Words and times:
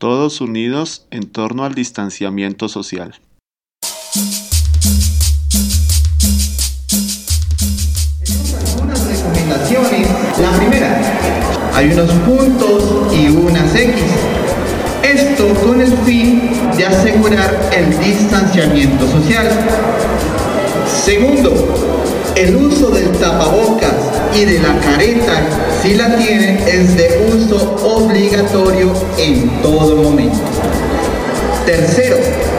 todos 0.00 0.40
unidos 0.40 1.06
en 1.10 1.30
torno 1.30 1.62
al 1.62 1.74
distanciamiento 1.74 2.70
social. 2.70 3.20
Algunas 8.72 9.06
recomendaciones. 9.06 10.08
La 10.40 10.52
primera, 10.56 11.70
hay 11.74 11.90
unos 11.92 12.10
puntos 12.12 13.14
y 13.14 13.28
unas 13.28 13.74
X. 13.74 13.94
Esto 15.02 15.48
con 15.66 15.82
el 15.82 15.92
fin 15.98 16.50
de 16.78 16.86
asegurar 16.86 17.70
el 17.76 17.90
distanciamiento 18.02 19.06
social. 19.06 19.48
Segundo, 21.04 21.52
el 22.36 22.56
uso 22.56 22.90
del 22.90 23.10
tapabocas 23.12 23.94
y 24.34 24.44
de 24.44 24.60
la 24.60 24.78
careta, 24.80 25.42
si 25.82 25.94
la 25.94 26.16
tienen, 26.16 26.58
es 26.66 26.96
de 26.96 27.32
uso 27.34 27.76
obligatorio 27.82 28.92
en 29.18 29.62
todo 29.62 29.96
momento. 29.96 30.38
Tercero, 31.66 32.16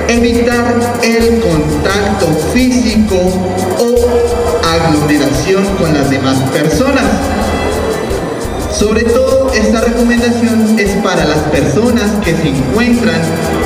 evitar 0.07 0.73
el 1.03 1.39
contacto 1.41 2.27
físico 2.53 3.15
o 3.79 3.95
aglomeración 4.67 5.65
con 5.77 5.93
las 5.93 6.09
demás 6.09 6.37
personas. 6.51 7.05
Sobre 8.81 9.03
todo 9.03 9.51
esta 9.53 9.81
recomendación 9.81 10.79
es 10.79 10.89
para 11.03 11.23
las 11.25 11.37
personas 11.51 12.13
que 12.25 12.35
se 12.35 12.47
encuentran 12.47 13.21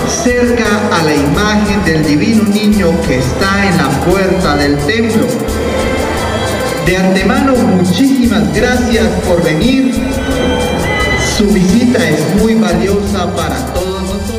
cerca 0.10 0.66
a 0.92 1.04
la 1.04 1.16
imagen 1.16 1.86
del 1.86 2.06
divino 2.06 2.44
niño 2.44 2.92
que 3.08 3.20
está 3.20 3.66
en 3.66 3.78
la 3.78 3.90
puerta 4.02 4.58
del 4.58 4.76
templo. 4.80 5.26
De 6.86 6.98
antemano, 6.98 7.56
muchísimas 7.56 8.54
gracias 8.54 9.08
por 9.26 9.42
venir. 9.42 9.94
Su 11.38 11.46
visita 11.46 12.10
es 12.10 12.36
muy 12.42 12.56
valiosa 12.56 13.34
para 13.38 13.56
todos 13.74 14.02
nosotros. 14.02 14.36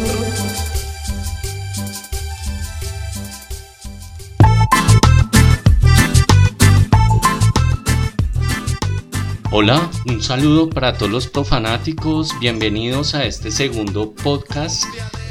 Hola, 9.50 9.89
un 10.09 10.23
saludo 10.23 10.71
para 10.71 10.97
todos 10.97 11.11
los 11.11 11.27
profanáticos, 11.27 12.31
bienvenidos 12.39 13.15
a 13.15 13.25
este 13.25 13.51
segundo 13.51 14.12
podcast 14.12 14.85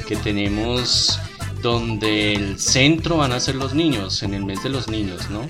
que 0.05 0.17
tenemos 0.17 1.17
donde 1.61 2.33
el 2.33 2.59
centro 2.59 3.17
van 3.17 3.31
a 3.31 3.39
ser 3.39 3.55
los 3.55 3.73
niños, 3.73 4.21
en 4.21 4.33
el 4.33 4.43
mes 4.43 4.61
de 4.63 4.69
los 4.69 4.89
niños, 4.89 5.29
¿no? 5.29 5.47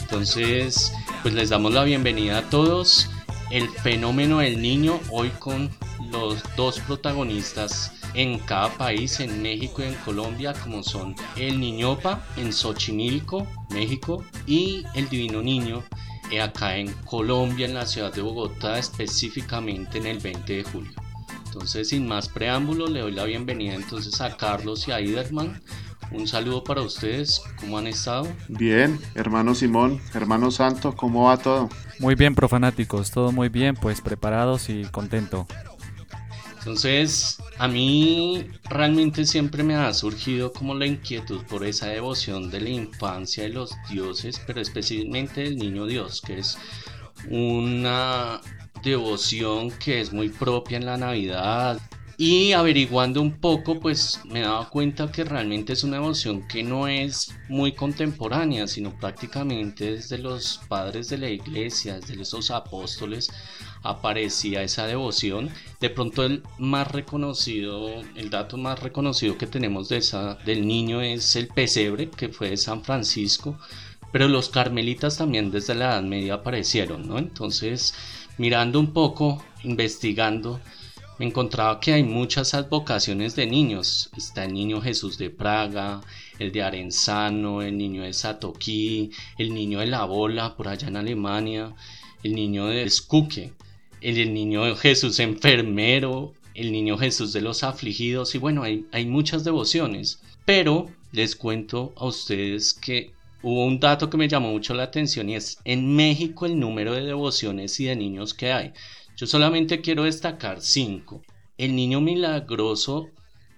Entonces, 0.00 0.92
pues 1.22 1.34
les 1.34 1.50
damos 1.50 1.72
la 1.72 1.84
bienvenida 1.84 2.38
a 2.38 2.50
todos. 2.50 3.08
El 3.50 3.68
fenómeno 3.68 4.38
del 4.38 4.60
niño 4.60 4.98
hoy 5.10 5.30
con 5.38 5.70
los 6.10 6.42
dos 6.56 6.80
protagonistas 6.80 7.92
en 8.14 8.40
cada 8.40 8.70
país, 8.70 9.20
en 9.20 9.40
México 9.40 9.82
y 9.82 9.86
en 9.86 9.94
Colombia, 10.04 10.52
como 10.52 10.82
son 10.82 11.14
el 11.36 11.60
Niñopa 11.60 12.26
en 12.36 12.52
Xochimilco, 12.52 13.46
México, 13.70 14.24
y 14.46 14.84
el 14.94 15.08
Divino 15.08 15.42
Niño 15.42 15.84
acá 16.42 16.76
en 16.76 16.92
Colombia, 17.04 17.66
en 17.66 17.74
la 17.74 17.86
ciudad 17.86 18.12
de 18.12 18.22
Bogotá, 18.22 18.78
específicamente 18.78 19.98
en 19.98 20.06
el 20.06 20.18
20 20.18 20.52
de 20.52 20.64
julio. 20.64 20.92
Entonces, 21.46 21.90
sin 21.90 22.08
más 22.08 22.28
preámbulo, 22.28 22.88
le 22.88 23.00
doy 23.00 23.12
la 23.12 23.24
bienvenida 23.24 23.74
entonces 23.74 24.20
a 24.20 24.36
Carlos 24.36 24.88
y 24.88 24.92
a 24.92 25.00
Iderman. 25.00 25.62
Un 26.10 26.26
saludo 26.28 26.64
para 26.64 26.82
ustedes, 26.82 27.42
¿cómo 27.60 27.78
han 27.78 27.86
estado? 27.86 28.28
Bien, 28.48 28.98
hermano 29.14 29.54
Simón, 29.54 30.00
hermano 30.14 30.50
Santo, 30.50 30.94
¿cómo 30.94 31.24
va 31.24 31.36
todo? 31.36 31.68
Muy 31.98 32.14
bien, 32.14 32.34
profanáticos, 32.34 33.10
todo 33.10 33.32
muy 33.32 33.48
bien, 33.48 33.74
pues 33.74 34.00
preparados 34.00 34.68
y 34.68 34.84
contento. 34.84 35.46
Entonces, 36.64 37.36
a 37.58 37.68
mí 37.68 38.46
realmente 38.70 39.26
siempre 39.26 39.62
me 39.62 39.74
ha 39.74 39.92
surgido 39.92 40.50
como 40.50 40.74
la 40.74 40.86
inquietud 40.86 41.42
por 41.44 41.62
esa 41.62 41.88
devoción 41.88 42.50
de 42.50 42.62
la 42.62 42.70
infancia 42.70 43.42
de 43.42 43.50
los 43.50 43.74
dioses, 43.90 44.40
pero 44.46 44.62
especialmente 44.62 45.42
del 45.42 45.58
niño 45.58 45.84
Dios, 45.84 46.22
que 46.22 46.38
es 46.38 46.56
una 47.28 48.40
devoción 48.82 49.72
que 49.72 50.00
es 50.00 50.10
muy 50.14 50.30
propia 50.30 50.78
en 50.78 50.86
la 50.86 50.96
Navidad. 50.96 51.78
Y 52.16 52.52
averiguando 52.52 53.20
un 53.20 53.32
poco, 53.40 53.78
pues 53.78 54.20
me 54.24 54.38
he 54.38 54.42
dado 54.44 54.70
cuenta 54.70 55.12
que 55.12 55.24
realmente 55.24 55.74
es 55.74 55.84
una 55.84 55.98
devoción 55.98 56.48
que 56.48 56.62
no 56.62 56.88
es 56.88 57.34
muy 57.50 57.72
contemporánea, 57.72 58.66
sino 58.68 58.98
prácticamente 58.98 59.96
desde 59.96 60.16
los 60.16 60.62
padres 60.66 61.10
de 61.10 61.18
la 61.18 61.28
iglesia, 61.28 61.96
desde 61.96 62.22
esos 62.22 62.50
apóstoles, 62.50 63.30
aparecía 63.84 64.62
esa 64.62 64.86
devoción. 64.86 65.50
De 65.78 65.90
pronto 65.90 66.24
el 66.24 66.42
más 66.58 66.90
reconocido, 66.90 67.88
el 68.16 68.30
dato 68.30 68.56
más 68.56 68.80
reconocido 68.80 69.38
que 69.38 69.46
tenemos 69.46 69.88
de 69.88 69.98
esa, 69.98 70.34
del 70.46 70.66
niño 70.66 71.02
es 71.02 71.36
el 71.36 71.48
pesebre, 71.48 72.10
que 72.10 72.30
fue 72.30 72.50
de 72.50 72.56
San 72.56 72.82
Francisco, 72.82 73.56
pero 74.10 74.26
los 74.26 74.48
carmelitas 74.48 75.18
también 75.18 75.50
desde 75.50 75.74
la 75.74 75.92
Edad 75.92 76.02
Media 76.02 76.34
aparecieron, 76.34 77.06
¿no? 77.06 77.18
Entonces, 77.18 77.94
mirando 78.38 78.80
un 78.80 78.92
poco, 78.92 79.44
investigando, 79.62 80.60
me 81.18 81.26
encontraba 81.26 81.78
que 81.78 81.92
hay 81.92 82.02
muchas 82.02 82.54
advocaciones 82.54 83.36
de 83.36 83.46
niños. 83.46 84.10
Está 84.16 84.44
el 84.44 84.54
niño 84.54 84.80
Jesús 84.80 85.18
de 85.18 85.30
Praga, 85.30 86.00
el 86.38 86.50
de 86.52 86.62
Arenzano, 86.62 87.62
el 87.62 87.76
niño 87.78 88.02
de 88.02 88.12
Satoquí, 88.12 89.10
el 89.38 89.54
niño 89.54 89.80
de 89.80 89.86
la 89.86 90.04
Bola 90.04 90.56
por 90.56 90.68
allá 90.68 90.88
en 90.88 90.96
Alemania, 90.96 91.74
el 92.22 92.34
niño 92.34 92.66
de 92.66 92.88
Skuke, 92.90 93.52
el, 94.04 94.34
niño 94.34 94.76
Jesús 94.76 95.18
enfermero, 95.18 96.34
el 96.54 96.72
niño 96.72 96.98
Jesús 96.98 97.32
de 97.32 97.40
los 97.40 97.64
afligidos 97.64 98.34
y 98.34 98.38
bueno, 98.38 98.62
hay, 98.62 98.86
hay 98.92 99.06
muchas 99.06 99.44
devociones. 99.44 100.20
Pero 100.44 100.90
les 101.12 101.34
cuento 101.36 101.94
a 101.96 102.06
ustedes 102.06 102.74
que 102.74 103.12
hubo 103.42 103.64
un 103.64 103.80
dato 103.80 104.10
que 104.10 104.16
me 104.16 104.28
llamó 104.28 104.50
mucho 104.50 104.74
la 104.74 104.84
atención 104.84 105.30
y 105.30 105.36
es 105.36 105.58
en 105.64 105.94
México 105.96 106.44
el 106.44 106.58
número 106.58 106.92
de 106.92 107.04
devociones 107.04 107.80
y 107.80 107.86
de 107.86 107.96
niños 107.96 108.34
que 108.34 108.52
hay. 108.52 108.72
Yo 109.16 109.26
solamente 109.26 109.80
quiero 109.80 110.04
destacar 110.04 110.60
cinco. 110.60 111.22
El 111.56 111.74
niño 111.74 112.00
milagroso, 112.00 113.08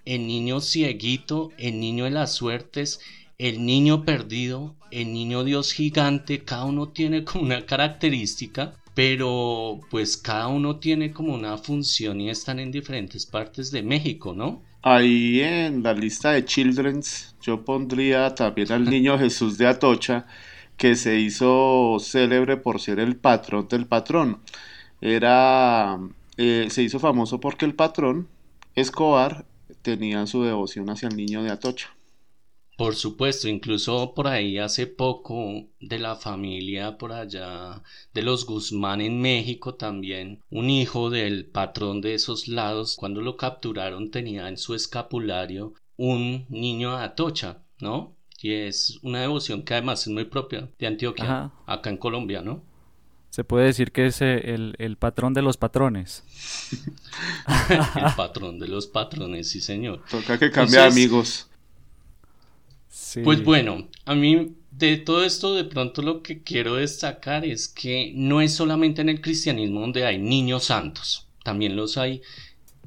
el 0.05 0.27
niño 0.27 0.61
cieguito, 0.61 1.51
el 1.57 1.79
niño 1.79 2.05
de 2.05 2.11
las 2.11 2.33
suertes, 2.33 3.01
el 3.37 3.65
niño 3.65 4.05
perdido, 4.05 4.75
el 4.91 5.11
niño 5.11 5.43
Dios 5.43 5.73
gigante, 5.73 6.43
cada 6.43 6.65
uno 6.65 6.89
tiene 6.89 7.23
como 7.23 7.43
una 7.43 7.65
característica, 7.65 8.75
pero 8.97 9.79
pues 9.91 10.17
cada 10.17 10.47
uno 10.47 10.77
tiene 10.77 11.11
como 11.11 11.35
una 11.35 11.59
función 11.59 12.19
y 12.19 12.31
están 12.31 12.57
en 12.57 12.71
diferentes 12.71 13.27
partes 13.27 13.69
de 13.69 13.83
México, 13.83 14.33
¿no? 14.33 14.63
Ahí 14.81 15.39
en 15.41 15.83
la 15.83 15.93
lista 15.93 16.31
de 16.31 16.43
Children's 16.43 17.35
yo 17.39 17.63
pondría 17.63 18.33
también 18.33 18.71
al 18.71 18.85
niño 18.85 19.19
Jesús 19.19 19.59
de 19.59 19.67
Atocha, 19.67 20.25
que 20.77 20.95
se 20.95 21.19
hizo 21.19 21.97
célebre 21.99 22.57
por 22.57 22.81
ser 22.81 22.99
el 22.99 23.17
patrón 23.17 23.67
del 23.67 23.85
patrón 23.85 24.39
era, 24.99 25.99
eh, 26.37 26.65
se 26.71 26.81
hizo 26.81 26.97
famoso 26.97 27.39
porque 27.39 27.65
el 27.65 27.75
patrón, 27.75 28.27
Escobar, 28.73 29.45
tenía 29.83 30.25
su 30.25 30.41
devoción 30.41 30.89
hacia 30.89 31.09
el 31.09 31.17
niño 31.17 31.43
de 31.43 31.51
Atocha. 31.51 31.96
Por 32.77 32.95
supuesto, 32.95 33.47
incluso 33.47 34.13
por 34.13 34.27
ahí 34.27 34.59
hace 34.59 34.85
poco 34.85 35.65
de 35.79 35.97
la 35.97 36.15
familia 36.15 36.99
por 36.99 37.11
allá 37.11 37.81
de 38.13 38.21
los 38.21 38.45
Guzmán 38.45 39.01
en 39.01 39.19
México 39.19 39.73
también, 39.73 40.43
un 40.51 40.69
hijo 40.69 41.09
del 41.09 41.47
patrón 41.47 42.01
de 42.01 42.13
esos 42.13 42.47
lados, 42.47 42.95
cuando 42.95 43.21
lo 43.21 43.35
capturaron 43.35 44.11
tenía 44.11 44.47
en 44.47 44.57
su 44.57 44.75
escapulario 44.75 45.73
un 45.95 46.45
niño 46.49 46.95
de 46.95 47.03
Atocha, 47.03 47.63
¿no? 47.79 48.15
Y 48.43 48.51
es 48.51 48.99
una 49.01 49.21
devoción 49.21 49.63
que 49.63 49.73
además 49.73 50.01
es 50.01 50.13
muy 50.13 50.25
propia 50.25 50.69
de 50.77 50.85
Antioquia, 50.85 51.51
acá 51.65 51.89
en 51.89 51.97
Colombia, 51.97 52.43
¿no? 52.43 52.63
Se 53.31 53.43
puede 53.43 53.65
decir 53.65 53.91
que 53.91 54.05
es 54.05 54.21
eh, 54.21 54.55
el, 54.77 54.97
patrón 54.97 55.33
de 55.33 55.41
los 55.41 55.57
patrones. 55.57 56.23
el 57.69 58.15
patrón 58.15 58.59
de 58.59 58.67
los 58.67 58.85
patrones, 58.85 59.49
sí, 59.49 59.61
señor. 59.61 60.03
Toca 60.09 60.37
que 60.37 60.51
cambie 60.51 60.79
amigos. 60.79 61.46
Pues 63.23 63.43
bueno, 63.43 63.89
a 64.05 64.15
mí 64.15 64.55
de 64.71 64.97
todo 64.97 65.23
esto 65.23 65.55
de 65.55 65.63
pronto 65.63 66.01
lo 66.01 66.21
que 66.21 66.43
quiero 66.43 66.75
destacar 66.75 67.45
es 67.45 67.67
que 67.67 68.11
no 68.15 68.41
es 68.41 68.53
solamente 68.53 69.01
en 69.01 69.09
el 69.09 69.21
cristianismo 69.21 69.81
donde 69.81 70.05
hay 70.05 70.17
niños 70.17 70.65
santos, 70.65 71.27
también 71.43 71.75
los 71.75 71.97
hay, 71.97 72.21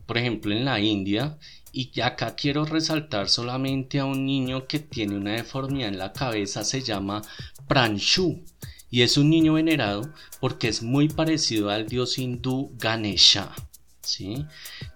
por 0.06 0.18
ejemplo, 0.18 0.52
en 0.54 0.64
la 0.64 0.80
India. 0.80 1.38
Y 1.72 2.00
acá 2.00 2.34
quiero 2.34 2.64
resaltar 2.64 3.28
solamente 3.28 4.00
a 4.00 4.04
un 4.04 4.26
niño 4.26 4.66
que 4.66 4.80
tiene 4.80 5.16
una 5.16 5.34
deformidad 5.34 5.88
en 5.88 5.98
la 5.98 6.12
cabeza, 6.12 6.64
se 6.64 6.82
llama 6.82 7.22
Pranshu 7.68 8.42
y 8.90 9.02
es 9.02 9.16
un 9.16 9.30
niño 9.30 9.54
venerado 9.54 10.12
porque 10.40 10.68
es 10.68 10.82
muy 10.82 11.08
parecido 11.08 11.70
al 11.70 11.86
dios 11.86 12.18
hindú 12.18 12.72
Ganesha. 12.76 13.54
¿sí? 14.02 14.44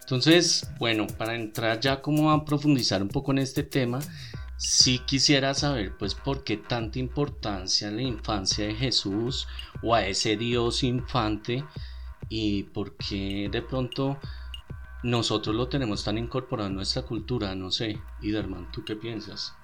Entonces, 0.01 0.69
bueno, 0.79 1.07
para 1.07 1.37
entrar 1.37 1.81
ya 1.81 2.03
como 2.03 2.31
a 2.33 2.45
profundizar 2.45 3.01
un 3.03 3.09
poco 3.09 3.33
en 3.33 3.39
este 3.39 3.63
tema, 3.63 4.01
sí 4.65 5.01
quisiera 5.01 5.53
saber 5.53 5.93
pues 5.99 6.15
por 6.15 6.43
qué 6.43 6.57
tanta 6.57 6.99
importancia 6.99 7.89
a 7.89 7.91
la 7.91 8.01
infancia 8.01 8.67
de 8.67 8.75
Jesús 8.75 9.47
o 9.83 9.95
a 9.95 10.07
ese 10.07 10.39
dios 10.39 10.83
infante 10.83 11.65
y 12.31 12.63
por 12.63 12.97
qué 12.97 13.51
de 13.53 13.61
pronto 13.61 14.19
nosotros 15.03 15.55
lo 15.55 15.69
tenemos 15.69 16.03
tan 16.03 16.17
incorporado 16.17 16.71
en 16.71 16.77
nuestra 16.77 17.03
cultura, 17.03 17.55
no 17.55 17.71
sé. 17.71 18.01
Iderman, 18.23 18.73
¿tú 18.73 18.83
qué 18.87 18.97
piensas? 18.97 19.55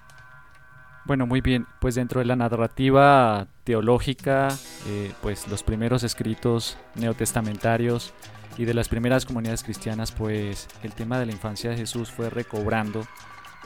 Bueno, 1.05 1.25
muy 1.25 1.41
bien. 1.41 1.65
Pues 1.79 1.95
dentro 1.95 2.19
de 2.19 2.25
la 2.25 2.35
narrativa 2.35 3.47
teológica, 3.63 4.49
eh, 4.85 5.11
pues 5.23 5.47
los 5.47 5.63
primeros 5.63 6.03
escritos 6.03 6.77
neotestamentarios 6.93 8.13
y 8.55 8.65
de 8.65 8.75
las 8.75 8.87
primeras 8.87 9.25
comunidades 9.25 9.63
cristianas, 9.63 10.11
pues 10.11 10.67
el 10.83 10.93
tema 10.93 11.17
de 11.17 11.25
la 11.25 11.31
infancia 11.31 11.71
de 11.71 11.77
Jesús 11.77 12.11
fue 12.11 12.29
recobrando 12.29 13.07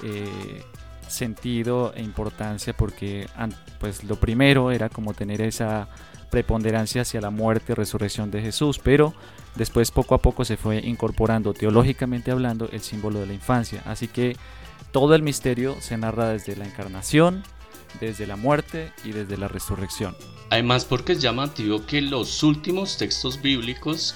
eh, 0.02 0.64
sentido 1.08 1.94
e 1.96 2.02
importancia 2.02 2.76
porque 2.76 3.28
pues 3.80 4.04
lo 4.04 4.16
primero 4.16 4.72
era 4.72 4.90
como 4.90 5.14
tener 5.14 5.42
esa 5.42 5.88
preponderancia 6.30 7.04
hacia 7.04 7.22
la 7.22 7.30
muerte 7.30 7.72
y 7.72 7.76
resurrección 7.76 8.32
de 8.32 8.42
Jesús, 8.42 8.80
pero 8.80 9.14
después 9.56 9.92
poco 9.92 10.16
a 10.16 10.22
poco 10.22 10.44
se 10.44 10.58
fue 10.58 10.80
incorporando 10.80 11.54
teológicamente 11.54 12.32
hablando 12.32 12.70
el 12.72 12.82
símbolo 12.82 13.20
de 13.20 13.28
la 13.28 13.34
infancia. 13.34 13.82
Así 13.86 14.08
que 14.08 14.36
todo 14.92 15.16
el 15.16 15.22
misterio 15.22 15.78
se 15.80 15.98
narra 15.98 16.30
desde 16.30 16.56
la 16.56 16.66
encarnación, 16.66 17.44
desde 18.00 18.28
la 18.28 18.36
muerte 18.36 18.92
y 19.04 19.12
desde 19.12 19.38
la 19.38 19.48
resurrección. 19.48 20.16
Además 20.50 20.86
porque 20.86 21.14
es 21.14 21.22
llamativo 21.22 21.86
que 21.86 22.02
los 22.02 22.44
últimos 22.44 22.98
textos 22.98 23.42
bíblicos 23.42 24.16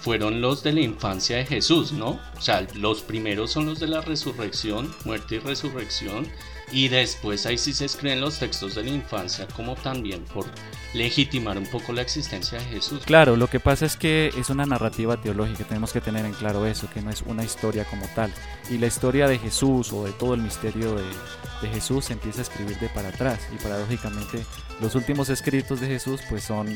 fueron 0.00 0.40
los 0.40 0.62
de 0.62 0.72
la 0.72 0.80
infancia 0.80 1.36
de 1.36 1.46
Jesús, 1.46 1.92
¿no? 1.92 2.18
O 2.36 2.40
sea, 2.40 2.66
los 2.74 3.02
primeros 3.02 3.50
son 3.50 3.66
los 3.66 3.80
de 3.80 3.86
la 3.86 4.00
resurrección, 4.00 4.92
muerte 5.04 5.36
y 5.36 5.38
resurrección, 5.38 6.26
y 6.72 6.88
después 6.88 7.46
ahí 7.46 7.58
sí 7.58 7.72
se 7.72 7.84
escriben 7.84 8.20
los 8.20 8.38
textos 8.38 8.74
de 8.76 8.84
la 8.84 8.90
infancia 8.90 9.46
como 9.56 9.74
también 9.74 10.24
por 10.24 10.46
legitimar 10.94 11.58
un 11.58 11.66
poco 11.66 11.92
la 11.92 12.02
existencia 12.02 12.58
de 12.58 12.64
Jesús. 12.66 13.02
Claro, 13.04 13.36
lo 13.36 13.48
que 13.48 13.60
pasa 13.60 13.86
es 13.86 13.96
que 13.96 14.32
es 14.36 14.50
una 14.50 14.66
narrativa 14.66 15.20
teológica, 15.20 15.64
tenemos 15.64 15.92
que 15.92 16.00
tener 16.00 16.24
en 16.24 16.32
claro 16.32 16.66
eso, 16.66 16.88
que 16.92 17.02
no 17.02 17.10
es 17.10 17.22
una 17.22 17.44
historia 17.44 17.84
como 17.84 18.06
tal. 18.14 18.32
Y 18.70 18.78
la 18.78 18.86
historia 18.86 19.26
de 19.28 19.38
Jesús 19.38 19.92
o 19.92 20.04
de 20.04 20.12
todo 20.12 20.34
el 20.34 20.42
misterio 20.42 20.94
de, 20.94 21.04
Jesús 21.72 22.06
se 22.06 22.14
empieza 22.14 22.38
a 22.38 22.42
escribir 22.42 22.78
de 22.78 22.88
para 22.88 23.08
atrás. 23.08 23.40
Y 23.54 23.62
paradójicamente 23.62 24.44
los 24.80 24.94
últimos 24.94 25.28
escritos 25.28 25.80
de 25.80 25.88
Jesús 25.88 26.20
pues 26.28 26.44
son, 26.44 26.68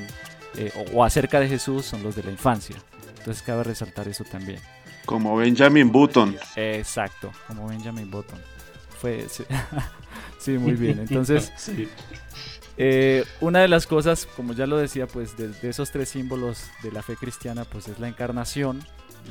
eh, 0.57 0.73
o, 0.77 0.99
o 0.99 1.05
acerca 1.05 1.41
de 1.41 1.49
Jesús 1.49 1.87
son 1.87 2.03
los 2.03 2.15
de 2.15 2.23
la 2.23 2.31
infancia. 2.31 2.77
Entonces 3.25 3.43
cabe 3.43 3.65
resaltar 3.65 4.07
eso 4.07 4.23
también. 4.23 4.61
Como 5.07 5.35
Benjamin 5.35 5.91
Button. 5.91 6.37
Exacto, 6.57 7.33
como 7.47 7.67
Benjamin 7.67 8.11
Button. 8.11 8.39
Fue, 9.01 9.27
sí, 10.39 10.53
muy 10.59 10.73
bien. 10.73 10.99
Entonces, 10.99 11.51
eh, 12.77 13.25
una 13.41 13.61
de 13.61 13.69
las 13.69 13.87
cosas, 13.87 14.27
como 14.37 14.53
ya 14.53 14.67
lo 14.67 14.77
decía, 14.77 15.07
pues 15.07 15.39
de, 15.39 15.55
esos 15.63 15.91
tres 15.91 16.11
símbolos 16.11 16.67
de 16.83 16.93
la 16.93 17.03
fe 17.03 17.17
cristiana, 17.17 17.65
pues 17.65 17.89
es 17.89 17.99
la 17.99 18.09
encarnación, 18.09 18.85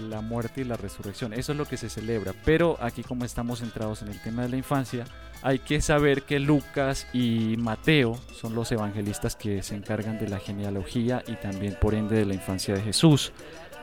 la 0.10 0.22
muerte 0.22 0.62
y 0.62 0.64
la 0.64 0.76
resurrección. 0.76 1.32
Eso 1.32 1.52
es 1.52 1.58
lo 1.60 1.66
que 1.66 1.78
se 1.78 1.88
celebra. 1.88 2.34
Pero 2.44 2.78
aquí 2.82 3.04
como 3.04 3.26
estamos 3.26 3.60
centrados 3.60 4.02
en 4.02 4.08
el 4.08 4.20
tema 4.24 4.42
de 4.42 4.50
la 4.50 4.58
infancia, 4.58 5.06
hay 5.44 5.60
que 5.60 5.82
saber 5.82 6.24
que 6.24 6.40
Lucas 6.40 7.06
y 7.14 7.58
Mateo 7.58 8.18
son 8.34 8.56
los 8.56 8.72
evangelistas 8.72 9.36
que 9.36 9.62
se 9.62 9.76
encargan 9.76 10.18
de 10.18 10.30
la 10.30 10.40
genealogía 10.40 11.22
y 11.28 11.36
también 11.36 11.78
por 11.80 11.94
ende 11.94 12.16
de 12.16 12.26
la 12.26 12.34
infancia 12.34 12.74
de 12.74 12.82
Jesús, 12.82 13.34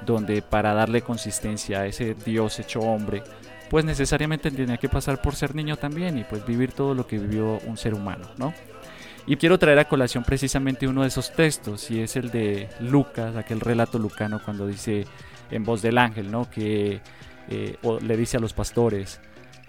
donde 0.07 0.43
para 0.43 0.75
darle 0.75 1.03
consistencia 1.03 1.81
a 1.81 1.87
ese 1.87 2.15
Dios 2.15 2.59
hecho 2.59 2.81
hombre, 2.81 3.23
pues 3.71 3.85
necesariamente 3.85 4.51
tenía 4.51 4.77
que 4.77 4.89
pasar 4.89 5.23
por 5.23 5.37
ser 5.37 5.55
niño 5.55 5.77
también 5.77 6.19
y 6.19 6.25
pues 6.25 6.45
vivir 6.45 6.73
todo 6.73 6.95
lo 6.95 7.07
que 7.07 7.19
vivió 7.19 7.59
un 7.67 7.77
ser 7.77 7.95
humano, 7.95 8.29
¿no? 8.37 8.53
Y 9.27 9.37
quiero 9.37 9.59
traer 9.59 9.79
a 9.79 9.85
colación 9.87 10.25
precisamente 10.25 10.89
uno 10.89 11.03
de 11.03 11.09
esos 11.09 11.33
textos, 11.33 11.91
y 11.91 12.01
es 12.01 12.17
el 12.17 12.31
de 12.31 12.69
Lucas, 12.81 13.37
aquel 13.37 13.61
relato 13.61 13.99
lucano 13.99 14.41
cuando 14.45 14.67
dice 14.67 15.07
en 15.51 15.63
voz 15.63 15.83
del 15.83 15.99
ángel, 15.99 16.31
¿no? 16.31 16.51
Que 16.51 17.01
eh, 17.49 17.77
le 18.03 18.17
dice 18.17 18.39
a 18.39 18.41
los 18.41 18.53
pastores 18.53 19.21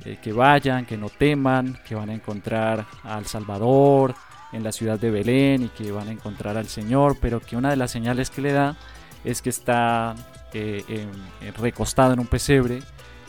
eh, 0.05 0.17
que 0.21 0.33
vayan, 0.33 0.85
que 0.85 0.97
no 0.97 1.09
teman, 1.09 1.77
que 1.87 1.93
van 1.93 2.09
a 2.09 2.13
encontrar 2.13 2.87
al 3.03 3.27
Salvador 3.27 4.15
en 4.51 4.63
la 4.63 4.71
ciudad 4.71 4.99
de 4.99 5.11
Belén 5.11 5.63
y 5.63 5.69
que 5.69 5.91
van 5.91 6.07
a 6.07 6.11
encontrar 6.11 6.57
al 6.57 6.67
Señor, 6.67 7.17
pero 7.21 7.39
que 7.39 7.55
una 7.55 7.69
de 7.69 7.75
las 7.75 7.91
señales 7.91 8.29
que 8.31 8.41
le 8.41 8.53
da 8.53 8.75
es 9.23 9.41
que 9.41 9.49
está 9.49 10.15
eh, 10.53 11.07
recostado 11.57 12.13
en 12.13 12.19
un 12.19 12.27
pesebre 12.27 12.81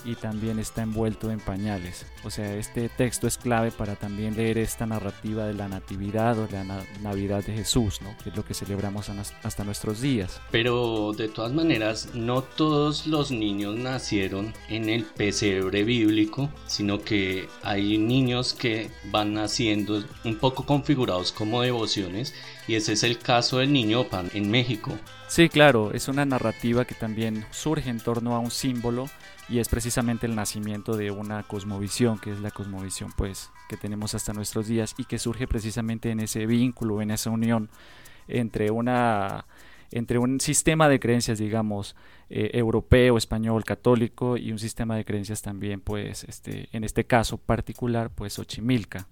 y 0.04 0.14
también 0.14 0.58
está 0.58 0.82
envuelto 0.82 1.30
en 1.30 1.40
pañales. 1.40 2.06
O 2.24 2.30
sea, 2.30 2.54
este 2.56 2.88
texto 2.88 3.26
es 3.26 3.38
clave 3.38 3.70
para 3.70 3.96
también 3.96 4.36
leer 4.36 4.58
esta 4.58 4.86
narrativa 4.86 5.46
de 5.46 5.54
la 5.54 5.68
natividad 5.68 6.38
o 6.38 6.48
la 6.50 6.64
Navidad 7.00 7.44
de 7.44 7.54
Jesús, 7.54 8.00
¿no? 8.02 8.16
que 8.22 8.30
es 8.30 8.36
lo 8.36 8.44
que 8.44 8.54
celebramos 8.54 9.10
hasta 9.42 9.64
nuestros 9.64 10.00
días. 10.00 10.40
Pero 10.50 11.12
de 11.12 11.28
todas 11.28 11.52
maneras, 11.52 12.10
no 12.14 12.42
todos 12.42 13.06
los 13.06 13.30
niños 13.30 13.76
nacieron 13.76 14.52
en 14.68 14.88
el 14.88 15.04
pesebre 15.04 15.84
bíblico, 15.84 16.50
sino 16.66 17.00
que 17.00 17.48
hay 17.62 17.98
niños 17.98 18.54
que 18.54 18.90
van 19.10 19.34
naciendo 19.34 20.02
un 20.24 20.36
poco 20.36 20.64
configurados 20.64 21.32
como 21.32 21.62
devociones 21.62 22.34
y 22.68 22.74
ese 22.74 22.92
es 22.92 23.02
el 23.02 23.18
caso 23.18 23.58
del 23.58 23.72
niño 23.72 24.04
pan 24.04 24.30
en 24.34 24.50
México. 24.50 24.92
Sí, 25.32 25.48
claro, 25.48 25.94
es 25.94 26.08
una 26.08 26.26
narrativa 26.26 26.84
que 26.84 26.94
también 26.94 27.46
surge 27.52 27.88
en 27.88 28.00
torno 28.00 28.34
a 28.36 28.38
un 28.38 28.50
símbolo 28.50 29.06
y 29.48 29.60
es 29.60 29.68
precisamente 29.70 30.26
el 30.26 30.34
nacimiento 30.34 30.94
de 30.94 31.10
una 31.10 31.42
cosmovisión, 31.44 32.18
que 32.18 32.32
es 32.32 32.40
la 32.40 32.50
cosmovisión 32.50 33.12
pues 33.16 33.50
que 33.70 33.78
tenemos 33.78 34.14
hasta 34.14 34.34
nuestros 34.34 34.66
días 34.66 34.94
y 34.98 35.06
que 35.06 35.18
surge 35.18 35.48
precisamente 35.48 36.10
en 36.10 36.20
ese 36.20 36.44
vínculo, 36.44 37.00
en 37.00 37.10
esa 37.10 37.30
unión 37.30 37.70
entre 38.28 38.70
una 38.70 39.46
entre 39.90 40.18
un 40.18 40.38
sistema 40.38 40.90
de 40.90 41.00
creencias, 41.00 41.38
digamos, 41.38 41.96
eh, 42.28 42.50
europeo, 42.52 43.16
español, 43.16 43.64
católico 43.64 44.36
y 44.36 44.52
un 44.52 44.58
sistema 44.58 44.96
de 44.96 45.06
creencias 45.06 45.40
también, 45.40 45.80
pues, 45.80 46.24
este, 46.24 46.68
en 46.72 46.84
este 46.84 47.06
caso 47.06 47.38
particular, 47.38 48.10
pues, 48.10 48.38
Ochimilca. 48.38 49.08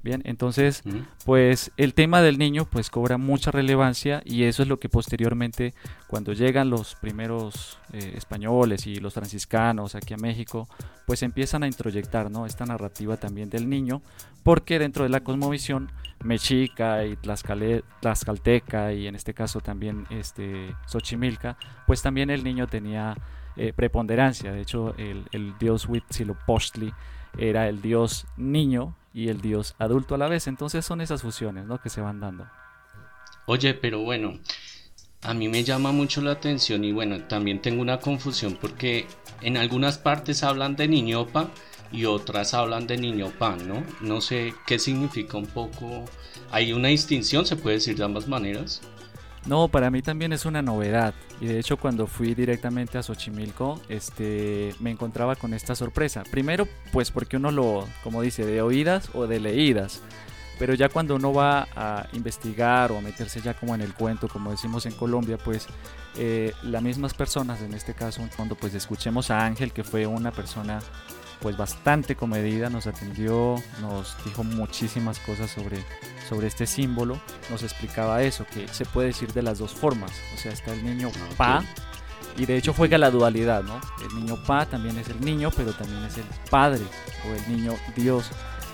Bien, 0.00 0.22
entonces, 0.24 0.84
pues 1.24 1.72
el 1.76 1.92
tema 1.92 2.22
del 2.22 2.38
niño 2.38 2.66
pues 2.66 2.88
cobra 2.88 3.18
mucha 3.18 3.50
relevancia 3.50 4.22
y 4.24 4.44
eso 4.44 4.62
es 4.62 4.68
lo 4.68 4.78
que 4.78 4.88
posteriormente 4.88 5.74
cuando 6.06 6.32
llegan 6.32 6.70
los 6.70 6.94
primeros 6.94 7.78
eh, 7.92 8.12
españoles 8.16 8.86
y 8.86 8.96
los 8.96 9.14
franciscanos 9.14 9.96
aquí 9.96 10.14
a 10.14 10.16
México, 10.16 10.68
pues 11.04 11.24
empiezan 11.24 11.64
a 11.64 11.66
introyectar, 11.66 12.30
¿no? 12.30 12.46
Esta 12.46 12.64
narrativa 12.64 13.16
también 13.16 13.50
del 13.50 13.68
niño, 13.68 14.00
porque 14.44 14.78
dentro 14.78 15.02
de 15.02 15.10
la 15.10 15.20
cosmovisión 15.20 15.90
mexica 16.22 17.04
y 17.04 17.16
tlaxcalteca 17.16 18.92
y 18.92 19.08
en 19.08 19.16
este 19.16 19.34
caso 19.34 19.60
también 19.60 20.06
este 20.10 20.76
Xochimilca, 20.86 21.58
pues 21.88 22.02
también 22.02 22.30
el 22.30 22.44
niño 22.44 22.68
tenía 22.68 23.16
eh, 23.56 23.72
preponderancia. 23.74 24.52
De 24.52 24.60
hecho, 24.60 24.94
el, 24.96 25.24
el 25.32 25.58
dios 25.58 25.88
Huitzilopochtli 25.88 26.94
era 27.36 27.68
el 27.68 27.82
dios 27.82 28.26
niño 28.36 28.94
y 29.18 29.28
el 29.28 29.40
dios 29.40 29.74
adulto 29.78 30.14
a 30.14 30.18
la 30.18 30.28
vez. 30.28 30.46
Entonces 30.46 30.86
son 30.86 31.00
esas 31.00 31.22
fusiones 31.22 31.66
¿no? 31.66 31.80
que 31.80 31.90
se 31.90 32.00
van 32.00 32.20
dando. 32.20 32.46
Oye, 33.46 33.74
pero 33.74 34.00
bueno, 34.00 34.38
a 35.22 35.34
mí 35.34 35.48
me 35.48 35.64
llama 35.64 35.90
mucho 35.90 36.20
la 36.20 36.32
atención 36.32 36.84
y 36.84 36.92
bueno, 36.92 37.24
también 37.24 37.60
tengo 37.60 37.82
una 37.82 37.98
confusión 37.98 38.56
porque 38.60 39.06
en 39.40 39.56
algunas 39.56 39.98
partes 39.98 40.44
hablan 40.44 40.76
de 40.76 40.86
niñopa 40.86 41.50
y 41.90 42.04
otras 42.04 42.54
hablan 42.54 42.86
de 42.86 42.98
niño 42.98 43.32
pan, 43.38 43.66
¿no? 43.66 43.82
No 44.00 44.20
sé 44.20 44.54
qué 44.66 44.78
significa 44.78 45.36
un 45.36 45.46
poco. 45.46 46.04
¿Hay 46.50 46.72
una 46.72 46.88
distinción? 46.88 47.44
¿Se 47.44 47.56
puede 47.56 47.76
decir 47.76 47.96
de 47.96 48.04
ambas 48.04 48.28
maneras? 48.28 48.82
No, 49.46 49.68
para 49.68 49.90
mí 49.90 50.02
también 50.02 50.32
es 50.32 50.44
una 50.44 50.62
novedad. 50.62 51.14
Y 51.40 51.46
de 51.46 51.58
hecho 51.58 51.76
cuando 51.76 52.06
fui 52.06 52.34
directamente 52.34 52.98
a 52.98 53.02
Xochimilco, 53.02 53.80
este, 53.88 54.74
me 54.80 54.90
encontraba 54.90 55.36
con 55.36 55.54
esta 55.54 55.74
sorpresa. 55.74 56.22
Primero, 56.30 56.66
pues 56.92 57.10
porque 57.10 57.36
uno 57.36 57.50
lo, 57.50 57.86
como 58.02 58.22
dice, 58.22 58.44
de 58.44 58.60
oídas 58.62 59.10
o 59.14 59.26
de 59.26 59.40
leídas. 59.40 60.02
Pero 60.58 60.74
ya 60.74 60.88
cuando 60.88 61.14
uno 61.14 61.32
va 61.32 61.68
a 61.76 62.08
investigar 62.12 62.90
o 62.90 62.98
a 62.98 63.00
meterse 63.00 63.40
ya 63.40 63.54
como 63.54 63.74
en 63.76 63.80
el 63.80 63.94
cuento, 63.94 64.28
como 64.28 64.50
decimos 64.50 64.86
en 64.86 64.92
Colombia, 64.92 65.38
pues 65.38 65.68
eh, 66.16 66.52
las 66.64 66.82
mismas 66.82 67.14
personas, 67.14 67.62
en 67.62 67.74
este 67.74 67.94
caso, 67.94 68.22
cuando 68.34 68.56
pues 68.56 68.74
escuchemos 68.74 69.30
a 69.30 69.46
Ángel, 69.46 69.72
que 69.72 69.84
fue 69.84 70.06
una 70.06 70.32
persona 70.32 70.80
pues 71.40 71.56
bastante 71.56 72.16
comedida, 72.16 72.70
nos 72.70 72.86
atendió, 72.86 73.62
nos 73.80 74.16
dijo 74.24 74.44
muchísimas 74.44 75.18
cosas 75.20 75.50
sobre, 75.50 75.78
sobre 76.28 76.46
este 76.46 76.66
símbolo, 76.66 77.20
nos 77.50 77.62
explicaba 77.62 78.22
eso, 78.22 78.44
que 78.52 78.68
se 78.68 78.84
puede 78.84 79.08
decir 79.08 79.32
de 79.32 79.42
las 79.42 79.58
dos 79.58 79.72
formas, 79.72 80.12
o 80.34 80.38
sea, 80.38 80.52
está 80.52 80.72
el 80.72 80.84
niño 80.84 81.10
ah, 81.14 81.34
Pa, 81.36 81.64
y 82.36 82.46
de 82.46 82.56
hecho 82.56 82.72
juega 82.72 82.98
la 82.98 83.10
dualidad, 83.10 83.62
¿no? 83.62 83.80
El 84.02 84.14
niño 84.20 84.36
Pa 84.46 84.66
también 84.66 84.98
es 84.98 85.08
el 85.08 85.20
niño, 85.20 85.50
pero 85.56 85.72
también 85.72 86.02
es 86.04 86.18
el 86.18 86.26
padre, 86.50 86.82
o 87.26 87.34
el 87.34 87.56
niño 87.56 87.74
Dios, 87.96 88.30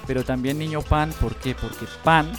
pero 0.06 0.24
también 0.24 0.58
niño 0.58 0.82
Pan, 0.82 1.12
¿por 1.20 1.36
qué? 1.36 1.54
Porque 1.54 1.86
Pan 2.02 2.30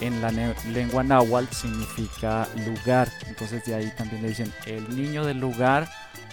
en 0.00 0.20
la 0.20 0.30
lengua 0.30 1.02
náhuatl 1.02 1.54
significa 1.54 2.48
lugar, 2.66 3.08
entonces 3.26 3.64
de 3.64 3.74
ahí 3.74 3.92
también 3.96 4.22
le 4.22 4.28
dicen 4.28 4.52
el 4.66 4.94
niño 4.94 5.24
del 5.24 5.38
lugar 5.38 5.88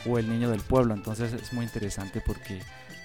o 0.05 0.17
el 0.17 0.29
niño 0.29 0.49
del 0.49 0.61
pueblo, 0.61 0.93
entonces 0.93 1.33
es 1.33 1.53
muy 1.53 1.65
interesante 1.65 2.21
porque 2.21 2.61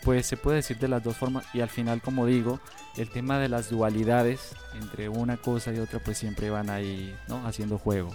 pues 0.07 0.25
se 0.25 0.37
puede 0.37 0.59
decir 0.59 0.79
de 0.79 0.87
las 0.87 1.03
dos 1.03 1.17
formas 1.17 1.45
y 1.53 1.61
al 1.61 1.69
final 1.69 2.01
como 2.01 2.27
digo 2.27 2.61
el 2.97 3.11
tema 3.11 3.41
de 3.41 3.49
las 3.49 3.69
dualidades 3.71 4.55
entre 4.81 5.09
una 5.09 5.37
cosa 5.37 5.75
y 5.75 5.81
otra 5.81 5.99
pues 5.99 6.17
siempre 6.17 6.49
van 6.49 6.71
ahí 6.71 7.13
¿no? 7.27 7.45
haciendo 7.45 7.77
juego 7.77 8.15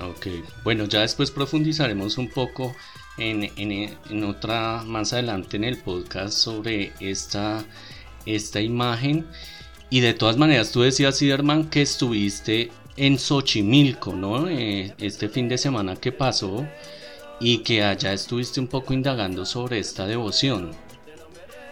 Ok, 0.00 0.28
bueno, 0.62 0.84
ya 0.84 1.00
después 1.00 1.32
profundizaremos 1.32 2.18
un 2.18 2.28
poco 2.28 2.72
en, 3.16 3.50
en, 3.56 4.24
otra, 4.24 4.84
más 4.86 5.12
adelante 5.12 5.56
en 5.56 5.64
el 5.64 5.78
podcast 5.78 6.34
sobre 6.34 6.92
esta, 7.00 7.64
esta 8.24 8.60
imagen. 8.60 9.26
Y 9.90 9.98
de 9.98 10.14
todas 10.14 10.36
maneras, 10.36 10.70
tú 10.70 10.82
decías, 10.82 11.16
Siderman, 11.16 11.68
que 11.68 11.82
estuviste 11.82 12.70
en 12.96 13.18
Xochimilco, 13.18 14.12
¿no? 14.12 14.48
Eh, 14.48 14.94
este 14.98 15.28
fin 15.28 15.48
de 15.48 15.58
semana 15.58 15.96
que 15.96 16.12
pasó 16.12 16.64
y 17.40 17.58
que 17.58 17.82
allá 17.82 18.12
estuviste 18.12 18.60
un 18.60 18.68
poco 18.68 18.94
indagando 18.94 19.44
sobre 19.44 19.80
esta 19.80 20.06
devoción. 20.06 20.76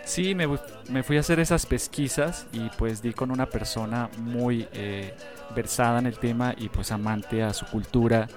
Sí, 0.06 0.36
me, 0.36 0.46
me 0.88 1.02
fui 1.02 1.16
a 1.16 1.20
hacer 1.20 1.40
esas 1.40 1.66
pesquisas 1.66 2.46
y 2.52 2.70
pues 2.78 3.02
di 3.02 3.12
con 3.12 3.32
una 3.32 3.46
persona 3.46 4.08
muy 4.18 4.68
eh, 4.72 5.12
versada 5.54 5.98
en 5.98 6.06
el 6.06 6.16
tema 6.18 6.54
y 6.56 6.68
pues 6.68 6.92
amante 6.92 7.42
a 7.42 7.52
su 7.52 7.66
cultura. 7.66 8.28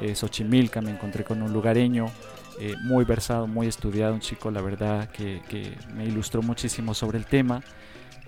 Eh, 0.00 0.16
Xochimilca, 0.16 0.80
me 0.80 0.90
encontré 0.90 1.22
con 1.22 1.40
un 1.40 1.52
lugareño 1.52 2.06
eh, 2.58 2.74
muy 2.82 3.04
versado, 3.04 3.46
muy 3.46 3.68
estudiado, 3.68 4.14
un 4.14 4.20
chico 4.20 4.50
la 4.50 4.60
verdad 4.62 5.10
que, 5.10 5.40
me 5.94 6.04
ilustró 6.04 6.42
muchísimo 6.42 6.92
sobre 6.92 7.18
el 7.18 7.26
tema. 7.26 7.62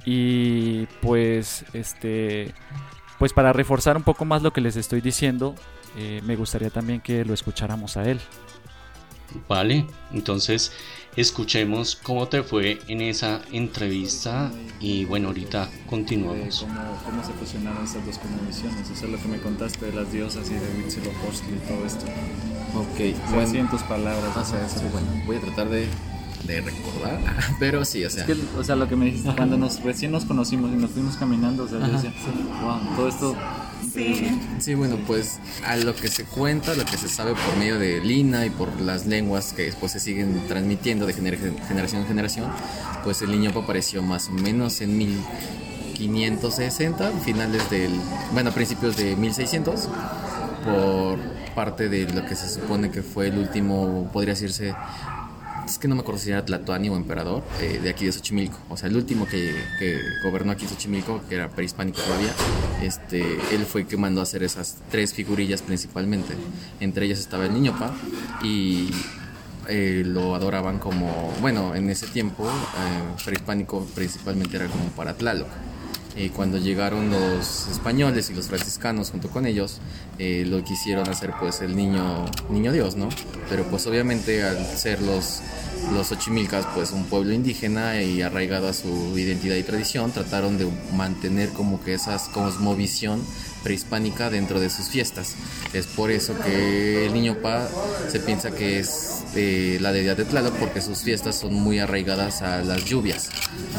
Y 0.06 0.86
pues 1.02 1.64
este 1.72 2.54
pues 3.18 3.32
para 3.32 3.52
reforzar 3.52 3.96
un 3.96 4.04
poco 4.04 4.24
más 4.24 4.42
lo 4.42 4.52
que 4.52 4.60
les 4.60 4.76
estoy 4.76 5.00
diciendo, 5.00 5.56
eh, 5.96 6.20
me 6.24 6.36
gustaría 6.36 6.70
también 6.70 7.00
que 7.00 7.24
lo 7.24 7.34
escucháramos 7.34 7.96
a 7.96 8.08
él. 8.08 8.20
Vale, 9.48 9.86
entonces 10.12 10.72
escuchemos 11.16 11.96
cómo 11.96 12.28
te 12.28 12.42
fue 12.42 12.80
en 12.88 13.00
esa 13.00 13.40
entrevista 13.52 14.50
y 14.80 15.04
bueno, 15.04 15.28
ahorita 15.28 15.68
continuamos. 15.88 16.60
Cómo, 16.60 16.80
cómo 17.04 17.24
se 17.24 17.32
fusionaron 17.32 17.84
esas 17.84 18.04
dos 18.04 18.18
cosmovisiones, 18.18 18.90
eso 18.90 19.04
es 19.04 19.10
lo 19.10 19.18
que 19.18 19.28
me 19.28 19.38
contaste 19.38 19.86
de 19.86 19.92
las 19.92 20.12
diosas 20.12 20.50
y 20.50 20.54
de 20.54 20.82
Huitzilopochtli 20.82 21.54
y 21.54 21.68
todo 21.68 21.86
esto. 21.86 22.06
Ok, 22.74 23.32
bueno. 23.32 23.58
en 23.58 23.70
tus 23.70 23.82
palabras, 23.82 24.52
bueno, 24.92 25.24
voy 25.26 25.36
a 25.36 25.40
tratar 25.40 25.68
de, 25.68 25.86
de 26.44 26.60
recordar, 26.60 27.20
pero 27.60 27.84
sí, 27.84 28.04
o 28.04 28.10
sea. 28.10 28.24
Es 28.24 28.26
que, 28.26 28.58
o 28.58 28.64
sea, 28.64 28.74
lo 28.74 28.88
que 28.88 28.96
me 28.96 29.06
dijiste, 29.06 29.32
cuando 29.36 29.56
nos, 29.56 29.82
recién 29.82 30.10
nos 30.10 30.24
conocimos 30.24 30.72
y 30.72 30.76
nos 30.76 30.90
fuimos 30.90 31.16
caminando, 31.16 31.64
o 31.64 31.68
sea, 31.68 31.78
yo 31.78 31.92
decía, 31.92 32.12
wow, 32.62 32.96
todo 32.96 33.08
esto 33.08 33.36
Sí. 33.92 34.40
sí, 34.58 34.74
bueno, 34.74 34.98
pues 35.06 35.38
a 35.64 35.76
lo 35.76 35.94
que 35.94 36.08
se 36.08 36.24
cuenta, 36.24 36.74
lo 36.74 36.84
que 36.84 36.96
se 36.96 37.08
sabe 37.08 37.32
por 37.32 37.56
medio 37.58 37.78
de 37.78 38.00
Lina 38.00 38.44
y 38.46 38.50
por 38.50 38.80
las 38.80 39.06
lenguas 39.06 39.52
que 39.52 39.62
después 39.62 39.92
se 39.92 40.00
siguen 40.00 40.42
transmitiendo 40.48 41.06
de 41.06 41.12
generación 41.12 42.02
en 42.02 42.08
generación, 42.08 42.50
pues 43.02 43.22
el 43.22 43.30
niño 43.30 43.50
apareció 43.50 44.02
más 44.02 44.28
o 44.28 44.32
menos 44.32 44.80
en 44.80 44.96
1560, 44.96 47.10
finales 47.24 47.68
del, 47.70 47.92
bueno, 48.32 48.52
principios 48.52 48.96
de 48.96 49.16
1600, 49.16 49.88
por 50.64 51.18
parte 51.54 51.88
de 51.88 52.12
lo 52.12 52.26
que 52.26 52.34
se 52.34 52.48
supone 52.48 52.90
que 52.90 53.02
fue 53.02 53.28
el 53.28 53.38
último, 53.38 54.10
podría 54.12 54.34
decirse, 54.34 54.74
es 55.66 55.78
que 55.78 55.88
no 55.88 55.94
me 55.94 56.02
acuerdo 56.02 56.20
si 56.20 56.30
era 56.30 56.44
Tlatoani 56.44 56.88
o 56.88 56.96
emperador 56.96 57.42
eh, 57.60 57.80
de 57.82 57.90
aquí 57.90 58.06
de 58.06 58.12
Xochimilco. 58.12 58.58
O 58.68 58.76
sea, 58.76 58.88
el 58.88 58.96
último 58.96 59.26
que, 59.26 59.54
gobernó 60.22 60.52
aquí 60.52 60.66
Xochimilco, 60.66 61.22
que 61.28 61.36
era 61.36 61.48
prehispánico 61.48 62.00
todavía, 62.00 62.32
este, 62.82 63.38
él 63.54 63.64
fue 63.64 63.82
el 63.82 63.86
que 63.86 63.96
mandó 63.96 64.20
a 64.20 64.24
hacer 64.24 64.42
esas 64.42 64.78
tres 64.90 65.14
figurillas 65.14 65.62
principalmente. 65.62 66.34
Entre 66.80 67.06
ellas 67.06 67.18
estaba 67.18 67.46
el 67.46 67.54
niño 67.54 67.78
Pa 67.78 67.94
y 68.42 68.90
eh, 69.68 70.02
lo 70.04 70.34
adoraban 70.34 70.78
como, 70.78 71.32
bueno, 71.40 71.74
en 71.74 71.88
ese 71.90 72.06
tiempo 72.06 72.46
eh, 72.46 73.22
prehispánico 73.24 73.86
principalmente 73.94 74.56
era 74.56 74.66
como 74.66 74.84
para 74.90 75.14
Tlaloc. 75.14 75.48
Y 76.16 76.28
cuando 76.28 76.58
llegaron 76.58 77.10
los 77.10 77.66
españoles 77.68 78.30
y 78.30 78.34
los 78.34 78.46
franciscanos 78.46 79.10
junto 79.10 79.28
con 79.30 79.46
ellos, 79.46 79.80
eh, 80.18 80.44
lo 80.46 80.62
quisieron 80.62 81.08
hacer 81.08 81.32
pues 81.40 81.60
el 81.60 81.74
niño, 81.74 82.26
niño 82.50 82.72
Dios, 82.72 82.94
¿no? 82.94 83.08
Pero 83.48 83.64
pues 83.64 83.86
obviamente 83.86 84.44
al 84.44 84.64
ser 84.64 85.02
los, 85.02 85.40
los 85.92 86.12
Ochimilcas 86.12 86.66
pues 86.74 86.92
un 86.92 87.04
pueblo 87.06 87.32
indígena 87.32 88.00
y 88.00 88.22
arraigado 88.22 88.68
a 88.68 88.72
su 88.72 89.18
identidad 89.18 89.56
y 89.56 89.64
tradición, 89.64 90.12
trataron 90.12 90.56
de 90.56 90.68
mantener 90.94 91.48
como 91.50 91.82
que 91.82 91.94
esa 91.94 92.16
cosmovisión 92.32 93.20
prehispánica 93.64 94.30
dentro 94.30 94.60
de 94.60 94.70
sus 94.70 94.88
fiestas. 94.88 95.34
Es 95.72 95.86
por 95.86 96.12
eso 96.12 96.38
que 96.38 97.06
el 97.06 97.14
niño 97.14 97.38
Pa 97.42 97.68
se 98.08 98.20
piensa 98.20 98.52
que 98.52 98.78
es 98.78 99.24
eh, 99.34 99.78
la 99.80 99.90
deidad 99.90 100.16
de 100.16 100.24
Tlaloc 100.24 100.54
porque 100.54 100.80
sus 100.80 100.98
fiestas 101.00 101.34
son 101.34 101.54
muy 101.54 101.80
arraigadas 101.80 102.42
a 102.42 102.62
las 102.62 102.84
lluvias. 102.84 103.30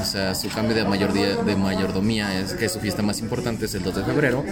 O 0.01 0.03
sea, 0.03 0.35
su 0.35 0.49
cambio 0.49 0.75
de, 0.75 0.83
mayor 0.83 1.13
de 1.13 1.55
mayordomía 1.55 2.37
es 2.37 2.53
que 2.53 2.67
su 2.67 2.81
fiesta 2.81 3.01
más 3.01 3.19
importante 3.19 3.65
es 3.65 3.75
el 3.75 3.83
2 3.83 3.95
de 3.95 4.03
febrero 4.03 4.43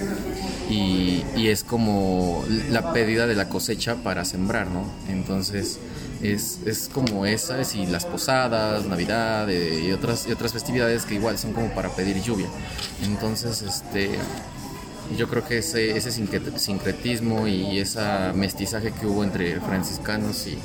y, 0.70 1.24
y 1.36 1.48
es 1.50 1.63
como 1.63 2.46
la 2.70 2.94
pérdida 2.94 3.28
de 3.28 3.36
la 3.36 3.50
cosecha 3.50 3.96
para 3.96 4.24
sembrar, 4.24 4.68
¿no? 4.68 4.86
Entonces 5.10 5.80
es, 6.24 6.60
es 6.66 6.90
como 6.92 7.25
esas 7.25 7.75
y 7.75 7.86
las 7.86 8.06
posadas, 8.06 8.86
Navidad 8.86 9.50
eh, 9.50 9.84
y, 9.86 9.92
otras, 9.92 10.25
y 10.28 10.32
otras 10.32 10.54
festividades 10.54 11.06
que 11.06 11.16
igual 11.16 11.38
son 11.38 11.54
como 11.54 11.70
para 11.70 11.90
pedir 11.90 12.22
lluvia. 12.22 12.48
Entonces, 13.04 13.62
este, 13.62 14.10
yo 15.17 15.27
creo 15.27 15.46
que 15.46 15.60
ese, 15.60 15.98
ese 15.98 16.12
sincretismo 16.12 17.48
y 17.48 17.79
ese 17.79 18.01
mestizaje 18.34 18.91
que 18.91 19.05
hubo 19.05 19.24
entre 19.24 19.60
franciscanos 19.60 20.48
y, 20.48 20.58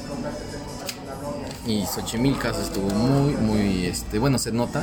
y 1.69 1.85
Xochimilcas 1.85 2.59
estuvo 2.59 2.89
muy, 2.89 3.35
muy, 3.35 3.87
este, 3.87 4.19
bueno, 4.19 4.39
se 4.39 4.53
nota 4.53 4.83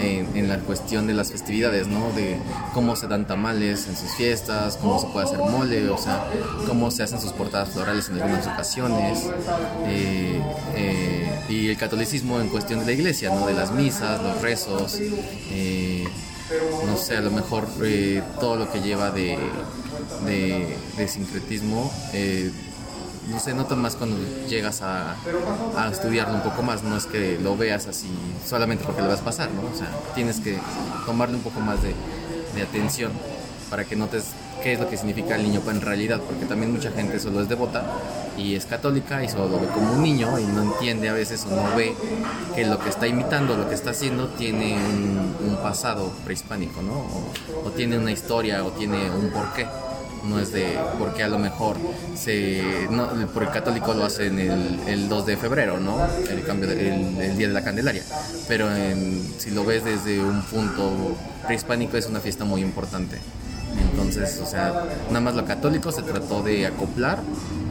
en, 0.00 0.48
la 0.48 0.58
cuestión 0.58 1.06
de 1.06 1.14
las 1.14 1.30
festividades, 1.30 1.86
¿no? 1.86 2.10
De 2.12 2.36
cómo 2.74 2.96
se 2.96 3.06
dan 3.06 3.26
tamales 3.26 3.86
en 3.86 3.96
sus 3.96 4.10
fiestas, 4.12 4.76
cómo 4.76 4.98
se 4.98 5.06
puede 5.06 5.26
hacer 5.26 5.38
mole, 5.38 5.88
o 5.88 5.96
sea, 5.98 6.28
cómo 6.66 6.90
se 6.90 7.04
hacen 7.04 7.20
sus 7.20 7.32
portadas 7.32 7.70
florales 7.70 8.08
en 8.08 8.20
algunas 8.20 8.46
ocasiones, 8.46 9.30
eh, 9.86 10.42
eh, 10.74 11.40
y 11.48 11.68
el 11.68 11.76
catolicismo 11.76 12.40
en 12.40 12.48
cuestión 12.48 12.80
de 12.80 12.86
la 12.86 12.92
iglesia, 12.92 13.32
¿no? 13.32 13.46
De 13.46 13.54
las 13.54 13.70
misas, 13.70 14.20
los 14.20 14.42
rezos, 14.42 14.98
eh, 15.52 16.04
no 16.86 16.96
sé, 16.96 17.16
a 17.16 17.20
lo 17.20 17.30
mejor 17.30 17.66
eh, 17.82 18.22
todo 18.40 18.56
lo 18.56 18.70
que 18.70 18.80
lleva 18.80 19.10
de, 19.10 19.38
de, 20.26 21.08
sincretismo, 21.08 21.90
eh, 22.12 22.50
no 23.28 23.40
sé, 23.40 23.54
nota 23.54 23.74
más 23.74 23.96
cuando 23.96 24.16
llegas 24.48 24.82
a, 24.82 25.16
a, 25.76 25.88
estudiarlo 25.90 26.34
un 26.34 26.42
poco 26.42 26.62
más, 26.62 26.82
no 26.82 26.96
es 26.96 27.06
que 27.06 27.38
lo 27.38 27.56
veas 27.56 27.86
así 27.86 28.08
solamente 28.46 28.84
porque 28.84 29.02
lo 29.02 29.08
vas 29.08 29.20
a 29.20 29.24
pasar, 29.24 29.50
¿no? 29.50 29.62
O 29.62 29.76
sea, 29.76 29.88
tienes 30.14 30.40
que 30.40 30.58
tomarle 31.06 31.36
un 31.36 31.42
poco 31.42 31.60
más 31.60 31.82
de, 31.82 31.94
de 32.54 32.62
atención 32.62 33.12
para 33.70 33.84
que 33.84 33.96
notes 33.96 34.24
qué 34.64 34.72
es 34.72 34.80
lo 34.80 34.88
que 34.88 34.96
significa 34.96 35.36
el 35.36 35.42
niño 35.42 35.60
en 35.68 35.82
realidad, 35.82 36.20
porque 36.26 36.46
también 36.46 36.72
mucha 36.72 36.90
gente 36.90 37.20
solo 37.20 37.42
es 37.42 37.50
devota 37.50 37.84
y 38.38 38.54
es 38.54 38.64
católica 38.64 39.22
y 39.22 39.28
solo 39.28 39.46
lo 39.48 39.60
ve 39.60 39.66
como 39.66 39.92
un 39.92 40.02
niño 40.02 40.38
y 40.38 40.44
no 40.44 40.62
entiende 40.62 41.10
a 41.10 41.12
veces 41.12 41.44
o 41.44 41.54
no 41.54 41.76
ve 41.76 41.94
que 42.56 42.64
lo 42.64 42.78
que 42.78 42.88
está 42.88 43.06
imitando, 43.06 43.58
lo 43.58 43.68
que 43.68 43.74
está 43.74 43.90
haciendo 43.90 44.28
tiene 44.28 44.74
un, 44.74 45.58
pasado 45.62 46.10
prehispánico, 46.24 46.82
¿no? 46.82 47.06
O, 47.64 47.70
tiene 47.70 47.98
una 47.98 48.10
historia 48.10 48.64
o 48.64 48.70
tiene 48.72 49.10
un 49.10 49.30
porqué. 49.30 49.66
No 50.24 50.38
es 50.38 50.52
de 50.52 50.78
porque 50.98 51.22
a 51.22 51.28
lo 51.28 51.38
mejor 51.38 51.76
se, 52.14 52.62
no, 52.90 53.08
por 53.28 53.42
el 53.42 53.50
católico 53.50 53.92
lo 53.92 54.04
hacen 54.04 54.38
el, 54.38 54.80
el 54.86 55.08
2 55.08 55.26
de 55.26 55.36
febrero, 55.36 55.78
¿no? 55.78 55.98
El, 56.30 56.42
cambio 56.44 56.70
el, 56.70 57.36
día 57.36 57.48
de 57.48 57.54
la 57.54 57.62
Candelaria. 57.62 58.02
Pero 58.48 58.68
si 59.38 59.50
lo 59.50 59.64
ves 59.64 59.84
desde 59.84 60.20
un 60.20 60.42
punto 60.42 61.16
prehispánico 61.46 61.98
es 61.98 62.06
una 62.06 62.20
fiesta 62.20 62.44
muy 62.44 62.62
importante. 62.62 63.18
Entonces, 63.94 64.40
o 64.40 64.46
sea, 64.46 64.88
nada 65.08 65.20
más 65.20 65.36
lo 65.36 65.44
católico 65.44 65.92
se 65.92 66.02
trató 66.02 66.42
de 66.42 66.66
acoplar 66.66 67.22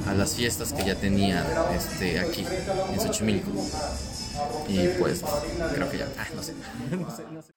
a 0.08 0.14
las 0.14 0.36
fiestas 0.36 0.72
que 0.72 0.86
ya 0.86 0.96
tenía 0.96 1.46
este, 1.76 2.18
aquí 2.18 2.46
en 2.94 3.00
Xochimilco. 3.00 3.52
Y 4.70 4.88
pues, 5.00 5.22
creo 5.76 5.92
que 5.92 5.98
ya, 5.98 6.08
ah, 6.18 6.28
no, 6.34 6.42
sé. 6.42 6.54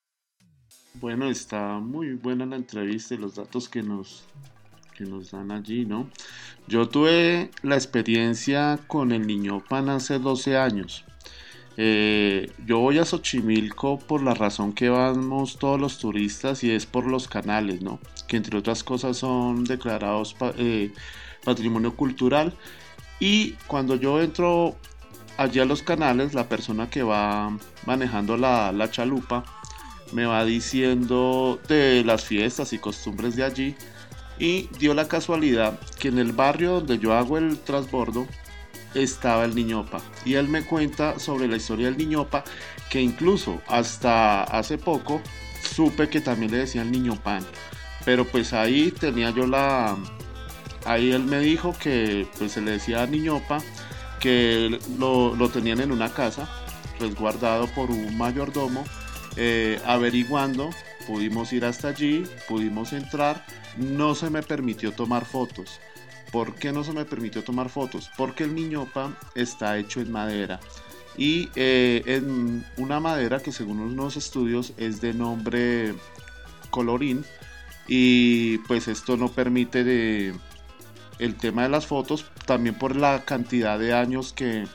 Bueno, 1.00 1.30
está 1.30 1.78
muy 1.78 2.14
buena 2.14 2.46
la 2.46 2.56
entrevista 2.56 3.14
y 3.14 3.18
los 3.18 3.34
datos 3.34 3.68
que 3.68 3.82
nos, 3.82 4.24
que 4.96 5.04
nos 5.04 5.30
dan 5.30 5.52
allí, 5.52 5.84
¿no? 5.84 6.08
Yo 6.66 6.88
tuve 6.88 7.50
la 7.62 7.74
experiencia 7.76 8.80
con 8.86 9.12
el 9.12 9.26
niño 9.26 9.62
pan 9.68 9.90
hace 9.90 10.18
12 10.18 10.56
años. 10.56 11.04
Eh, 11.78 12.50
yo 12.64 12.78
voy 12.78 12.98
a 12.98 13.04
Xochimilco 13.04 13.98
por 13.98 14.22
la 14.22 14.32
razón 14.32 14.72
que 14.72 14.88
vamos 14.88 15.58
todos 15.58 15.78
los 15.78 15.98
turistas 15.98 16.64
y 16.64 16.70
es 16.70 16.86
por 16.86 17.06
los 17.06 17.28
canales, 17.28 17.82
¿no? 17.82 18.00
Que 18.26 18.38
entre 18.38 18.58
otras 18.58 18.82
cosas 18.82 19.18
son 19.18 19.64
declarados 19.64 20.34
eh, 20.56 20.92
patrimonio 21.44 21.94
cultural. 21.94 22.54
Y 23.20 23.52
cuando 23.66 23.96
yo 23.96 24.20
entro 24.22 24.76
allí 25.36 25.60
a 25.60 25.64
los 25.64 25.82
canales, 25.82 26.34
la 26.34 26.48
persona 26.48 26.88
que 26.88 27.02
va 27.02 27.56
manejando 27.84 28.36
la, 28.36 28.72
la 28.72 28.90
chalupa 28.90 29.44
me 30.12 30.24
va 30.24 30.44
diciendo 30.44 31.60
de 31.68 32.04
las 32.04 32.24
fiestas 32.24 32.72
y 32.72 32.78
costumbres 32.78 33.36
de 33.36 33.44
allí. 33.44 33.74
Y 34.38 34.68
dio 34.78 34.92
la 34.94 35.08
casualidad 35.08 35.78
que 35.98 36.08
en 36.08 36.18
el 36.18 36.32
barrio 36.32 36.74
donde 36.74 36.98
yo 36.98 37.14
hago 37.14 37.38
el 37.38 37.58
transbordo 37.58 38.26
estaba 38.94 39.44
el 39.44 39.54
niñopa. 39.54 40.00
Y 40.24 40.34
él 40.34 40.48
me 40.48 40.64
cuenta 40.64 41.18
sobre 41.18 41.48
la 41.48 41.56
historia 41.56 41.86
del 41.86 41.98
niñopa, 41.98 42.44
que 42.90 43.00
incluso 43.00 43.60
hasta 43.68 44.44
hace 44.44 44.78
poco 44.78 45.20
supe 45.62 46.08
que 46.08 46.20
también 46.20 46.52
le 46.52 46.58
decían 46.58 46.90
niño 46.90 47.16
pan. 47.16 47.44
Pero 48.04 48.24
pues 48.24 48.52
ahí 48.52 48.92
tenía 48.92 49.30
yo 49.30 49.46
la, 49.46 49.96
ahí 50.86 51.10
él 51.10 51.24
me 51.24 51.40
dijo 51.40 51.74
que 51.78 52.26
pues 52.38 52.52
se 52.52 52.60
le 52.60 52.72
decía 52.72 53.06
Niñopa 53.06 53.58
que 54.20 54.78
lo, 54.98 55.34
lo 55.34 55.48
tenían 55.50 55.80
en 55.80 55.92
una 55.92 56.12
casa 56.12 56.48
resguardado 56.98 57.66
por 57.66 57.90
un 57.90 58.16
mayordomo 58.16 58.84
eh, 59.36 59.80
averiguando 59.84 60.70
pudimos 61.06 61.52
ir 61.52 61.64
hasta 61.64 61.88
allí 61.88 62.24
pudimos 62.48 62.92
entrar 62.92 63.44
no 63.76 64.14
se 64.14 64.30
me 64.30 64.42
permitió 64.42 64.92
tomar 64.92 65.26
fotos 65.26 65.80
¿Por 66.32 66.54
qué 66.54 66.72
no 66.72 66.84
se 66.84 66.92
me 66.92 67.04
permitió 67.04 67.42
tomar 67.42 67.68
fotos? 67.68 68.10
Porque 68.16 68.44
el 68.44 68.54
niñopa 68.54 69.16
está 69.34 69.78
hecho 69.78 70.00
en 70.00 70.10
madera 70.10 70.60
y 71.16 71.48
eh, 71.56 72.02
en 72.06 72.64
una 72.76 73.00
madera 73.00 73.40
que 73.40 73.52
según 73.52 73.80
unos 73.80 74.16
estudios 74.16 74.72
es 74.76 75.00
de 75.00 75.14
nombre 75.14 75.94
colorín 76.70 77.24
y 77.88 78.58
pues 78.58 78.88
esto 78.88 79.16
no 79.16 79.28
permite 79.28 79.84
de 79.84 80.34
el 81.18 81.36
tema 81.36 81.62
de 81.62 81.68
las 81.70 81.86
fotos 81.86 82.26
también 82.44 82.74
por 82.74 82.96
la 82.96 83.24
cantidad 83.24 83.78
de 83.78 83.94
años 83.94 84.34
que, 84.34 84.66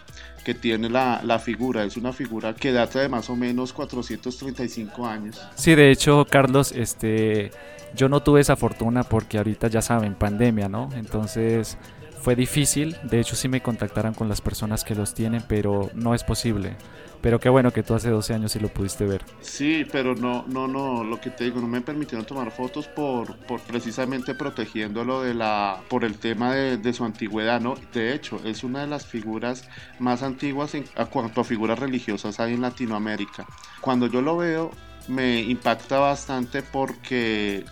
que 0.43 0.55
tiene 0.55 0.89
la, 0.89 1.21
la, 1.23 1.37
figura. 1.37 1.83
Es 1.83 1.97
una 1.97 2.13
figura 2.13 2.55
que 2.55 2.71
data 2.71 2.99
de 2.99 3.09
más 3.09 3.29
o 3.29 3.35
menos 3.35 3.73
435 3.73 5.05
años. 5.05 5.39
Sí, 5.55 5.75
de 5.75 5.91
hecho, 5.91 6.25
Carlos, 6.27 6.71
este, 6.71 7.51
yo 7.95 8.09
no 8.09 8.21
tuve 8.21 8.41
esa 8.41 8.55
fortuna 8.55 9.03
porque 9.03 9.37
ahorita 9.37 9.67
ya 9.67 9.81
saben, 9.81 10.15
pandemia, 10.15 10.69
¿no? 10.69 10.89
Entonces 10.95 11.77
fue 12.21 12.35
difícil. 12.35 12.97
De 13.03 13.19
hecho, 13.19 13.35
sí 13.35 13.47
me 13.47 13.61
contactaron 13.61 14.13
con 14.13 14.29
las 14.29 14.41
personas 14.41 14.83
que 14.83 14.95
los 14.95 15.13
tienen, 15.13 15.43
pero 15.47 15.89
no 15.93 16.13
es 16.13 16.23
posible. 16.23 16.75
Pero 17.21 17.39
qué 17.39 17.49
bueno 17.49 17.71
que 17.71 17.83
tú 17.83 17.93
hace 17.93 18.09
12 18.09 18.33
años 18.33 18.51
sí 18.51 18.59
lo 18.59 18.69
pudiste 18.69 19.05
ver. 19.05 19.23
Sí, 19.41 19.85
pero 19.91 20.15
no, 20.15 20.43
no, 20.47 20.67
no, 20.67 21.03
lo 21.03 21.21
que 21.21 21.29
te 21.29 21.43
digo, 21.43 21.61
no 21.61 21.67
me 21.67 21.81
permitieron 21.81 22.25
tomar 22.25 22.49
fotos 22.49 22.87
por, 22.87 23.35
por 23.45 23.59
precisamente 23.61 24.33
protegiéndolo 24.33 25.21
de 25.21 25.35
la, 25.35 25.81
por 25.87 26.03
el 26.03 26.17
tema 26.17 26.53
de, 26.55 26.77
de, 26.77 26.93
su 26.93 27.05
antigüedad, 27.05 27.61
¿no? 27.61 27.75
De 27.93 28.15
hecho, 28.15 28.41
es 28.43 28.63
una 28.63 28.81
de 28.81 28.87
las 28.87 29.05
figuras 29.05 29.69
más 29.99 30.23
antiguas 30.23 30.73
en 30.73 30.85
a 30.95 31.05
cuanto 31.05 31.41
a 31.41 31.43
figuras 31.43 31.77
religiosas 31.77 32.39
hay 32.39 32.55
en 32.55 32.61
Latinoamérica. 32.61 33.45
Cuando 33.81 34.07
yo 34.07 34.23
lo 34.23 34.37
veo, 34.37 34.71
me 35.07 35.41
impacta 35.41 35.99
bastante 35.99 36.63
porque 36.63 37.65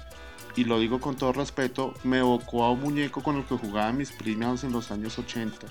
y 0.55 0.63
lo 0.63 0.79
digo 0.79 0.99
con 0.99 1.15
todo 1.15 1.33
respeto, 1.33 1.93
me 2.03 2.19
evocó 2.19 2.63
a 2.63 2.71
un 2.71 2.81
muñeco 2.81 3.21
con 3.21 3.37
el 3.37 3.45
que 3.45 3.55
jugaba 3.55 3.91
mis 3.91 4.11
primas 4.11 4.63
en 4.63 4.71
los 4.71 4.91
años 4.91 5.17
80. 5.17 5.67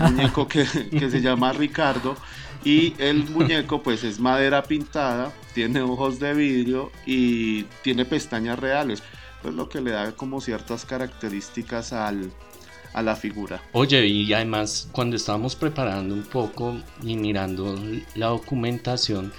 Un 0.00 0.16
muñeco 0.16 0.48
que, 0.48 0.64
que, 0.90 1.10
se 1.10 1.20
llama 1.20 1.52
Ricardo 1.52 2.16
y 2.64 2.94
el 2.98 3.28
muñeco 3.28 3.82
pues 3.82 4.04
es 4.04 4.18
madera 4.18 4.62
pintada, 4.62 5.32
tiene 5.54 5.80
ojos 5.82 6.18
de 6.18 6.34
vidrio 6.34 6.90
y 7.04 7.64
tiene 7.82 8.04
pestañas 8.04 8.58
reales, 8.58 9.02
pues 9.42 9.54
lo 9.54 9.68
que 9.68 9.80
le 9.80 9.92
da 9.92 10.12
como 10.12 10.40
ciertas 10.40 10.84
características 10.84 11.92
al, 11.92 12.32
a 12.96 13.02
la 13.02 13.14
figura. 13.14 13.62
Oye, 13.72 14.06
y 14.06 14.32
además 14.32 14.88
cuando 14.90 15.16
estábamos 15.16 15.54
preparando 15.54 16.14
un 16.14 16.22
poco 16.22 16.80
y 17.02 17.16
mirando 17.16 17.78
la 18.14 18.28
documentación, 18.28 19.32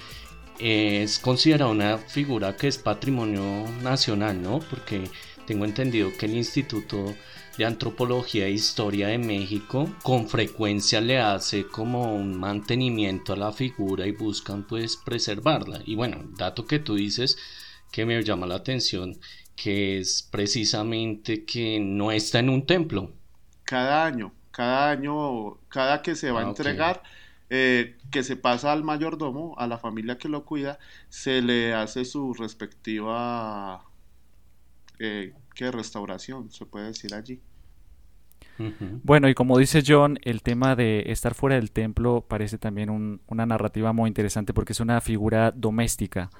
es 0.58 1.18
considerada 1.18 1.70
una 1.70 1.98
figura 1.98 2.56
que 2.56 2.68
es 2.68 2.78
patrimonio 2.78 3.42
nacional, 3.82 4.42
¿no? 4.42 4.60
Porque 4.60 5.04
tengo 5.46 5.64
entendido 5.64 6.10
que 6.18 6.26
el 6.26 6.34
Instituto 6.34 7.14
de 7.58 7.64
Antropología 7.64 8.46
e 8.46 8.52
Historia 8.52 9.08
de 9.08 9.18
México 9.18 9.90
con 10.02 10.28
frecuencia 10.28 11.00
le 11.00 11.18
hace 11.18 11.66
como 11.66 12.14
un 12.14 12.38
mantenimiento 12.38 13.32
a 13.32 13.36
la 13.36 13.52
figura 13.52 14.06
y 14.06 14.12
buscan 14.12 14.64
pues 14.64 14.96
preservarla. 14.96 15.80
Y 15.84 15.96
bueno, 15.96 16.24
dato 16.36 16.66
que 16.66 16.78
tú 16.78 16.94
dices 16.94 17.36
que 17.90 18.06
me 18.06 18.22
llama 18.22 18.46
la 18.46 18.54
atención, 18.56 19.18
que 19.56 19.98
es 19.98 20.28
precisamente 20.30 21.44
que 21.44 21.80
no 21.80 22.12
está 22.12 22.38
en 22.38 22.48
un 22.48 22.64
templo. 22.64 23.12
Cada 23.64 24.06
año, 24.06 24.32
cada 24.52 24.90
año, 24.90 25.58
cada 25.68 26.00
que 26.00 26.14
se 26.14 26.30
va 26.30 26.42
a 26.42 26.44
ah, 26.44 26.48
entregar, 26.48 27.02
eh, 27.50 27.96
que 28.10 28.22
se 28.22 28.36
pasa 28.36 28.72
al 28.72 28.84
mayordomo, 28.84 29.54
a 29.58 29.66
la 29.66 29.78
familia 29.78 30.18
que 30.18 30.28
lo 30.28 30.44
cuida, 30.44 30.78
se 31.08 31.42
le 31.42 31.74
hace 31.74 32.04
su 32.04 32.32
respectiva 32.34 33.84
eh, 34.98 35.34
¿qué? 35.54 35.70
restauración, 35.70 36.50
se 36.50 36.66
puede 36.66 36.86
decir 36.86 37.14
allí. 37.14 37.40
Bueno, 39.04 39.28
y 39.28 39.34
como 39.34 39.56
dice 39.58 39.84
John, 39.86 40.18
el 40.22 40.42
tema 40.42 40.74
de 40.74 41.04
estar 41.06 41.34
fuera 41.34 41.54
del 41.56 41.70
templo 41.70 42.24
parece 42.26 42.58
también 42.58 42.90
un, 42.90 43.20
una 43.28 43.46
narrativa 43.46 43.92
muy 43.92 44.08
interesante 44.08 44.52
porque 44.52 44.72
es 44.72 44.80
una 44.80 45.00
figura 45.00 45.52
doméstica, 45.52 46.30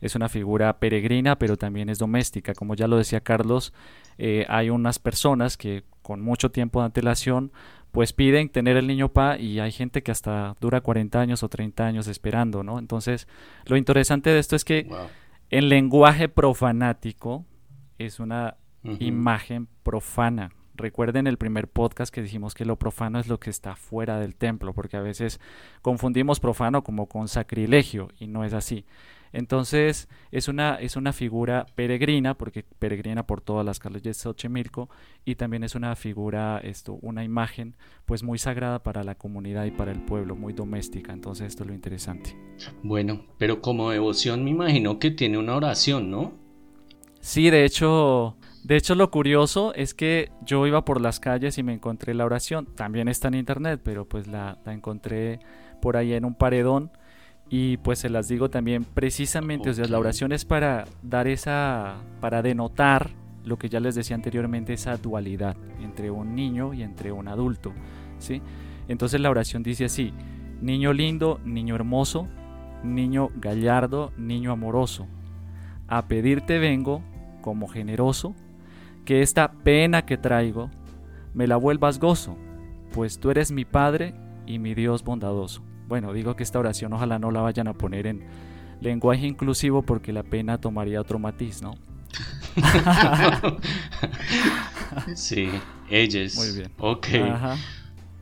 es 0.00 0.14
una 0.14 0.28
figura 0.28 0.78
peregrina, 0.78 1.38
pero 1.38 1.56
también 1.56 1.88
es 1.88 1.98
doméstica. 1.98 2.54
Como 2.54 2.74
ya 2.76 2.86
lo 2.86 2.96
decía 2.96 3.20
Carlos, 3.20 3.72
eh, 4.18 4.46
hay 4.48 4.70
unas 4.70 4.98
personas 5.00 5.56
que 5.56 5.82
con 6.02 6.20
mucho 6.20 6.52
tiempo 6.52 6.80
de 6.80 6.86
antelación 6.86 7.50
pues 7.96 8.12
piden 8.12 8.50
tener 8.50 8.76
el 8.76 8.86
niño 8.86 9.08
pa 9.08 9.38
y 9.38 9.58
hay 9.58 9.72
gente 9.72 10.02
que 10.02 10.10
hasta 10.10 10.54
dura 10.60 10.82
40 10.82 11.18
años 11.18 11.42
o 11.42 11.48
30 11.48 11.86
años 11.86 12.08
esperando, 12.08 12.62
¿no? 12.62 12.78
Entonces, 12.78 13.26
lo 13.64 13.78
interesante 13.78 14.28
de 14.28 14.38
esto 14.38 14.54
es 14.54 14.66
que 14.66 14.86
en 15.48 15.70
lenguaje 15.70 16.28
profanático 16.28 17.46
es 17.96 18.20
una 18.20 18.58
imagen 18.82 19.68
profana. 19.82 20.50
Recuerden 20.76 21.26
el 21.26 21.38
primer 21.38 21.68
podcast 21.68 22.12
que 22.14 22.22
dijimos 22.22 22.54
que 22.54 22.64
lo 22.64 22.76
profano 22.76 23.18
es 23.18 23.28
lo 23.28 23.40
que 23.40 23.50
está 23.50 23.76
fuera 23.76 24.18
del 24.20 24.34
templo, 24.34 24.74
porque 24.74 24.96
a 24.96 25.00
veces 25.00 25.40
confundimos 25.82 26.38
profano 26.38 26.84
como 26.84 27.06
con 27.06 27.28
sacrilegio 27.28 28.08
y 28.18 28.26
no 28.26 28.44
es 28.44 28.52
así. 28.52 28.84
Entonces 29.32 30.08
es 30.30 30.48
una, 30.48 30.76
es 30.76 30.96
una 30.96 31.12
figura 31.12 31.66
peregrina, 31.74 32.34
porque 32.34 32.64
peregrina 32.78 33.26
por 33.26 33.40
todas 33.40 33.64
las 33.66 33.78
calles 33.78 34.02
de 34.02 34.14
Xochimilco, 34.14 34.88
y 35.24 35.34
también 35.34 35.64
es 35.64 35.74
una 35.74 35.94
figura, 35.96 36.58
esto, 36.62 36.98
una 37.02 37.24
imagen, 37.24 37.74
pues 38.04 38.22
muy 38.22 38.38
sagrada 38.38 38.82
para 38.82 39.04
la 39.04 39.14
comunidad 39.14 39.64
y 39.64 39.70
para 39.70 39.92
el 39.92 40.00
pueblo, 40.00 40.36
muy 40.36 40.52
doméstica. 40.52 41.12
Entonces 41.12 41.48
esto 41.48 41.64
es 41.64 41.68
lo 41.68 41.74
interesante. 41.74 42.36
Bueno, 42.82 43.26
pero 43.38 43.60
como 43.60 43.90
devoción 43.90 44.44
me 44.44 44.50
imagino 44.50 44.98
que 44.98 45.10
tiene 45.10 45.38
una 45.38 45.56
oración, 45.56 46.10
¿no? 46.10 46.32
Sí, 47.20 47.50
de 47.50 47.64
hecho, 47.64 48.36
de 48.66 48.76
hecho 48.76 48.96
lo 48.96 49.12
curioso 49.12 49.72
es 49.74 49.94
que 49.94 50.32
yo 50.44 50.66
iba 50.66 50.84
por 50.84 51.00
las 51.00 51.20
calles 51.20 51.56
y 51.56 51.62
me 51.62 51.72
encontré 51.72 52.14
la 52.14 52.24
oración. 52.24 52.66
También 52.74 53.06
está 53.06 53.28
en 53.28 53.34
internet, 53.34 53.80
pero 53.84 54.08
pues 54.08 54.26
la, 54.26 54.58
la 54.64 54.72
encontré 54.72 55.38
por 55.80 55.96
ahí 55.96 56.14
en 56.14 56.24
un 56.24 56.34
paredón 56.34 56.90
y 57.48 57.76
pues 57.76 58.00
se 58.00 58.08
las 58.08 58.26
digo 58.26 58.50
también 58.50 58.82
precisamente, 58.84 59.70
o 59.70 59.72
sea, 59.72 59.86
la 59.86 60.00
oración 60.00 60.32
es 60.32 60.44
para 60.44 60.84
dar 61.02 61.28
esa, 61.28 61.98
para 62.20 62.42
denotar 62.42 63.10
lo 63.44 63.56
que 63.56 63.68
ya 63.68 63.78
les 63.78 63.94
decía 63.94 64.16
anteriormente, 64.16 64.72
esa 64.72 64.96
dualidad 64.96 65.56
entre 65.80 66.10
un 66.10 66.34
niño 66.34 66.74
y 66.74 66.82
entre 66.82 67.12
un 67.12 67.28
adulto, 67.28 67.72
¿sí? 68.18 68.42
Entonces 68.88 69.20
la 69.20 69.30
oración 69.30 69.62
dice 69.62 69.84
así, 69.84 70.12
niño 70.60 70.92
lindo, 70.92 71.40
niño 71.44 71.76
hermoso, 71.76 72.26
niño 72.82 73.30
gallardo, 73.36 74.12
niño 74.16 74.50
amoroso, 74.50 75.06
a 75.86 76.08
pedirte 76.08 76.58
vengo 76.58 77.04
como 77.42 77.68
generoso, 77.68 78.34
que 79.06 79.22
esta 79.22 79.52
pena 79.52 80.04
que 80.04 80.18
traigo 80.18 80.70
me 81.32 81.46
la 81.46 81.56
vuelvas 81.56 81.98
gozo, 81.98 82.36
pues 82.92 83.18
tú 83.18 83.30
eres 83.30 83.52
mi 83.52 83.64
Padre 83.64 84.14
y 84.46 84.58
mi 84.58 84.74
Dios 84.74 85.02
bondadoso. 85.02 85.62
Bueno, 85.88 86.12
digo 86.12 86.36
que 86.36 86.42
esta 86.42 86.58
oración 86.58 86.92
ojalá 86.92 87.18
no 87.18 87.30
la 87.30 87.40
vayan 87.40 87.68
a 87.68 87.74
poner 87.74 88.06
en 88.06 88.26
lenguaje 88.80 89.26
inclusivo 89.26 89.82
porque 89.82 90.12
la 90.12 90.24
pena 90.24 90.58
tomaría 90.58 91.00
otro 91.00 91.18
matiz, 91.18 91.62
¿no? 91.62 91.74
sí, 95.14 95.48
ellos. 95.88 96.36
Muy 96.36 96.58
bien. 96.58 96.72
Ok. 96.78 97.06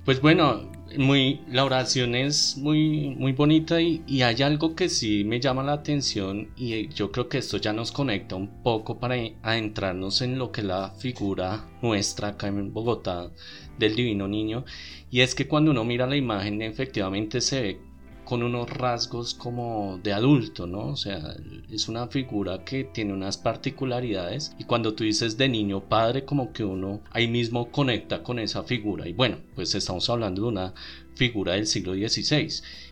Pues 0.04 0.20
bueno, 0.20 0.70
muy, 0.98 1.40
la 1.50 1.64
oración 1.64 2.14
es 2.14 2.56
muy, 2.56 3.14
muy 3.16 3.32
bonita 3.32 3.80
y, 3.80 4.02
y, 4.06 4.22
hay 4.22 4.42
algo 4.42 4.74
que 4.74 4.88
sí 4.88 5.24
me 5.24 5.40
llama 5.40 5.62
la 5.62 5.72
atención 5.72 6.48
y 6.56 6.88
yo 6.88 7.10
creo 7.10 7.28
que 7.28 7.38
esto 7.38 7.56
ya 7.56 7.72
nos 7.72 7.92
conecta 7.92 8.36
un 8.36 8.62
poco 8.62 8.98
para 8.98 9.16
adentrarnos 9.42 10.22
en 10.22 10.38
lo 10.38 10.52
que 10.52 10.60
es 10.60 10.66
la 10.66 10.90
figura 10.90 11.68
nuestra 11.82 12.28
acá 12.28 12.48
en 12.48 12.72
Bogotá 12.72 13.30
del 13.78 13.96
Divino 13.96 14.28
Niño. 14.28 14.64
Y 15.10 15.20
es 15.20 15.34
que 15.34 15.46
cuando 15.46 15.70
uno 15.70 15.84
mira 15.84 16.06
la 16.06 16.16
imagen 16.16 16.62
efectivamente 16.62 17.40
se 17.40 17.60
ve 17.60 17.93
con 18.24 18.42
unos 18.42 18.70
rasgos 18.70 19.34
como 19.34 19.98
de 20.02 20.12
adulto, 20.12 20.66
¿no? 20.66 20.88
O 20.88 20.96
sea, 20.96 21.36
es 21.70 21.88
una 21.88 22.08
figura 22.08 22.64
que 22.64 22.84
tiene 22.84 23.12
unas 23.12 23.38
particularidades 23.38 24.54
y 24.58 24.64
cuando 24.64 24.94
tú 24.94 25.04
dices 25.04 25.36
de 25.36 25.48
niño 25.48 25.80
padre 25.80 26.24
como 26.24 26.52
que 26.52 26.64
uno 26.64 27.00
ahí 27.10 27.28
mismo 27.28 27.70
conecta 27.70 28.22
con 28.22 28.38
esa 28.38 28.62
figura 28.64 29.08
y 29.08 29.12
bueno, 29.12 29.38
pues 29.54 29.74
estamos 29.74 30.08
hablando 30.10 30.42
de 30.42 30.48
una 30.48 30.74
figura 31.14 31.52
del 31.52 31.66
siglo 31.66 31.94
XVI 31.94 32.48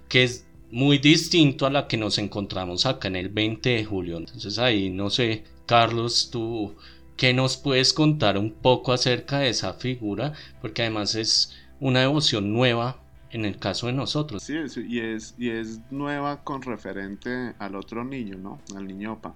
que 0.09 0.25
es 0.25 0.47
muy 0.71 0.99
distinto 0.99 1.67
a 1.67 1.71
la 1.71 1.87
que 1.87 1.97
nos 1.97 2.19
encontramos 2.19 2.87
acá 2.87 3.09
en 3.09 3.17
el 3.17 3.29
20 3.29 3.69
de 3.69 3.85
julio. 3.85 4.19
Entonces 4.19 4.59
ahí 4.59 4.91
no 4.91 5.11
sé, 5.11 5.45
Carlos, 5.67 6.31
tú 6.31 6.75
¿qué 7.17 7.33
nos 7.33 7.57
puedes 7.57 7.93
contar 7.93 8.39
un 8.39 8.53
poco 8.53 8.93
acerca 8.93 9.39
de 9.41 9.51
esa 9.51 9.75
figura? 9.75 10.33
Porque 10.61 10.83
además 10.83 11.15
es 11.15 11.55
una 11.81 12.01
devoción 12.01 12.53
nueva 12.53 13.03
en 13.33 13.45
el 13.45 13.59
caso 13.59 13.87
de 13.87 13.95
nosotros. 13.95 14.43
Sí, 14.43 14.55
y 14.89 15.01
es, 15.01 15.35
y 15.39 15.51
es 15.51 15.81
nueva 15.91 16.45
con 16.45 16.63
referente 16.63 17.55
al 17.59 17.75
otro 17.75 18.05
niño, 18.05 18.37
¿no? 18.39 18.61
Al 18.77 18.87
niño 18.87 19.15
Opa. 19.15 19.35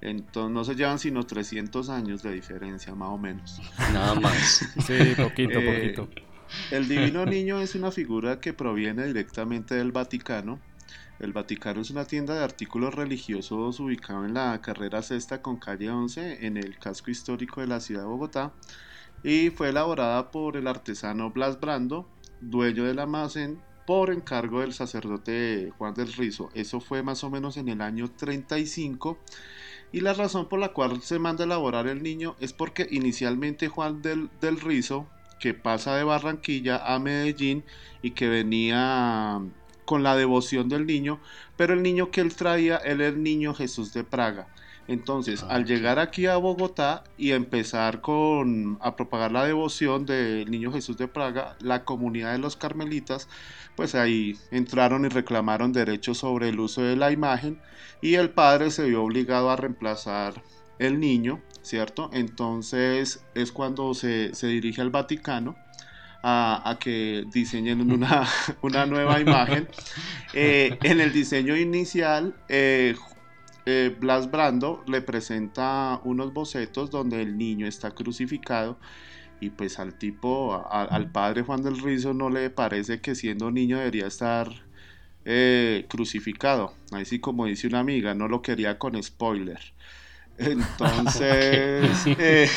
Entonces 0.00 0.52
no 0.52 0.64
se 0.64 0.74
llevan 0.74 0.98
sino 0.98 1.24
300 1.24 1.88
años 1.88 2.22
de 2.22 2.32
diferencia, 2.32 2.94
más 2.94 3.08
o 3.08 3.18
menos. 3.18 3.60
Nada 3.92 4.14
más. 4.14 4.68
Sí, 4.86 5.14
poquito, 5.16 5.58
Eh, 5.58 5.94
poquito. 5.94 6.08
El 6.70 6.86
Divino 6.86 7.24
Niño 7.24 7.58
es 7.58 7.74
una 7.74 7.90
figura 7.90 8.38
que 8.38 8.52
proviene 8.52 9.06
directamente 9.06 9.74
del 9.74 9.92
Vaticano. 9.92 10.60
El 11.18 11.32
Vaticano 11.32 11.80
es 11.80 11.90
una 11.90 12.04
tienda 12.04 12.34
de 12.34 12.44
artículos 12.44 12.94
religiosos 12.94 13.80
ubicado 13.80 14.26
en 14.26 14.34
la 14.34 14.60
carrera 14.60 15.00
sexta 15.00 15.40
con 15.40 15.56
calle 15.56 15.88
11 15.88 16.44
en 16.46 16.58
el 16.58 16.78
casco 16.78 17.10
histórico 17.10 17.62
de 17.62 17.68
la 17.68 17.80
ciudad 17.80 18.02
de 18.02 18.08
Bogotá 18.08 18.52
y 19.22 19.48
fue 19.50 19.70
elaborada 19.70 20.30
por 20.30 20.56
el 20.56 20.66
artesano 20.66 21.30
Blas 21.30 21.58
Brando, 21.58 22.06
dueño 22.50 22.84
del 22.84 22.98
almacén, 22.98 23.60
por 23.86 24.10
encargo 24.10 24.60
del 24.60 24.72
sacerdote 24.72 25.72
Juan 25.76 25.94
del 25.94 26.12
Rizo. 26.12 26.50
Eso 26.54 26.80
fue 26.80 27.02
más 27.02 27.22
o 27.24 27.30
menos 27.30 27.56
en 27.56 27.68
el 27.68 27.80
año 27.80 28.10
35 28.10 29.18
y 29.92 30.00
la 30.00 30.12
razón 30.12 30.48
por 30.48 30.58
la 30.58 30.72
cual 30.72 31.02
se 31.02 31.18
manda 31.18 31.44
a 31.44 31.46
elaborar 31.46 31.86
el 31.86 32.02
niño 32.02 32.34
es 32.40 32.52
porque 32.52 32.86
inicialmente 32.90 33.68
Juan 33.68 34.02
del, 34.02 34.30
del 34.40 34.60
Rizo, 34.60 35.06
que 35.38 35.54
pasa 35.54 35.94
de 35.96 36.04
Barranquilla 36.04 36.78
a 36.78 36.98
Medellín 36.98 37.64
y 38.02 38.12
que 38.12 38.28
venía 38.28 39.40
con 39.84 40.02
la 40.02 40.16
devoción 40.16 40.68
del 40.68 40.86
niño, 40.86 41.20
pero 41.56 41.74
el 41.74 41.82
niño 41.82 42.10
que 42.10 42.22
él 42.22 42.34
traía, 42.34 42.78
era 42.78 43.06
el 43.06 43.22
niño 43.22 43.54
Jesús 43.54 43.92
de 43.92 44.04
Praga. 44.04 44.48
Entonces, 44.88 45.42
Ah, 45.42 45.54
al 45.54 45.64
llegar 45.64 45.98
aquí 45.98 46.26
a 46.26 46.36
Bogotá 46.36 47.04
y 47.16 47.32
empezar 47.32 48.00
con 48.00 48.78
a 48.80 48.96
propagar 48.96 49.32
la 49.32 49.44
devoción 49.44 50.06
del 50.06 50.50
niño 50.50 50.72
Jesús 50.72 50.96
de 50.96 51.08
Praga, 51.08 51.56
la 51.60 51.84
comunidad 51.84 52.32
de 52.32 52.38
los 52.38 52.56
carmelitas, 52.56 53.28
pues 53.76 53.94
ahí 53.94 54.36
entraron 54.50 55.04
y 55.04 55.08
reclamaron 55.08 55.72
derechos 55.72 56.18
sobre 56.18 56.50
el 56.50 56.60
uso 56.60 56.82
de 56.82 56.96
la 56.96 57.12
imagen 57.12 57.60
y 58.00 58.14
el 58.14 58.30
padre 58.30 58.70
se 58.70 58.84
vio 58.84 59.02
obligado 59.02 59.50
a 59.50 59.56
reemplazar 59.56 60.42
el 60.78 61.00
niño, 61.00 61.40
¿cierto? 61.62 62.10
Entonces 62.12 63.24
es 63.34 63.52
cuando 63.52 63.94
se, 63.94 64.34
se 64.34 64.48
dirige 64.48 64.80
al 64.82 64.90
Vaticano 64.90 65.56
a, 66.22 66.62
a 66.70 66.78
que 66.78 67.24
diseñen 67.32 67.90
una, 67.92 68.26
una 68.62 68.86
nueva 68.86 69.20
imagen. 69.20 69.68
Eh, 70.36 70.80
en 70.82 71.00
el 71.00 71.12
diseño 71.12 71.56
inicial, 71.56 72.34
eh, 72.48 72.96
eh, 73.66 73.96
Blas 73.98 74.30
Brando 74.30 74.84
le 74.86 75.02
presenta 75.02 76.00
unos 76.04 76.32
bocetos 76.32 76.90
donde 76.90 77.22
el 77.22 77.38
niño 77.38 77.66
está 77.66 77.92
crucificado 77.92 78.78
y 79.40 79.50
pues 79.50 79.78
al 79.78 79.96
tipo, 79.98 80.54
a- 80.54 80.84
al 80.84 81.10
padre 81.10 81.42
Juan 81.42 81.62
del 81.62 81.78
Rizo 81.80 82.14
no 82.14 82.30
le 82.30 82.50
parece 82.50 83.00
que 83.00 83.14
siendo 83.14 83.50
niño 83.50 83.78
debería 83.78 84.06
estar 84.08 84.48
eh, 85.24 85.86
crucificado. 85.90 86.74
Ahí 86.92 87.04
sí 87.04 87.20
como 87.20 87.46
dice 87.46 87.66
una 87.68 87.80
amiga, 87.80 88.14
no 88.14 88.28
lo 88.28 88.42
quería 88.42 88.78
con 88.78 89.02
spoiler. 89.02 89.60
Entonces, 90.36 92.12
eh, 92.18 92.50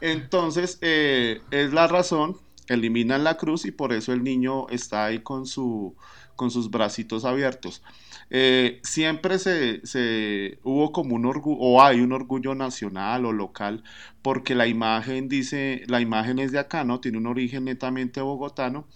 entonces 0.00 0.78
es 0.82 1.72
la 1.72 1.86
razón, 1.86 2.36
eliminan 2.68 3.24
la 3.24 3.36
cruz 3.36 3.64
y 3.64 3.72
por 3.72 3.92
eso 3.92 4.12
el 4.12 4.22
niño 4.24 4.68
está 4.70 5.06
ahí 5.06 5.22
con, 5.22 5.46
su, 5.46 5.96
con 6.36 6.50
sus 6.50 6.70
bracitos 6.70 7.24
abiertos. 7.24 7.82
Eh, 8.30 8.80
siempre 8.82 9.38
se, 9.38 9.86
se 9.86 10.58
hubo 10.64 10.92
como 10.92 11.14
un 11.14 11.26
orgullo, 11.26 11.58
o 11.60 11.82
hay 11.82 12.00
un 12.00 12.12
orgullo 12.12 12.54
nacional 12.54 13.24
o 13.24 13.32
local, 13.32 13.84
porque 14.22 14.54
la 14.54 14.66
imagen 14.66 15.28
dice, 15.28 15.82
la 15.86 16.00
imagen 16.00 16.38
es 16.38 16.52
de 16.52 16.58
acá, 16.58 16.84
¿no? 16.84 17.00
Tiene 17.00 17.18
un 17.18 17.26
origen 17.26 17.64
netamente 17.64 18.20
bogotano 18.20 18.86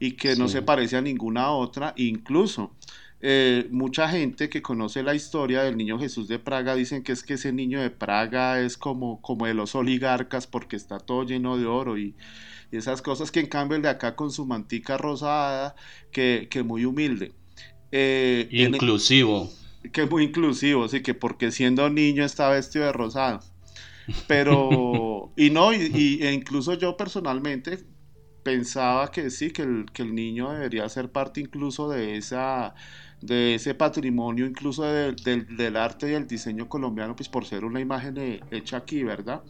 y 0.00 0.12
que 0.16 0.36
no 0.36 0.48
se 0.48 0.62
parece 0.62 0.96
a 0.96 1.02
ninguna 1.02 1.50
otra, 1.52 1.92
incluso 1.96 2.74
eh, 3.20 3.68
mucha 3.70 4.08
gente 4.08 4.48
que 4.48 4.62
conoce 4.62 5.02
la 5.02 5.14
historia 5.14 5.62
del 5.62 5.76
niño 5.76 5.98
Jesús 5.98 6.26
de 6.28 6.38
Praga 6.38 6.74
dicen 6.74 7.02
que 7.02 7.12
es 7.12 7.22
que 7.22 7.34
ese 7.34 7.52
niño 7.52 7.80
de 7.80 7.90
Praga 7.90 8.60
es 8.60 8.78
como, 8.78 9.20
como 9.20 9.46
de 9.46 9.54
los 9.54 9.74
oligarcas 9.74 10.46
porque 10.46 10.76
está 10.76 10.98
todo 10.98 11.24
lleno 11.24 11.58
de 11.58 11.66
oro 11.66 11.98
y, 11.98 12.16
y 12.70 12.76
esas 12.78 13.02
cosas 13.02 13.30
que 13.30 13.40
en 13.40 13.48
cambio 13.48 13.76
el 13.76 13.82
de 13.82 13.88
acá 13.90 14.16
con 14.16 14.30
su 14.32 14.46
mantica 14.46 14.96
rosada, 14.98 15.74
que, 16.12 16.48
que 16.50 16.62
muy 16.62 16.84
humilde. 16.86 17.34
Eh, 17.92 18.48
Inclusivo. 18.52 19.50
que 19.92 20.02
es 20.02 20.10
muy 20.10 20.24
inclusivo, 20.24 20.88
sí, 20.88 21.02
que 21.02 21.14
porque 21.14 21.50
siendo 21.50 21.88
niño 21.90 22.24
está 22.24 22.48
vestido 22.50 22.84
de 22.86 22.92
rosado. 22.92 23.40
Pero, 24.26 25.32
y 25.36 25.50
no, 25.50 25.72
y, 25.74 25.78
y- 25.94 26.22
e 26.26 26.32
incluso 26.32 26.74
yo 26.74 26.96
personalmente 26.96 27.78
pensaba 28.42 29.10
que 29.10 29.30
sí, 29.30 29.52
que 29.52 29.62
el, 29.62 29.86
que 29.92 30.02
el 30.02 30.14
niño 30.14 30.52
debería 30.52 30.88
ser 30.88 31.10
parte 31.12 31.40
incluso 31.40 31.88
de 31.90 32.16
esa 32.18 32.74
de 33.22 33.54
ese 33.56 33.74
patrimonio 33.74 34.46
incluso 34.46 34.84
de- 34.84 35.12
del- 35.14 35.56
del 35.56 35.76
arte 35.76 36.10
y 36.10 36.14
el 36.14 36.26
diseño 36.26 36.68
colombiano, 36.68 37.16
pues 37.16 37.28
por 37.28 37.46
ser 37.46 37.64
una 37.66 37.80
imagen 37.80 38.16
eh, 38.18 38.46
hecha 38.50 38.78
aquí, 38.78 39.02
¿verdad? 39.04 39.44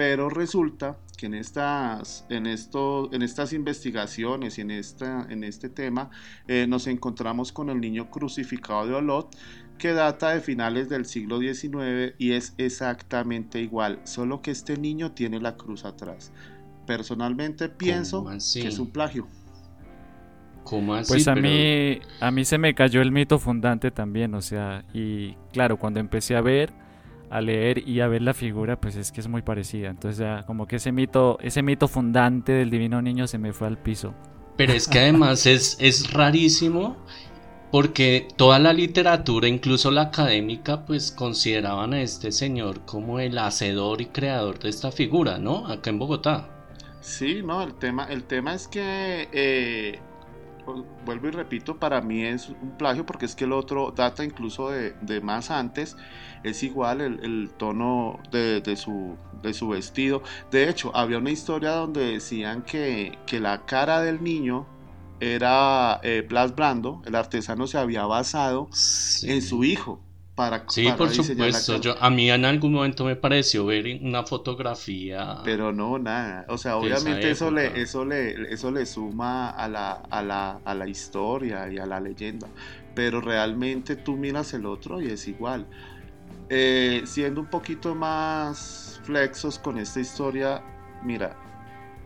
Pero 0.00 0.30
resulta 0.30 0.96
que 1.18 1.26
en 1.26 1.34
estas, 1.34 2.24
en 2.30 2.46
esto, 2.46 3.12
en 3.12 3.20
estas 3.20 3.52
investigaciones 3.52 4.56
y 4.56 4.62
en, 4.62 4.70
esta, 4.70 5.26
en 5.28 5.44
este 5.44 5.68
tema 5.68 6.08
eh, 6.48 6.64
nos 6.66 6.86
encontramos 6.86 7.52
con 7.52 7.68
el 7.68 7.82
niño 7.82 8.08
crucificado 8.10 8.86
de 8.86 8.94
Olot, 8.94 9.36
que 9.76 9.92
data 9.92 10.30
de 10.30 10.40
finales 10.40 10.88
del 10.88 11.04
siglo 11.04 11.38
XIX 11.38 12.14
y 12.16 12.32
es 12.32 12.54
exactamente 12.56 13.60
igual, 13.60 14.00
solo 14.04 14.40
que 14.40 14.52
este 14.52 14.78
niño 14.78 15.12
tiene 15.12 15.38
la 15.38 15.58
cruz 15.58 15.84
atrás. 15.84 16.32
Personalmente 16.86 17.68
pienso 17.68 18.24
que 18.24 18.66
es 18.68 18.78
un 18.78 18.90
plagio. 18.90 19.28
¿Cómo 20.64 20.94
así? 20.94 21.12
Pues 21.12 21.28
a 21.28 21.34
Pero- 21.34 21.46
mí, 21.46 22.00
a 22.20 22.30
mí 22.30 22.46
se 22.46 22.56
me 22.56 22.74
cayó 22.74 23.02
el 23.02 23.12
mito 23.12 23.38
fundante 23.38 23.90
también, 23.90 24.32
o 24.34 24.40
sea, 24.40 24.82
y 24.94 25.34
claro, 25.52 25.78
cuando 25.78 26.00
empecé 26.00 26.36
a 26.36 26.40
ver, 26.40 26.72
a 27.30 27.40
leer 27.40 27.88
y 27.88 28.00
a 28.00 28.08
ver 28.08 28.22
la 28.22 28.34
figura, 28.34 28.80
pues 28.80 28.96
es 28.96 29.12
que 29.12 29.20
es 29.20 29.28
muy 29.28 29.42
parecida. 29.42 29.88
Entonces 29.88 30.18
ya 30.18 30.44
como 30.46 30.66
que 30.66 30.76
ese 30.76 30.92
mito, 30.92 31.38
ese 31.40 31.62
mito 31.62 31.88
fundante 31.88 32.52
del 32.52 32.70
divino 32.70 33.00
niño 33.00 33.26
se 33.26 33.38
me 33.38 33.52
fue 33.52 33.68
al 33.68 33.78
piso. 33.78 34.14
Pero 34.56 34.72
es 34.72 34.88
que 34.88 34.98
además 34.98 35.46
es, 35.46 35.76
es 35.80 36.12
rarísimo 36.12 36.96
porque 37.70 38.26
toda 38.36 38.58
la 38.58 38.72
literatura, 38.72 39.46
incluso 39.46 39.90
la 39.90 40.02
académica, 40.02 40.84
pues 40.84 41.12
consideraban 41.12 41.94
a 41.94 42.02
este 42.02 42.32
señor 42.32 42.80
como 42.84 43.20
el 43.20 43.38
hacedor 43.38 44.00
y 44.00 44.06
creador 44.06 44.58
de 44.58 44.68
esta 44.68 44.90
figura, 44.90 45.38
¿no? 45.38 45.68
Acá 45.68 45.90
en 45.90 45.98
Bogotá. 46.00 46.48
Sí, 47.00 47.42
no, 47.44 47.62
el 47.62 47.74
tema, 47.74 48.06
el 48.10 48.24
tema 48.24 48.54
es 48.54 48.68
que, 48.68 49.28
eh, 49.32 50.00
vuelvo 51.04 51.28
y 51.28 51.30
repito, 51.30 51.78
para 51.78 52.00
mí 52.00 52.22
es 52.24 52.48
un 52.48 52.76
plagio 52.78 53.06
porque 53.06 53.26
es 53.26 53.34
que 53.34 53.44
el 53.44 53.52
otro 53.52 53.92
data 53.92 54.24
incluso 54.24 54.70
de, 54.70 54.92
de 55.00 55.20
más 55.20 55.50
antes, 55.50 55.96
es 56.42 56.62
igual 56.62 57.00
el, 57.00 57.20
el 57.24 57.50
tono 57.56 58.18
de, 58.30 58.60
de 58.60 58.76
su, 58.76 59.16
de 59.42 59.52
su 59.54 59.68
vestido. 59.68 60.22
De 60.50 60.68
hecho, 60.68 60.94
había 60.96 61.18
una 61.18 61.30
historia 61.30 61.70
donde 61.72 62.12
decían 62.12 62.62
que, 62.62 63.18
que 63.26 63.40
la 63.40 63.64
cara 63.66 64.00
del 64.00 64.22
niño 64.22 64.66
era 65.20 66.00
eh, 66.02 66.24
Blas 66.28 66.54
Brando, 66.54 67.02
el 67.04 67.14
artesano 67.14 67.66
se 67.66 67.78
había 67.78 68.06
basado 68.06 68.68
Sí. 68.72 69.30
en 69.30 69.42
su 69.42 69.64
hijo 69.64 70.00
para, 70.40 70.64
Sí, 70.68 70.84
para 70.84 70.96
por 70.96 71.10
supuesto. 71.10 71.78
Yo, 71.82 71.94
a 72.00 72.08
mí 72.08 72.30
en 72.30 72.46
algún 72.46 72.72
momento 72.72 73.04
me 73.04 73.14
pareció 73.14 73.66
ver 73.66 73.84
una 74.02 74.24
fotografía. 74.24 75.42
Pero 75.44 75.70
no, 75.70 75.98
nada. 75.98 76.46
O 76.48 76.56
sea, 76.56 76.78
obviamente 76.78 77.30
eso 77.30 77.50
le, 77.50 77.78
eso 77.78 78.06
le, 78.06 78.50
eso 78.50 78.70
le 78.70 78.86
suma 78.86 79.50
a 79.50 79.68
la, 79.68 79.92
a 80.08 80.22
la, 80.22 80.60
a 80.64 80.74
la 80.74 80.88
historia 80.88 81.70
y 81.70 81.76
a 81.76 81.84
la 81.84 82.00
leyenda. 82.00 82.48
Pero 82.94 83.20
realmente 83.20 83.96
tú 83.96 84.16
miras 84.16 84.54
el 84.54 84.64
otro 84.64 85.02
y 85.02 85.08
es 85.08 85.28
igual. 85.28 85.66
Eh, 86.48 87.02
siendo 87.04 87.42
un 87.42 87.50
poquito 87.50 87.94
más 87.94 88.98
flexos 89.04 89.58
con 89.58 89.76
esta 89.76 90.00
historia, 90.00 90.62
mira, 91.04 91.36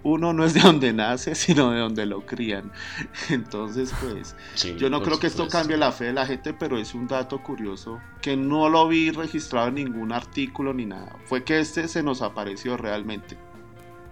uno 0.05 0.33
no 0.33 0.45
es 0.45 0.55
de 0.55 0.61
donde 0.61 0.93
nace, 0.93 1.35
sino 1.35 1.73
de 1.73 1.81
donde 1.81 2.07
lo 2.07 2.25
crían. 2.25 2.71
Entonces, 3.31 3.93
pues, 4.01 4.37
Sí, 4.55 4.77
yo 4.79 4.89
no 4.91 5.03
creo 5.03 5.19
que 5.19 5.27
esto 5.27 5.49
cambie 5.49 5.77
la 5.77 5.91
fe 5.93 6.05
de 6.05 6.13
la 6.13 6.27
gente, 6.27 6.53
pero 6.55 6.79
es 6.79 6.95
un 6.95 7.09
dato 7.09 7.43
curioso 7.43 7.99
que 8.23 8.37
no 8.37 8.69
lo 8.69 8.87
vi 8.87 9.11
registrado 9.11 9.69
en 9.69 9.75
ningún 9.77 10.13
artículo 10.13 10.73
ni 10.73 10.87
nada. 10.87 11.17
Fue 11.25 11.43
que 11.43 11.59
este 11.59 11.89
se 11.89 12.03
nos 12.03 12.23
apareció 12.23 12.77
realmente. 12.77 13.37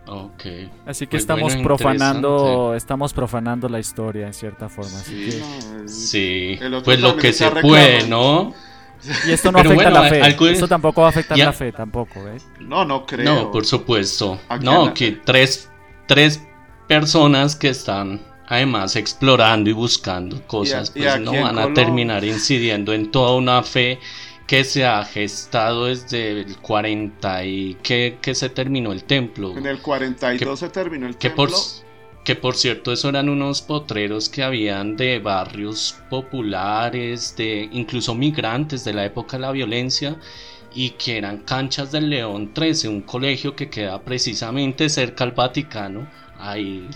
Ok. 0.07 0.43
Así 0.87 1.07
que 1.07 1.11
Pues 1.13 1.23
estamos 1.23 1.53
bueno, 1.55 1.63
profanando, 1.63 2.75
estamos 2.75 3.13
profanando 3.13 3.69
la 3.69 3.79
historia 3.79 4.27
en 4.27 4.33
cierta 4.35 4.69
forma. 4.69 4.99
Así 4.99 5.31
Sí, 5.87 6.57
que- 6.59 6.81
pues 6.85 7.01
lo 7.01 7.17
que 7.17 7.33
se 7.33 7.49
puede. 7.51 8.09
¿no? 8.09 8.53
Y 9.27 9.33
esto 9.33 9.51
no 9.51 9.59
Pero 9.59 9.71
afecta 9.71 9.91
bueno, 9.91 10.03
la 10.05 10.09
fe. 10.09 10.23
algo- 10.23 10.47
Esto 10.47 10.69
tampoco 10.69 11.01
va 11.03 11.09
a 11.09 11.11
afectar 11.11 11.37
Ya- 11.37 11.47
la 11.47 11.53
fe, 11.53 11.73
tampoco, 11.73 12.21
¿eh? 12.29 12.39
No, 12.61 12.85
no 12.85 13.05
creo. 13.05 13.25
No, 13.35 13.51
por 13.51 13.65
supuesto. 13.67 14.39
Aquí 14.49 14.65
No, 14.65 14.95
que 14.95 15.11
tres, 15.25 15.69
tres 16.15 16.43
personas 16.89 17.57
que 17.57 17.69
están 17.71 18.21
además 18.47 18.97
explorando 18.97 19.71
y 19.71 19.73
buscando 19.73 20.47
cosas, 20.47 20.93
y 20.95 21.01
pues 21.01 21.21
no 21.21 21.33
van 21.33 21.59
a 21.59 21.73
terminar 21.73 22.23
incidiendo 22.25 22.93
en 22.93 23.11
toda 23.11 23.35
una 23.35 23.63
fe 23.63 23.99
que 24.47 24.65
se 24.65 24.85
ha 24.85 25.03
gestado 25.05 25.87
desde 25.87 26.41
el 26.43 26.59
40 26.59 27.45
y 27.47 27.75
que, 27.83 28.19
que 28.21 28.35
se 28.35 28.51
terminó 28.51 28.93
el 28.93 29.05
templo. 29.05 29.57
En 29.57 29.65
el 29.67 29.81
42 29.81 30.39
Que- 30.61 30.67
se 30.67 30.71
terminó 30.71 31.07
el 31.07 31.17
Que 31.17 31.31
por, 31.31 31.49
templo. 31.49 31.65
que 32.25 32.37
por 32.37 32.57
cierto, 32.57 32.93
eso 32.93 33.09
eran 33.09 33.31
unos 33.31 33.63
potreros 33.63 34.29
que 34.29 34.43
habían 34.43 34.97
de 34.97 35.19
barrios 35.21 35.97
populares, 36.11 37.35
de 37.37 37.69
incluso 37.73 38.15
migrantes 38.15 38.85
de 38.85 38.93
la 38.93 39.07
época 39.07 39.39
de 39.39 39.43
la 39.43 39.53
violencia, 39.53 40.17
y 40.75 40.91
que 40.91 41.19
eran 41.19 41.39
canchas 41.39 41.93
del 41.93 42.11
León 42.11 42.53
13, 42.53 42.89
un 42.89 43.03
colegio 43.03 43.55
que 43.55 43.69
queda 43.69 44.01
precisamente 44.01 44.89
cerca 44.89 45.25
al 45.25 45.33
Vaticano, 45.33 46.09
ahí 46.39 46.89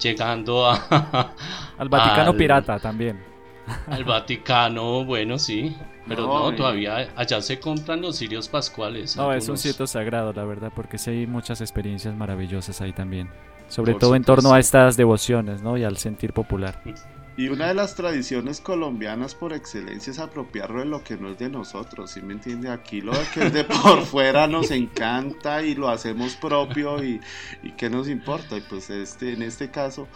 llegando 0.00 0.66
a... 0.66 1.32
al 1.78 1.88
Vaticano 1.88 2.36
pirata 2.36 2.78
también. 2.78 3.20
Al 3.86 4.04
Vaticano, 4.04 5.04
bueno, 5.04 5.38
sí, 5.38 5.74
pero 6.06 6.26
no, 6.26 6.54
todavía 6.54 7.08
allá 7.16 7.40
se 7.40 7.58
compran 7.58 8.02
los 8.02 8.18
cirios 8.18 8.48
pascuales. 8.48 9.16
No, 9.16 9.32
es 9.32 9.48
un 9.48 9.56
sitio 9.56 9.86
sagrado, 9.86 10.32
la 10.32 10.44
verdad, 10.44 10.70
porque 10.74 10.98
sí 10.98 11.10
hay 11.10 11.26
muchas 11.26 11.60
experiencias 11.60 12.14
maravillosas 12.14 12.80
ahí 12.80 12.92
también. 12.92 13.30
Sobre 13.68 13.94
todo 13.94 14.14
en 14.14 14.24
torno 14.24 14.52
a 14.52 14.60
estas 14.60 14.96
devociones, 14.96 15.62
¿no? 15.62 15.78
Y 15.78 15.84
al 15.84 15.96
sentir 15.96 16.32
popular. 16.32 16.80
Y 17.36 17.48
una 17.48 17.68
de 17.68 17.74
las 17.74 17.96
tradiciones 17.96 18.60
colombianas 18.60 19.34
por 19.34 19.52
excelencia 19.52 20.12
es 20.12 20.20
apropiarlo 20.20 20.80
de 20.80 20.86
lo 20.86 21.02
que 21.02 21.16
no 21.16 21.30
es 21.30 21.38
de 21.38 21.48
nosotros, 21.48 22.12
¿sí 22.12 22.22
me 22.22 22.34
entiende? 22.34 22.70
Aquí 22.70 23.00
lo 23.00 23.12
que 23.32 23.46
es 23.46 23.52
de 23.52 23.64
por 23.64 24.02
fuera 24.06 24.46
nos 24.46 24.70
encanta 24.70 25.62
y 25.62 25.74
lo 25.74 25.88
hacemos 25.88 26.36
propio 26.36 27.02
y, 27.02 27.20
y 27.64 27.72
qué 27.72 27.90
nos 27.90 28.08
importa. 28.08 28.56
Y 28.56 28.60
pues 28.60 28.88
este, 28.90 29.32
en 29.32 29.42
este 29.42 29.68
caso, 29.68 30.06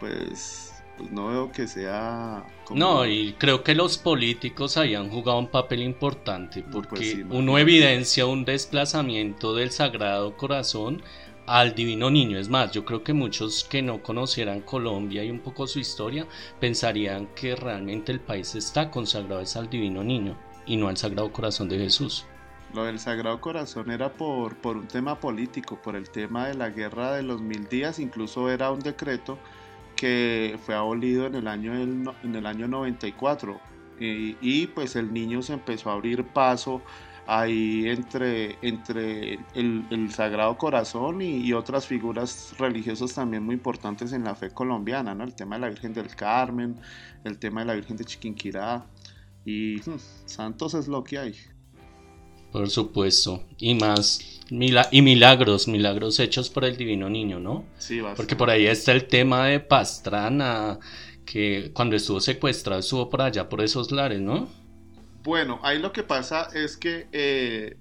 pues, 0.00 0.72
pues 0.96 1.10
no 1.12 1.28
veo 1.28 1.52
que 1.52 1.68
sea... 1.68 2.42
No, 2.70 3.04
y 3.04 3.34
creo 3.34 3.62
que 3.62 3.74
los 3.74 3.98
políticos 3.98 4.78
hayan 4.78 5.10
jugado 5.10 5.38
un 5.38 5.48
papel 5.48 5.82
importante 5.82 6.62
pues 6.62 6.86
porque 6.86 7.26
uno 7.28 7.58
evidencia 7.58 8.24
un 8.24 8.46
desplazamiento 8.46 9.54
del 9.54 9.70
Sagrado 9.72 10.38
Corazón 10.38 11.02
al 11.52 11.74
Divino 11.74 12.10
Niño. 12.10 12.38
Es 12.38 12.48
más, 12.48 12.72
yo 12.72 12.82
creo 12.86 13.04
que 13.04 13.12
muchos 13.12 13.64
que 13.64 13.82
no 13.82 14.02
conocieran 14.02 14.62
Colombia 14.62 15.22
y 15.22 15.30
un 15.30 15.40
poco 15.40 15.66
su 15.66 15.80
historia 15.80 16.26
pensarían 16.58 17.26
que 17.34 17.54
realmente 17.54 18.10
el 18.10 18.20
país 18.20 18.54
está 18.54 18.90
consagrado 18.90 19.44
al 19.56 19.68
Divino 19.68 20.02
Niño 20.02 20.34
y 20.64 20.78
no 20.78 20.88
al 20.88 20.96
Sagrado 20.96 21.30
Corazón 21.30 21.68
de 21.68 21.76
Jesús. 21.76 22.24
Lo 22.72 22.84
del 22.84 22.98
Sagrado 22.98 23.38
Corazón 23.42 23.90
era 23.90 24.14
por, 24.14 24.56
por 24.56 24.78
un 24.78 24.88
tema 24.88 25.20
político, 25.20 25.76
por 25.76 25.94
el 25.94 26.08
tema 26.08 26.48
de 26.48 26.54
la 26.54 26.70
guerra 26.70 27.12
de 27.12 27.22
los 27.22 27.42
mil 27.42 27.68
días, 27.68 27.98
incluso 27.98 28.48
era 28.48 28.70
un 28.70 28.80
decreto 28.80 29.38
que 29.94 30.58
fue 30.64 30.74
abolido 30.74 31.26
en 31.26 31.34
el 31.34 31.46
año, 31.46 31.74
en 31.74 32.34
el 32.34 32.46
año 32.46 32.66
94 32.66 33.60
y, 34.00 34.38
y 34.40 34.68
pues 34.68 34.96
el 34.96 35.12
niño 35.12 35.42
se 35.42 35.52
empezó 35.52 35.90
a 35.90 35.92
abrir 35.92 36.24
paso 36.24 36.80
ahí 37.40 37.88
entre, 37.88 38.58
entre 38.62 39.38
el, 39.54 40.10
Sagrado 40.10 40.56
Corazón 40.58 41.22
y, 41.22 41.52
otras 41.52 41.86
figuras 41.86 42.54
religiosas 42.58 43.14
también 43.14 43.42
muy 43.42 43.54
importantes 43.54 44.12
en 44.12 44.24
la 44.24 44.34
fe 44.34 44.50
colombiana, 44.50 45.14
¿no? 45.14 45.24
El 45.24 45.34
tema 45.34 45.56
de 45.56 45.62
la 45.62 45.68
Virgen 45.68 45.94
del 45.94 46.14
Carmen, 46.14 46.76
el 47.24 47.38
tema 47.38 47.60
de 47.60 47.66
la 47.66 47.74
Virgen 47.74 47.96
de 47.96 48.04
Chiquinquirá 48.04 48.84
y 49.44 49.76
hmm, 49.76 49.98
santos 50.26 50.74
es 50.74 50.88
lo 50.88 51.02
que 51.02 51.18
hay. 51.18 51.34
Por 52.50 52.68
supuesto, 52.68 53.44
y 53.56 53.74
más 53.74 54.40
y 54.50 55.00
milagros, 55.00 55.68
milagros 55.68 56.20
hechos 56.20 56.50
por 56.50 56.66
el 56.66 56.76
Divino 56.76 57.08
Niño, 57.08 57.40
¿no? 57.40 57.64
Sí, 57.78 58.00
Porque 58.14 58.36
por 58.36 58.50
ahí 58.50 58.66
está 58.66 58.92
el 58.92 59.06
tema 59.06 59.46
de 59.46 59.60
Pastrana, 59.60 60.78
que 61.24 61.70
cuando 61.72 61.96
estuvo 61.96 62.20
secuestrado 62.20 62.80
estuvo 62.80 63.08
por 63.08 63.22
allá, 63.22 63.48
por 63.48 63.62
esos 63.62 63.90
lares, 63.90 64.20
¿no? 64.20 64.48
Bueno, 65.24 65.60
ahí 65.62 65.78
lo 65.78 65.92
que 65.92 66.02
pasa 66.02 66.48
es 66.52 66.76
que 66.76 67.06
eh, 67.12 67.76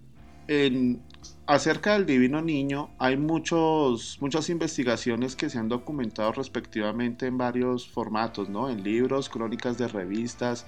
en, 0.47 1.01
acerca 1.47 1.93
del 1.93 2.05
Divino 2.05 2.39
Niño 2.41 2.91
hay 2.99 3.17
muchos, 3.17 4.17
muchas 4.21 4.49
investigaciones 4.49 5.35
que 5.35 5.49
se 5.49 5.57
han 5.57 5.67
documentado 5.67 6.31
respectivamente 6.33 7.25
en 7.25 7.39
varios 7.39 7.87
formatos, 7.87 8.47
¿no? 8.47 8.69
En 8.69 8.83
libros, 8.83 9.27
crónicas 9.27 9.79
de 9.79 9.87
revistas, 9.87 10.67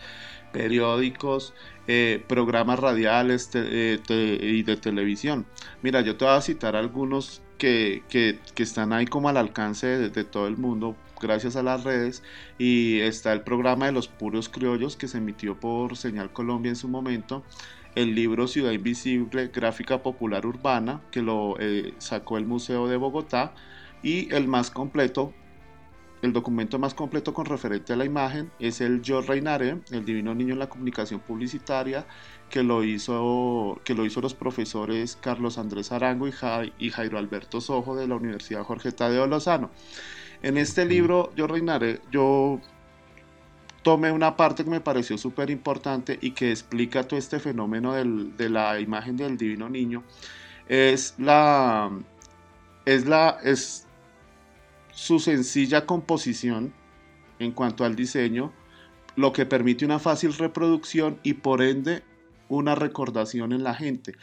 periódicos, 0.51 1.53
eh, 1.88 2.23
programas 2.27 2.79
radiales 2.79 3.51
eh, 3.53 3.99
y 4.41 4.63
de 4.63 4.77
televisión. 4.77 5.45
Mira, 5.83 6.01
yo 6.01 6.17
te 6.17 6.25
voy 6.25 6.33
a 6.33 6.41
citar 6.41 6.75
algunos 6.75 7.43
que, 7.59 8.03
que, 8.09 8.39
están 8.57 8.93
ahí 8.93 9.05
como 9.05 9.29
al 9.29 9.38
alcance 9.38 9.88
de 9.88 10.23
todo 10.23 10.47
el 10.47 10.57
mundo 10.57 10.95
gracias 11.23 11.55
a 11.55 11.63
las 11.63 11.83
redes 11.83 12.21
y 12.57 12.99
está 12.99 13.33
el 13.33 13.41
programa 13.41 13.88
de 13.88 13.91
los 13.91 14.07
puros 14.07 14.49
criollos 14.49 14.95
que 14.95 15.07
se 15.07 15.17
emitió 15.17 15.59
por 15.59 15.97
Señal 15.97 16.31
Colombia 16.31 16.69
en 16.69 16.75
su 16.75 16.88
momento, 16.88 17.43
el 17.95 18.13
libro 18.15 18.47
Ciudad 18.47 18.71
Invisible, 18.71 19.47
Gráfica 19.47 20.03
Popular 20.03 20.45
Urbana, 20.45 21.01
que 21.12 21.21
lo 21.21 21.55
eh, 21.59 21.93
sacó 21.97 22.38
el 22.38 22.45
Museo 22.45 22.88
de 22.88 22.97
Bogotá, 22.97 23.53
y 24.03 24.33
el 24.33 24.47
más 24.47 24.69
completo, 24.69 25.33
el 26.21 26.33
documento 26.33 26.79
más 26.79 26.93
completo 26.93 27.33
con 27.33 27.45
referente 27.45 27.93
a 27.93 27.95
la 27.95 28.05
imagen 28.05 28.51
es 28.59 28.81
el 28.81 29.01
Yo 29.01 29.21
Reinaré, 29.21 29.81
el 29.91 30.05
Divino 30.05 30.33
Niño 30.33 30.53
en 30.53 30.59
la 30.59 30.69
Comunicación 30.69 31.19
Publicitaria, 31.19 32.05
que 32.49 32.63
lo 32.63 32.83
hizo, 32.83 33.81
que 33.83 33.93
lo 33.93 34.05
hizo 34.05 34.21
los 34.21 34.33
profesores 34.33 35.17
Carlos 35.19 35.57
Andrés 35.57 35.91
Arango 35.91 36.27
y, 36.27 36.33
y 36.79 36.89
Jairo 36.91 37.17
Alberto 37.17 37.62
Sojo 37.62 37.95
de 37.95 38.07
la 38.07 38.15
Universidad 38.15 38.63
Jorge 38.63 38.91
Tadeo 38.91 39.27
Lozano. 39.27 39.71
En 40.43 40.58
este 40.58 40.86
libro, 40.86 41.32
yo 41.38 41.47
reinaré, 41.47 42.01
yo 42.12 42.60
tomé 43.82 44.12
una 44.12 44.36
parte 44.36 44.65
que 44.65 44.69
me 44.69 44.82
pareció 44.82 45.17
súper 45.17 45.49
importante 45.49 46.19
y 46.21 46.32
que 46.32 46.51
explica 46.51 47.08
todo 47.08 47.17
este 47.17 47.39
fenómeno 47.39 47.93
de 47.93 48.49
la 48.49 48.77
imagen 48.82 49.15
del 49.15 49.38
divino 49.38 49.69
niño. 49.69 50.03
Es 50.67 51.15
la, 51.17 51.91
es 52.86 53.06
la, 53.06 53.38
es 53.41 53.88
su 54.91 55.19
sencilla 55.19 55.86
composición 55.86 56.73
en 57.39 57.53
cuanto 57.53 57.86
al 57.86 57.95
diseño, 57.95 58.51
lo 59.15 59.32
que 59.32 59.45
permite 59.45 59.86
una 59.86 59.99
fácil 59.99 60.34
reproducción 60.34 61.19
y 61.23 61.36
por 61.36 61.62
ende 61.62 62.03
una 62.49 62.75
recordación 62.75 63.53
en 63.53 63.63
la 63.63 63.75
gente. 63.75 64.15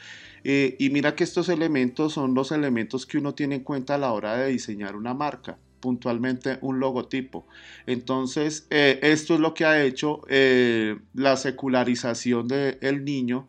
Eh, 0.44 0.76
y 0.78 0.90
mira 0.90 1.14
que 1.14 1.24
estos 1.24 1.48
elementos 1.48 2.12
son 2.12 2.34
los 2.34 2.52
elementos 2.52 3.06
que 3.06 3.16
uno 3.16 3.34
tiene 3.34 3.56
en 3.56 3.64
cuenta 3.64 3.94
a 3.94 3.98
la 3.98 4.12
hora 4.12 4.36
de 4.36 4.48
diseñar 4.48 4.96
una 4.96 5.14
marca 5.14 5.56
puntualmente 5.80 6.58
un 6.60 6.80
logotipo. 6.80 7.46
Entonces, 7.86 8.66
eh, 8.70 9.00
esto 9.02 9.34
es 9.34 9.40
lo 9.40 9.54
que 9.54 9.64
ha 9.64 9.82
hecho 9.82 10.22
eh, 10.28 10.98
la 11.14 11.36
secularización 11.36 12.48
del 12.48 13.04
niño, 13.04 13.48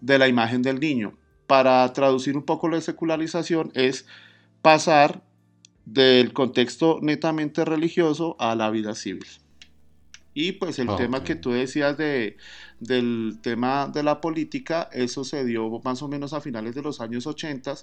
de 0.00 0.18
la 0.18 0.28
imagen 0.28 0.62
del 0.62 0.80
niño. 0.80 1.14
Para 1.46 1.92
traducir 1.92 2.36
un 2.36 2.44
poco 2.44 2.68
la 2.68 2.80
secularización 2.80 3.70
es 3.74 4.06
pasar 4.62 5.22
del 5.84 6.32
contexto 6.32 6.98
netamente 7.00 7.64
religioso 7.64 8.36
a 8.38 8.54
la 8.54 8.70
vida 8.70 8.94
civil. 8.94 9.26
Y 10.40 10.52
pues 10.52 10.78
el 10.78 10.86
tema 10.94 11.24
que 11.24 11.34
tú 11.34 11.50
decías 11.50 11.98
de, 11.98 12.36
del 12.78 13.40
tema 13.42 13.88
de 13.92 14.04
la 14.04 14.20
política, 14.20 14.88
eso 14.92 15.24
se 15.24 15.44
dio 15.44 15.80
más 15.82 16.00
o 16.00 16.06
menos 16.06 16.32
a 16.32 16.40
finales 16.40 16.76
de 16.76 16.82
los 16.82 17.00
años 17.00 17.26
80 17.26 17.74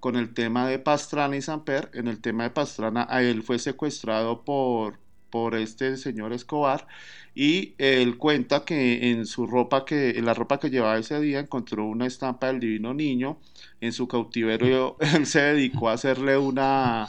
con 0.00 0.16
el 0.16 0.34
tema 0.34 0.66
de 0.66 0.80
Pastrana 0.80 1.36
y 1.36 1.40
Samper. 1.40 1.88
En 1.94 2.08
el 2.08 2.20
tema 2.20 2.42
de 2.42 2.50
Pastrana, 2.50 3.06
a 3.08 3.22
él 3.22 3.44
fue 3.44 3.60
secuestrado 3.60 4.42
por, 4.42 4.98
por 5.30 5.54
este 5.54 5.96
señor 5.96 6.32
Escobar 6.32 6.88
y 7.32 7.74
él 7.78 8.16
cuenta 8.16 8.64
que 8.64 9.12
en 9.12 9.24
su 9.24 9.46
ropa 9.46 9.84
que 9.84 10.18
en 10.18 10.24
la 10.24 10.34
ropa 10.34 10.58
que 10.58 10.68
llevaba 10.68 10.98
ese 10.98 11.20
día 11.20 11.38
encontró 11.38 11.86
una 11.86 12.06
estampa 12.06 12.48
del 12.48 12.58
divino 12.58 12.92
niño 12.92 13.38
en 13.80 13.92
su 13.92 14.08
cautiverio 14.08 14.96
él 15.14 15.26
se 15.26 15.40
dedicó 15.42 15.88
a 15.88 15.92
hacerle 15.92 16.36
una 16.36 17.08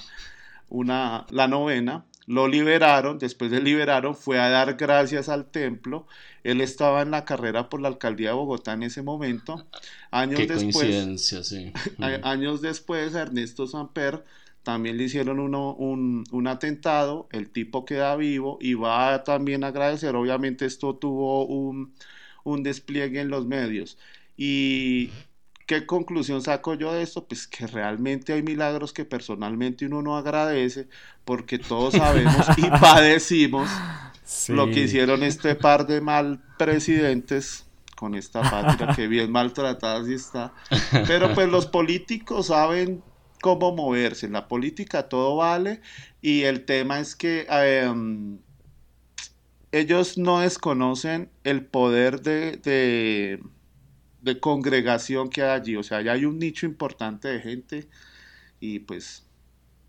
una 0.70 1.26
la 1.32 1.48
novena 1.48 2.06
lo 2.32 2.48
liberaron, 2.48 3.20
después 3.20 3.52
de 3.52 3.62
liberaron 3.62 4.16
fue 4.16 4.40
a 4.40 4.50
dar 4.50 4.76
gracias 4.76 5.28
al 5.28 5.52
templo. 5.52 6.08
Él 6.46 6.62
estaba 6.62 7.02
en 7.02 7.12
la 7.12 7.26
carrera 7.26 7.70
por 7.70 7.82
la 7.82 7.90
alcaldía 7.90 8.30
de 8.30 8.36
Bogotá 8.36 8.72
en 8.72 8.84
ese 8.84 9.02
momento. 9.02 9.68
Años 10.12 10.48
después, 10.48 11.22
sí. 11.28 11.74
años 12.24 12.62
después, 12.62 13.16
a 13.16 13.24
Ernesto 13.24 13.68
Samper 13.68 14.24
también 14.64 14.98
le 14.98 15.04
hicieron 15.04 15.42
uno, 15.42 15.74
un, 15.74 16.24
un, 16.32 16.48
atentado, 16.48 17.28
el 17.34 17.50
tipo 17.50 17.84
queda 17.84 18.16
vivo 18.16 18.58
y 18.62 18.76
va 18.76 19.26
también 19.26 19.66
a 19.66 19.68
agradecer. 19.68 20.16
Obviamente 20.16 20.66
esto 20.66 20.96
tuvo 20.96 21.46
un, 21.46 21.94
un 22.46 22.64
despliegue 22.64 23.20
en 23.20 23.30
los 23.30 23.46
medios. 23.46 23.98
Y 24.38 25.10
¿Qué 25.72 25.86
conclusión 25.86 26.42
saco 26.42 26.74
yo 26.74 26.92
de 26.92 27.02
esto? 27.02 27.24
Pues 27.24 27.48
que 27.48 27.66
realmente 27.66 28.34
hay 28.34 28.44
milagros 28.44 28.92
que 28.92 29.06
personalmente 29.06 29.86
uno 29.86 30.02
no 30.02 30.18
agradece 30.18 30.90
porque 31.24 31.60
todos 31.60 31.94
sabemos 31.94 32.46
y 32.58 32.70
padecimos 32.82 33.70
lo 34.50 34.66
que 34.66 34.82
hicieron 34.82 35.24
este 35.24 35.56
par 35.56 35.88
de 35.88 36.02
mal 36.02 36.44
presidentes 36.58 37.68
con 37.96 38.16
esta 38.16 38.42
patria 38.42 38.94
que 38.94 39.08
bien 39.08 39.32
maltratada 39.32 40.04
sí 40.04 40.16
está. 40.16 40.54
Pero 41.08 41.34
pues 41.34 41.48
los 41.48 41.68
políticos 41.68 42.48
saben 42.48 43.02
cómo 43.40 43.74
moverse. 43.74 44.26
En 44.26 44.34
la 44.34 44.50
política 44.50 45.08
todo 45.08 45.38
vale 45.38 45.80
y 46.22 46.42
el 46.42 46.66
tema 46.66 47.00
es 47.00 47.16
que 47.16 47.48
em, 47.50 48.40
ellos 49.72 50.18
no 50.18 50.42
desconocen 50.42 51.30
el 51.46 51.66
poder 51.66 52.20
de 52.20 52.58
de 52.58 53.40
congregación 54.40 55.30
que 55.30 55.44
hay 55.44 55.60
allí. 55.60 55.76
O 55.76 55.84
sea, 55.84 56.02
ya 56.02 56.14
hay 56.14 56.26
un 56.26 56.40
nicho 56.40 56.66
importante 56.66 57.28
de 57.28 57.40
gente 57.40 57.88
y 58.60 58.80
pues 58.80 59.28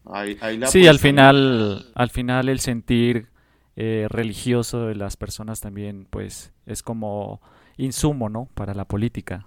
ahí, 0.04 0.36
la... 0.58 0.66
Sí, 0.66 0.86
al 0.86 0.98
final, 0.98 1.90
al 1.94 2.10
final 2.10 2.48
el 2.48 2.60
sentir 2.60 3.28
eh, 3.76 4.06
religioso 4.08 4.86
de 4.86 4.94
las 4.94 5.16
personas 5.16 5.60
también 5.60 6.06
pues 6.10 6.52
es 6.66 6.82
como 6.82 7.40
insumo, 7.76 8.28
¿no? 8.28 8.48
Para 8.54 8.74
la 8.74 8.86
política. 8.86 9.46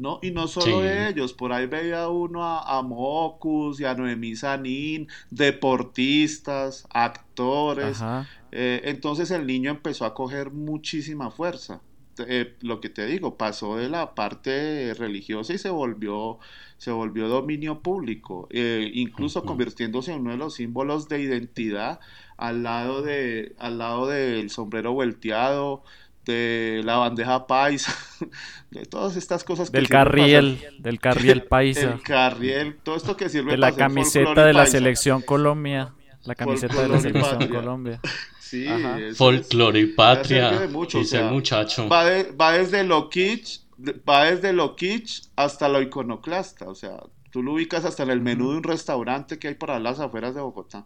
¿no? 0.00 0.18
Y 0.22 0.30
no 0.30 0.48
solo 0.48 0.82
ellos, 0.82 1.34
por 1.34 1.52
ahí 1.52 1.66
veía 1.66 2.08
uno 2.08 2.42
a, 2.42 2.78
a 2.78 2.82
Mocus 2.82 3.80
y 3.80 3.84
a 3.84 3.94
Noemí 3.94 4.34
Sanín, 4.34 5.08
deportistas, 5.30 6.86
actores. 6.90 8.02
Eh, 8.50 8.80
entonces 8.84 9.30
el 9.30 9.46
niño 9.46 9.70
empezó 9.70 10.06
a 10.06 10.14
coger 10.14 10.50
muchísima 10.50 11.30
fuerza. 11.30 11.82
Eh, 12.28 12.56
lo 12.60 12.80
que 12.80 12.88
te 12.88 13.06
digo, 13.06 13.36
pasó 13.36 13.76
de 13.76 13.88
la 13.88 14.14
parte 14.14 14.94
religiosa 14.94 15.52
y 15.52 15.58
se 15.58 15.70
volvió, 15.70 16.38
se 16.78 16.90
volvió 16.90 17.28
dominio 17.28 17.80
público, 17.80 18.48
eh, 18.50 18.90
incluso 18.94 19.44
convirtiéndose 19.44 20.12
en 20.12 20.20
uno 20.20 20.30
de 20.32 20.36
los 20.36 20.54
símbolos 20.54 21.08
de 21.08 21.20
identidad 21.20 22.00
al 22.36 22.62
lado, 22.62 23.02
de, 23.02 23.54
al 23.58 23.78
lado 23.78 24.06
del 24.06 24.50
sombrero 24.50 24.92
volteado, 24.92 25.82
de 26.24 26.82
la 26.84 26.96
bandeja 26.96 27.46
paisa, 27.46 27.94
de 28.70 28.84
todas 28.86 29.16
estas 29.16 29.44
cosas 29.44 29.70
que 29.70 29.78
del 29.78 29.88
carriel, 29.88 30.60
del 30.78 31.00
carriel 31.00 31.42
paisa, 31.48 31.92
el 31.92 32.02
carriel, 32.02 32.76
todo 32.82 32.96
esto 32.96 33.16
que 33.16 33.28
sirve 33.28 33.52
de 33.52 33.58
la 33.58 33.72
camiseta 33.72 34.44
de 34.44 34.52
la 34.52 34.66
selección 34.66 35.22
Colombia, 35.22 35.94
la 36.24 36.34
camiseta 36.34 36.82
de 36.82 36.88
la 36.88 37.00
selección 37.00 37.48
Colombia. 37.48 38.00
Sí, 38.50 38.66
folclore 39.14 39.78
y 39.78 39.86
patria, 39.86 40.66
dice 40.92 41.18
el 41.18 41.30
muchacho. 41.30 41.88
Va, 41.88 42.02
va, 42.32 42.52
desde 42.58 42.82
lo 42.82 43.08
kitsch, 43.08 43.60
va 44.08 44.24
desde 44.24 44.52
lo 44.52 44.74
kitsch 44.74 45.28
hasta 45.36 45.68
lo 45.68 45.80
iconoclasta, 45.80 46.68
o 46.68 46.74
sea, 46.74 47.00
tú 47.30 47.44
lo 47.44 47.52
ubicas 47.52 47.84
hasta 47.84 48.02
en 48.02 48.10
el 48.10 48.20
menú 48.20 48.50
de 48.50 48.56
un 48.56 48.64
restaurante 48.64 49.38
que 49.38 49.46
hay 49.46 49.54
por 49.54 49.80
las 49.80 50.00
afueras 50.00 50.34
de 50.34 50.40
Bogotá. 50.40 50.84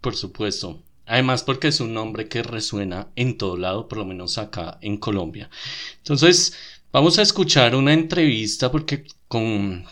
Por 0.00 0.14
supuesto. 0.14 0.80
Además 1.06 1.42
porque 1.42 1.68
es 1.68 1.80
un 1.80 1.92
nombre 1.92 2.28
que 2.28 2.44
resuena 2.44 3.08
en 3.16 3.36
todo 3.36 3.56
lado, 3.56 3.88
por 3.88 3.98
lo 3.98 4.04
menos 4.04 4.38
acá 4.38 4.78
en 4.82 4.98
Colombia. 4.98 5.50
Entonces, 5.98 6.56
vamos 6.92 7.18
a 7.18 7.22
escuchar 7.22 7.74
una 7.74 7.92
entrevista 7.92 8.70
porque 8.70 9.04
con 9.26 9.84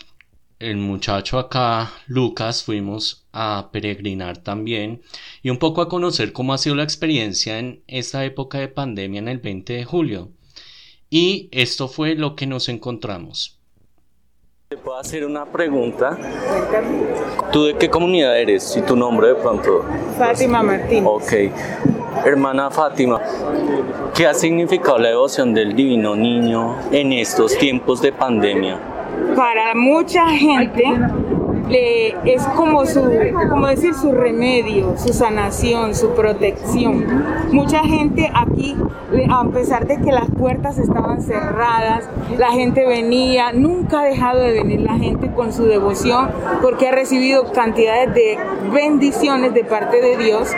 el 0.59 0.77
muchacho 0.77 1.37
acá, 1.37 1.91
Lucas, 2.07 2.63
fuimos 2.63 3.25
a 3.33 3.69
peregrinar 3.71 4.37
también 4.37 5.01
y 5.41 5.49
un 5.49 5.57
poco 5.57 5.81
a 5.81 5.89
conocer 5.89 6.31
cómo 6.31 6.53
ha 6.53 6.57
sido 6.57 6.75
la 6.75 6.83
experiencia 6.83 7.59
en 7.59 7.83
esta 7.87 8.23
época 8.23 8.59
de 8.59 8.69
pandemia 8.69 9.19
en 9.19 9.27
el 9.27 9.39
20 9.39 9.73
de 9.73 9.85
julio. 9.85 10.29
Y 11.09 11.49
esto 11.51 11.87
fue 11.87 12.15
lo 12.15 12.35
que 12.35 12.47
nos 12.47 12.69
encontramos. 12.69 13.59
¿Te 14.69 14.77
puedo 14.77 14.97
hacer 14.97 15.25
una 15.25 15.45
pregunta? 15.45 16.17
¿Tú 17.51 17.65
de 17.65 17.77
qué 17.77 17.89
comunidad 17.89 18.39
eres? 18.39 18.75
¿Y 18.75 18.81
tu 18.81 18.95
nombre 18.95 19.27
de 19.29 19.35
pronto? 19.35 19.85
Fátima 20.17 20.63
Martínez. 20.63 21.05
Ok. 21.05 21.33
Hermana 22.25 22.71
Fátima, 22.71 23.21
¿qué 24.15 24.25
ha 24.25 24.33
significado 24.33 24.97
la 24.97 25.09
devoción 25.09 25.53
del 25.53 25.75
Divino 25.75 26.15
Niño 26.15 26.77
en 26.91 27.13
estos 27.13 27.57
tiempos 27.57 28.01
de 28.01 28.13
pandemia? 28.13 28.94
Para 29.35 29.75
mucha 29.75 30.27
gente 30.29 30.83
es 32.25 32.43
como 32.55 32.85
su, 32.85 33.01
como 33.49 33.67
decir, 33.67 33.93
su 33.93 34.11
remedio, 34.11 34.95
su 34.97 35.13
sanación, 35.13 35.95
su 35.95 36.09
protección. 36.09 37.05
Mucha 37.51 37.79
gente 37.83 38.29
aquí, 38.33 38.75
a 39.29 39.43
pesar 39.45 39.87
de 39.87 39.97
que 39.97 40.11
las 40.11 40.29
puertas 40.29 40.77
estaban 40.77 41.21
cerradas, 41.21 42.07
la 42.37 42.51
gente 42.51 42.85
venía, 42.85 43.51
nunca 43.53 44.01
ha 44.01 44.03
dejado 44.03 44.41
de 44.41 44.53
venir 44.53 44.81
la 44.81 44.97
gente 44.97 45.31
con 45.31 45.53
su 45.53 45.65
devoción 45.65 46.29
porque 46.61 46.89
ha 46.89 46.91
recibido 46.91 47.51
cantidades 47.51 48.13
de 48.13 48.37
bendiciones 48.71 49.53
de 49.53 49.63
parte 49.63 50.01
de 50.01 50.17
Dios. 50.17 50.51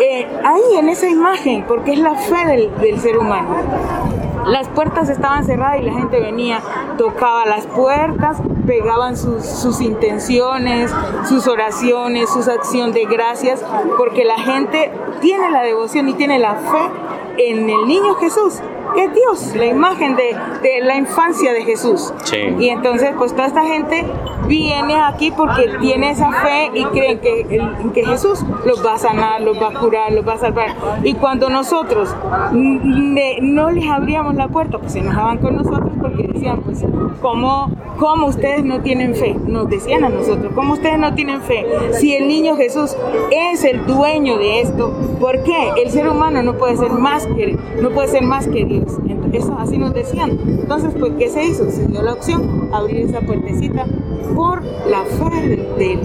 Eh, 0.00 0.26
ahí 0.44 0.78
en 0.78 0.88
esa 0.88 1.08
imagen, 1.08 1.64
porque 1.66 1.92
es 1.92 1.98
la 1.98 2.14
fe 2.14 2.46
del, 2.46 2.76
del 2.80 3.00
ser 3.00 3.18
humano. 3.18 4.13
Las 4.46 4.68
puertas 4.68 5.08
estaban 5.08 5.44
cerradas 5.44 5.80
y 5.80 5.84
la 5.84 5.92
gente 5.94 6.20
venía, 6.20 6.60
tocaba 6.98 7.46
las 7.46 7.66
puertas, 7.66 8.38
pegaban 8.66 9.16
sus, 9.16 9.80
intenciones, 9.80 10.90
sus 11.28 11.46
oraciones, 11.46 12.30
sus 12.30 12.48
acciones 12.48 12.94
de 12.94 13.04
gracias, 13.06 13.64
porque 13.96 14.24
la 14.24 14.38
gente 14.38 14.92
tiene 15.20 15.50
la 15.50 15.62
devoción 15.62 16.08
y 16.08 16.14
tiene 16.14 16.38
la 16.38 16.56
fe 16.56 16.90
en 17.38 17.68
el 17.68 17.86
niño 17.86 18.14
Jesús 18.16 18.60
es 18.96 19.14
Dios, 19.14 19.56
la 19.56 19.66
imagen 19.66 20.16
de, 20.16 20.36
la 20.82 20.96
infancia 20.96 21.52
de 21.52 21.64
Jesús. 21.64 22.12
Y 22.58 22.68
entonces, 22.68 23.10
pues 23.16 23.32
toda 23.32 23.46
esta 23.46 23.64
gente 23.64 24.04
viene 24.46 25.00
aquí 25.00 25.30
porque 25.30 25.70
tiene 25.80 26.10
esa 26.10 26.30
fe 26.32 26.70
y 26.74 26.84
creen 26.86 27.20
que, 27.20 27.46
que 27.92 28.04
Jesús 28.04 28.44
los 28.64 28.84
va 28.84 28.94
a 28.94 28.98
sanar, 28.98 29.40
los 29.40 29.60
va 29.60 29.68
a 29.68 29.80
curar, 29.80 30.12
los 30.12 30.26
va 30.26 30.34
a 30.34 30.38
salvar. 30.38 30.74
Y 31.02 31.14
cuando 31.14 31.48
nosotros 31.48 32.14
no 32.52 33.70
les 33.70 33.88
abríamos 33.88 34.34
la 34.34 34.48
puerta, 34.48 34.78
pues 34.78 34.92
se 34.92 35.00
enojaban 35.00 35.38
con 35.38 35.56
nosotros 35.56 35.92
porque 36.00 36.28
decían, 36.28 36.60
pues, 36.62 36.84
¿cómo, 37.20 37.70
¿cómo 37.98 38.26
ustedes 38.26 38.64
no 38.64 38.80
tienen 38.80 39.14
fe? 39.14 39.34
Nos 39.46 39.68
decían 39.68 40.04
a 40.04 40.08
nosotros, 40.08 40.52
¿cómo 40.54 40.74
ustedes 40.74 40.98
no 40.98 41.14
tienen 41.14 41.40
fe? 41.40 41.64
Si 41.92 42.14
el 42.14 42.28
niño 42.28 42.56
Jesús 42.56 42.96
es 43.30 43.64
el 43.64 43.86
dueño 43.86 44.38
de 44.38 44.60
esto, 44.60 44.92
¿por 45.20 45.42
qué? 45.42 45.72
El 45.82 45.90
ser 45.90 46.08
humano 46.08 46.42
no 46.42 46.54
puede 46.54 46.76
ser 46.76 46.90
más 46.90 47.26
que, 47.26 47.58
no 47.80 47.90
puede 47.90 48.08
ser 48.08 48.22
más 48.22 48.46
que 48.48 48.64
Dios. 48.64 48.83
Eso 49.32 49.56
así 49.58 49.78
nos 49.78 49.94
decían. 49.94 50.38
Entonces, 50.46 50.90
pues, 50.98 51.12
¿qué 51.18 51.28
se 51.30 51.44
hizo? 51.44 51.70
Se 51.70 51.86
dio 51.86 52.02
la 52.02 52.12
opción, 52.12 52.70
abrir 52.72 52.98
esa 52.98 53.20
puertecita 53.20 53.86
por 54.34 54.62
la 54.86 55.04
fe 55.04 55.66
del 55.78 56.00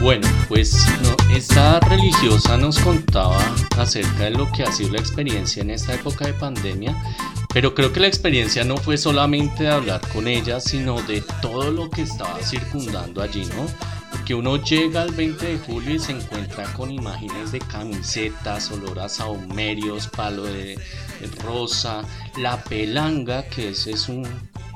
bueno, 0.00 0.28
pues 0.48 0.86
esta 1.34 1.80
religiosa 1.80 2.56
nos 2.56 2.78
contaba 2.78 3.36
acerca 3.76 4.24
de 4.24 4.30
lo 4.30 4.50
que 4.52 4.62
ha 4.62 4.70
sido 4.70 4.92
la 4.92 5.00
experiencia 5.00 5.60
en 5.60 5.70
esta 5.70 5.92
época 5.92 6.24
de 6.24 6.34
pandemia, 6.34 6.94
pero 7.52 7.74
creo 7.74 7.92
que 7.92 7.98
la 7.98 8.06
experiencia 8.06 8.62
no 8.62 8.76
fue 8.76 8.96
solamente 8.96 9.64
de 9.64 9.70
hablar 9.70 10.00
con 10.12 10.28
ella, 10.28 10.60
sino 10.60 11.02
de 11.02 11.24
todo 11.42 11.72
lo 11.72 11.90
que 11.90 12.02
estaba 12.02 12.38
circundando 12.42 13.20
allí, 13.20 13.44
¿no? 13.46 13.66
Que 14.26 14.34
uno 14.34 14.56
llega 14.56 15.02
al 15.02 15.12
20 15.12 15.46
de 15.46 15.58
julio 15.58 15.94
y 15.94 15.98
se 15.98 16.12
encuentra 16.12 16.64
con 16.74 16.90
imágenes 16.90 17.52
de 17.52 17.60
camisetas, 17.60 18.70
olor 18.70 19.00
a 19.00 19.08
saumerios, 19.08 20.08
palo 20.08 20.44
de, 20.44 20.78
rosa, 21.42 22.02
la 22.36 22.62
pelanga, 22.62 23.44
que 23.44 23.70
ese 23.70 23.92
es 23.92 24.08
un 24.08 24.26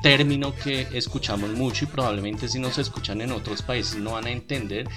término 0.01 0.53
que 0.55 0.87
escuchamos 0.91 1.51
mucho 1.51 1.85
y 1.85 1.87
probablemente 1.87 2.47
si 2.47 2.59
nos 2.59 2.77
escuchan 2.77 3.21
en 3.21 3.31
otros 3.31 3.61
países 3.61 3.97
no 3.97 4.13
van 4.13 4.25
a 4.25 4.31
entender, 4.31 4.89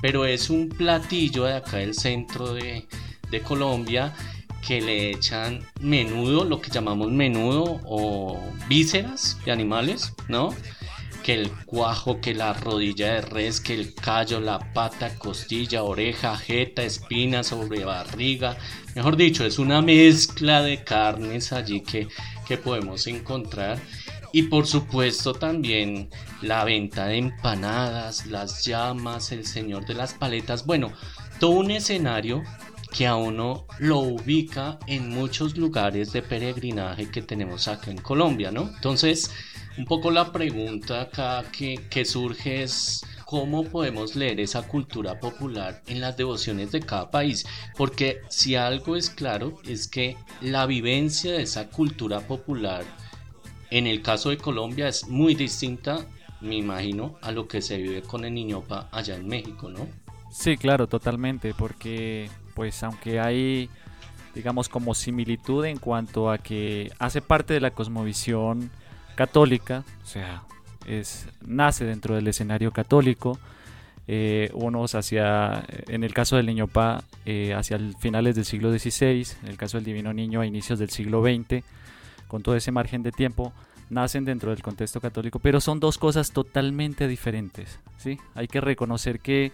pero 0.00 0.24
es 0.24 0.50
un 0.50 0.68
platillo 0.68 1.44
de 1.44 1.54
acá 1.54 1.78
del 1.78 1.94
centro 1.94 2.54
de, 2.54 2.86
de 3.30 3.40
Colombia 3.40 4.14
que 4.66 4.80
le 4.80 5.10
echan 5.10 5.60
menudo, 5.80 6.44
lo 6.44 6.60
que 6.60 6.70
llamamos 6.70 7.10
menudo 7.10 7.80
o 7.84 8.40
vísceras 8.68 9.38
de 9.44 9.52
animales, 9.52 10.12
¿no? 10.28 10.54
Que 11.22 11.34
el 11.34 11.50
cuajo, 11.66 12.20
que 12.20 12.34
la 12.34 12.52
rodilla 12.52 13.14
de 13.14 13.20
res, 13.22 13.60
que 13.60 13.74
el 13.74 13.94
callo, 13.94 14.40
la 14.40 14.72
pata, 14.72 15.18
costilla, 15.18 15.82
oreja, 15.82 16.36
jeta, 16.36 16.82
espina 16.82 17.42
sobre 17.42 17.84
barriga. 17.84 18.56
Mejor 18.94 19.16
dicho, 19.16 19.44
es 19.44 19.58
una 19.58 19.80
mezcla 19.80 20.62
de 20.62 20.82
carnes 20.84 21.52
allí 21.52 21.80
que, 21.80 22.08
que 22.46 22.58
podemos 22.58 23.06
encontrar. 23.06 23.78
Y 24.32 24.44
por 24.44 24.66
supuesto 24.66 25.34
también 25.34 26.08
la 26.40 26.64
venta 26.64 27.06
de 27.06 27.18
empanadas, 27.18 28.26
las 28.26 28.64
llamas, 28.64 29.30
el 29.30 29.46
señor 29.46 29.86
de 29.86 29.94
las 29.94 30.14
paletas. 30.14 30.64
Bueno, 30.64 30.92
todo 31.38 31.50
un 31.50 31.70
escenario 31.70 32.42
que 32.92 33.06
a 33.06 33.16
uno 33.16 33.66
lo 33.78 33.98
ubica 34.00 34.78
en 34.86 35.08
muchos 35.08 35.56
lugares 35.56 36.12
de 36.12 36.22
peregrinaje 36.22 37.10
que 37.10 37.22
tenemos 37.22 37.68
acá 37.68 37.90
en 37.90 37.98
Colombia, 37.98 38.50
¿no? 38.50 38.70
Entonces, 38.74 39.30
un 39.78 39.84
poco 39.84 40.10
la 40.10 40.32
pregunta 40.32 41.02
acá 41.02 41.44
que, 41.50 42.04
surge 42.04 42.62
es 42.62 43.04
cómo 43.24 43.64
podemos 43.64 44.14
leer 44.14 44.40
esa 44.40 44.66
cultura 44.66 45.18
popular 45.18 45.82
en 45.86 46.00
las 46.00 46.16
devociones 46.16 46.72
de 46.72 46.80
cada 46.80 47.10
país, 47.10 47.46
porque 47.76 48.20
si 48.28 48.56
algo 48.56 48.96
es 48.96 49.08
claro 49.08 49.58
es 49.64 49.88
que 49.88 50.16
la 50.40 50.66
vivencia 50.66 51.32
de 51.32 51.42
esa 51.42 51.68
cultura 51.68 52.20
popular 52.20 52.84
en 53.70 53.86
el 53.86 54.02
caso 54.02 54.28
de 54.30 54.36
Colombia 54.36 54.88
es 54.88 55.08
muy 55.08 55.34
distinta, 55.34 56.04
me 56.42 56.56
imagino, 56.56 57.16
a 57.22 57.32
lo 57.32 57.48
que 57.48 57.62
se 57.62 57.78
vive 57.78 58.02
con 58.02 58.26
el 58.26 58.34
niñopa 58.34 58.88
allá 58.92 59.16
en 59.16 59.26
México, 59.26 59.70
¿no? 59.70 59.88
Sí, 60.30 60.58
claro, 60.58 60.86
totalmente, 60.86 61.54
porque 61.54 62.28
pues 62.54 62.82
aunque 62.82 63.18
hay 63.18 63.70
digamos 64.34 64.68
como 64.68 64.94
similitud 64.94 65.64
en 65.64 65.78
cuanto 65.78 66.30
a 66.30 66.38
que 66.38 66.90
hace 66.98 67.20
parte 67.20 67.54
de 67.54 67.60
la 67.60 67.70
cosmovisión 67.70 68.70
católica, 69.14 69.84
o 70.02 70.06
sea, 70.06 70.42
es, 70.86 71.28
nace 71.46 71.84
dentro 71.84 72.14
del 72.14 72.26
escenario 72.28 72.72
católico. 72.72 73.38
Eh, 74.08 74.50
unos 74.54 74.96
hacia, 74.96 75.64
en 75.86 76.02
el 76.02 76.12
caso 76.12 76.36
del 76.36 76.46
Niño 76.46 76.66
Pa, 76.66 77.04
eh, 77.24 77.54
hacia 77.54 77.78
finales 78.00 78.34
del 78.34 78.44
siglo 78.44 78.76
XVI, 78.76 79.26
en 79.44 79.48
el 79.48 79.56
caso 79.56 79.76
del 79.76 79.84
Divino 79.84 80.12
Niño 80.12 80.40
a 80.40 80.46
inicios 80.46 80.80
del 80.80 80.90
siglo 80.90 81.22
XX, 81.22 81.64
con 82.26 82.42
todo 82.42 82.56
ese 82.56 82.72
margen 82.72 83.04
de 83.04 83.12
tiempo, 83.12 83.52
nacen 83.90 84.24
dentro 84.24 84.50
del 84.50 84.62
contexto 84.62 85.00
católico, 85.00 85.38
pero 85.38 85.60
son 85.60 85.78
dos 85.78 85.98
cosas 85.98 86.32
totalmente 86.32 87.06
diferentes. 87.06 87.78
¿sí? 87.98 88.18
Hay 88.34 88.48
que 88.48 88.60
reconocer 88.60 89.20
que 89.20 89.52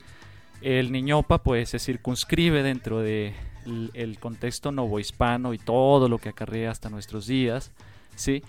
el 0.62 0.92
Niñopa 0.92 1.42
pues 1.42 1.70
se 1.70 1.78
circunscribe 1.78 2.62
dentro 2.62 3.00
del 3.00 3.34
de 3.66 4.16
contexto 4.20 4.72
novohispano 4.72 5.54
y 5.54 5.59
todo 5.59 6.09
lo 6.09 6.18
que 6.18 6.30
acarrea 6.30 6.70
hasta 6.70 6.88
nuestros 6.88 7.26
días, 7.26 7.70
¿sí? 8.16 8.42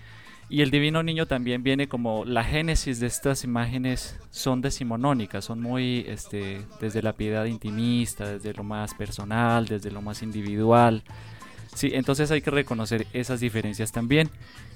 Y 0.50 0.64
el 0.64 0.72
divino 0.72 1.04
niño 1.04 1.28
también 1.28 1.62
viene 1.62 1.88
como 1.88 2.26
la 2.26 2.44
génesis 2.44 3.00
de 3.00 3.06
estas 3.06 3.44
imágenes 3.44 4.18
son 4.32 4.62
decimonónicas, 4.62 5.46
son 5.46 5.62
muy 5.62 6.06
este, 6.08 6.66
desde 6.82 7.04
la 7.04 7.14
piedad 7.14 7.46
intimista, 7.46 8.28
desde 8.28 8.54
lo 8.54 8.64
más 8.64 8.96
personal, 8.96 9.68
desde 9.68 9.92
lo 9.92 10.02
más 10.02 10.24
individual. 10.24 11.04
Sí, 11.76 11.92
entonces 11.94 12.32
hay 12.32 12.42
que 12.42 12.50
reconocer 12.50 13.06
esas 13.14 13.42
diferencias 13.42 13.92
también. 13.92 14.32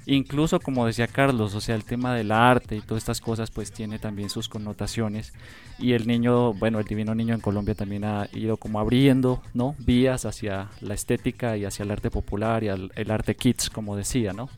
Incluso 0.06 0.60
como 0.60 0.86
decía 0.86 1.08
Carlos, 1.08 1.56
o 1.56 1.62
sea, 1.62 1.74
el 1.74 1.86
tema 1.86 2.14
del 2.14 2.32
arte 2.32 2.76
y 2.76 2.82
todas 2.82 3.02
estas 3.02 3.20
cosas 3.20 3.50
pues 3.50 3.72
tiene 3.72 3.98
también 3.98 4.30
sus 4.30 4.50
connotaciones 4.50 5.34
y 5.80 5.94
el 5.94 6.06
niño, 6.06 6.54
bueno, 6.54 6.80
el 6.80 6.86
divino 6.86 7.16
niño 7.16 7.34
en 7.34 7.42
Colombia 7.42 7.74
también 7.74 8.04
ha 8.04 8.28
ido 8.34 8.58
como 8.58 8.80
abriendo, 8.80 9.42
¿no? 9.56 9.76
Vías 9.80 10.26
hacia 10.26 10.70
la 10.82 10.94
estética 10.94 11.58
y 11.58 11.66
hacia 11.66 11.84
el 11.84 11.90
arte 11.90 12.12
popular 12.12 12.64
y 12.64 12.68
el 12.68 13.12
arte 13.12 13.36
kids, 13.36 13.72
como 13.72 13.96
decía, 13.96 14.34
¿no? 14.34 14.50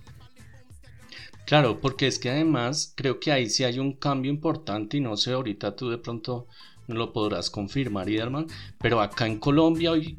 Claro, 1.45 1.79
porque 1.79 2.07
es 2.07 2.17
que 2.17 2.29
además 2.31 2.93
creo 2.95 3.19
que 3.19 3.31
ahí 3.31 3.49
sí 3.49 3.63
hay 3.63 3.77
un 3.77 3.93
cambio 3.93 4.31
importante 4.31 4.97
y 4.97 4.99
no 4.99 5.15
sé, 5.15 5.31
ahorita 5.33 5.75
tú 5.75 5.89
de 5.89 5.99
pronto 5.99 6.47
no 6.87 6.95
lo 6.95 7.13
podrás 7.13 7.49
confirmar, 7.49 8.09
Iderman, 8.09 8.47
pero 8.79 8.99
acá 8.99 9.27
en 9.27 9.39
Colombia 9.39 9.91
hoy 9.91 10.17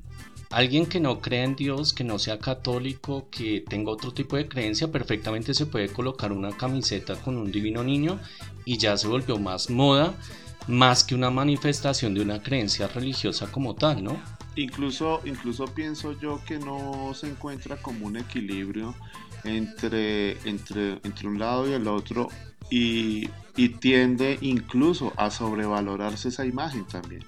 alguien 0.50 0.86
que 0.86 1.00
no 1.00 1.20
crea 1.20 1.44
en 1.44 1.56
Dios, 1.56 1.92
que 1.92 2.04
no 2.04 2.18
sea 2.18 2.38
católico, 2.38 3.28
que 3.30 3.64
tenga 3.68 3.90
otro 3.90 4.12
tipo 4.12 4.36
de 4.36 4.48
creencia, 4.48 4.90
perfectamente 4.90 5.52
se 5.52 5.66
puede 5.66 5.88
colocar 5.88 6.32
una 6.32 6.56
camiseta 6.56 7.16
con 7.16 7.36
un 7.36 7.50
divino 7.50 7.82
niño 7.82 8.20
y 8.64 8.78
ya 8.78 8.96
se 8.96 9.08
volvió 9.08 9.38
más 9.38 9.68
moda, 9.68 10.14
más 10.68 11.02
que 11.04 11.14
una 11.14 11.30
manifestación 11.30 12.14
de 12.14 12.20
una 12.20 12.42
creencia 12.42 12.86
religiosa 12.88 13.50
como 13.50 13.74
tal, 13.74 14.02
¿no? 14.02 14.16
Incluso, 14.56 15.20
incluso 15.24 15.66
pienso 15.66 16.18
yo 16.18 16.40
que 16.46 16.58
no 16.58 17.12
se 17.14 17.28
encuentra 17.28 17.76
como 17.76 18.06
un 18.06 18.16
equilibrio 18.16 18.94
entre, 19.44 20.32
entre, 20.48 20.98
entre 21.04 21.28
un 21.28 21.38
lado 21.38 21.68
y 21.68 21.72
el 21.72 21.86
otro 21.88 22.28
y, 22.70 23.28
tiende 23.80 24.36
incluso 24.42 25.14
a 25.16 25.30
sobrevalorarse 25.30 26.28
esa 26.28 26.44
imagen 26.44 26.84
también. 26.84 27.24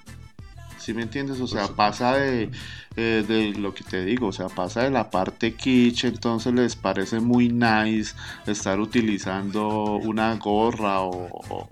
¿Sí 0.78 0.92
me 0.92 1.02
entiendes? 1.02 1.40
O 1.40 1.46
sea, 1.46 1.68
pasa 1.68 2.16
de, 2.16 2.50
eh, 2.96 3.24
de, 3.26 3.54
lo 3.54 3.72
que 3.72 3.82
te 3.82 4.04
digo, 4.04 4.28
o 4.28 4.32
sea, 4.32 4.48
pasa 4.48 4.82
de 4.82 4.90
la 4.90 5.10
parte 5.10 5.54
kitsch, 5.54 6.04
entonces 6.04 6.52
les 6.52 6.76
parece 6.76 7.20
muy 7.20 7.48
nice 7.48 8.14
estar 8.46 8.78
utilizando 8.78 9.94
una 9.96 10.34
gorra 10.36 11.00
o, 11.00 11.70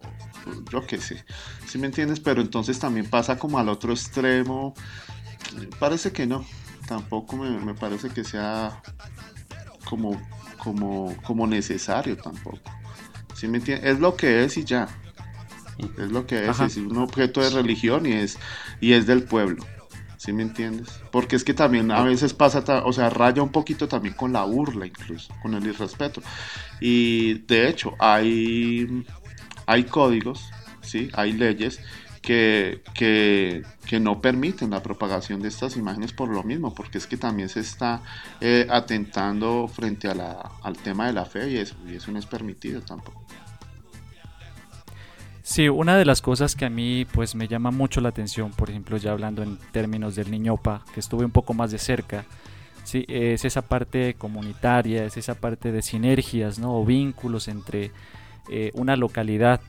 yo 0.72 0.86
qué 0.86 0.98
sé, 0.98 1.24
¿sí 1.66 1.78
me 1.78 1.86
entiendes? 1.86 2.20
Pero 2.20 2.40
entonces 2.40 2.78
también 2.78 3.08
pasa 3.08 3.38
como 3.38 3.58
al 3.58 3.68
otro 3.68 3.92
extremo, 3.92 4.74
parece 5.78 6.12
que 6.12 6.26
no, 6.26 6.46
tampoco 6.88 7.36
me, 7.36 7.50
me 7.60 7.74
parece 7.74 8.08
que 8.08 8.24
sea 8.24 8.82
como, 9.88 10.20
como, 10.58 11.16
como 11.22 11.46
necesario 11.46 12.16
tampoco. 12.16 12.60
¿Sí 13.34 13.48
me 13.48 13.58
Es 13.58 13.98
lo 14.00 14.16
que 14.16 14.44
es 14.44 14.56
y 14.56 14.64
ya. 14.64 14.88
Es 15.98 16.10
lo 16.10 16.26
que 16.26 16.48
es, 16.48 16.58
es 16.60 16.76
un 16.78 16.96
objeto 16.98 17.42
de 17.42 17.50
religión 17.50 18.06
y 18.06 18.12
es, 18.12 18.38
y 18.80 18.92
es 18.92 19.06
del 19.06 19.24
pueblo. 19.24 19.64
¿Sí 20.16 20.32
me 20.32 20.42
entiendes? 20.42 20.88
Porque 21.12 21.36
es 21.36 21.44
que 21.44 21.52
también 21.52 21.90
a 21.90 22.02
veces 22.02 22.32
pasa, 22.32 22.64
o 22.84 22.92
sea, 22.92 23.10
raya 23.10 23.42
un 23.42 23.52
poquito 23.52 23.86
también 23.86 24.14
con 24.14 24.32
la 24.32 24.44
burla 24.44 24.86
incluso, 24.86 25.32
con 25.42 25.54
el 25.54 25.66
irrespeto. 25.66 26.22
Y 26.80 27.34
de 27.40 27.68
hecho, 27.68 27.94
hay, 27.98 29.04
hay 29.66 29.84
códigos, 29.84 30.50
¿sí? 30.80 31.10
Hay 31.12 31.32
leyes 31.32 31.80
que, 32.26 33.62
que, 33.86 34.00
no 34.00 34.20
permiten 34.20 34.70
la 34.70 34.82
propagación 34.82 35.40
de 35.40 35.48
estas 35.48 35.76
imágenes 35.76 36.12
por 36.12 36.28
lo 36.28 36.42
mismo, 36.42 36.74
porque 36.74 36.98
es 36.98 37.06
que 37.06 37.16
también 37.16 37.48
se 37.48 37.60
está 37.60 38.02
eh, 38.40 38.66
atentando 38.68 39.68
frente 39.68 40.08
a 40.08 40.14
la, 40.14 40.50
al 40.62 40.76
tema 40.76 41.06
de 41.06 41.12
la 41.12 41.24
fe 41.24 41.48
y 41.52 41.56
eso, 41.58 41.76
y 41.88 41.94
eso 41.94 42.10
no 42.10 42.18
es 42.18 42.26
permitido 42.26 42.80
tampoco. 42.80 43.24
Sí, 45.42 45.68
una 45.68 45.96
de 45.96 46.04
las 46.04 46.20
cosas 46.20 46.56
que 46.56 46.64
a 46.64 46.70
mí 46.70 47.06
pues 47.12 47.36
me 47.36 47.46
llama 47.46 47.70
mucho 47.70 48.00
la 48.00 48.08
atención, 48.08 48.50
por 48.50 48.70
ejemplo, 48.70 48.96
ya 48.96 49.12
hablando 49.12 49.44
en 49.44 49.56
términos 49.70 50.16
del 50.16 50.28
niñopa, 50.28 50.84
que 50.92 50.98
estuve 50.98 51.24
un 51.24 51.30
poco 51.30 51.54
más 51.54 51.70
de 51.70 51.78
cerca, 51.78 52.24
sí, 52.82 53.04
es 53.06 53.44
esa 53.44 53.62
parte 53.62 54.14
comunitaria, 54.14 55.04
es 55.04 55.16
esa 55.16 55.36
parte 55.36 55.70
de 55.70 55.80
sinergias, 55.80 56.58
¿no? 56.58 56.76
o 56.76 56.84
vínculos 56.84 57.46
entre 57.46 57.92
eh, 58.50 58.72
una 58.74 58.96
localidad 58.96 59.60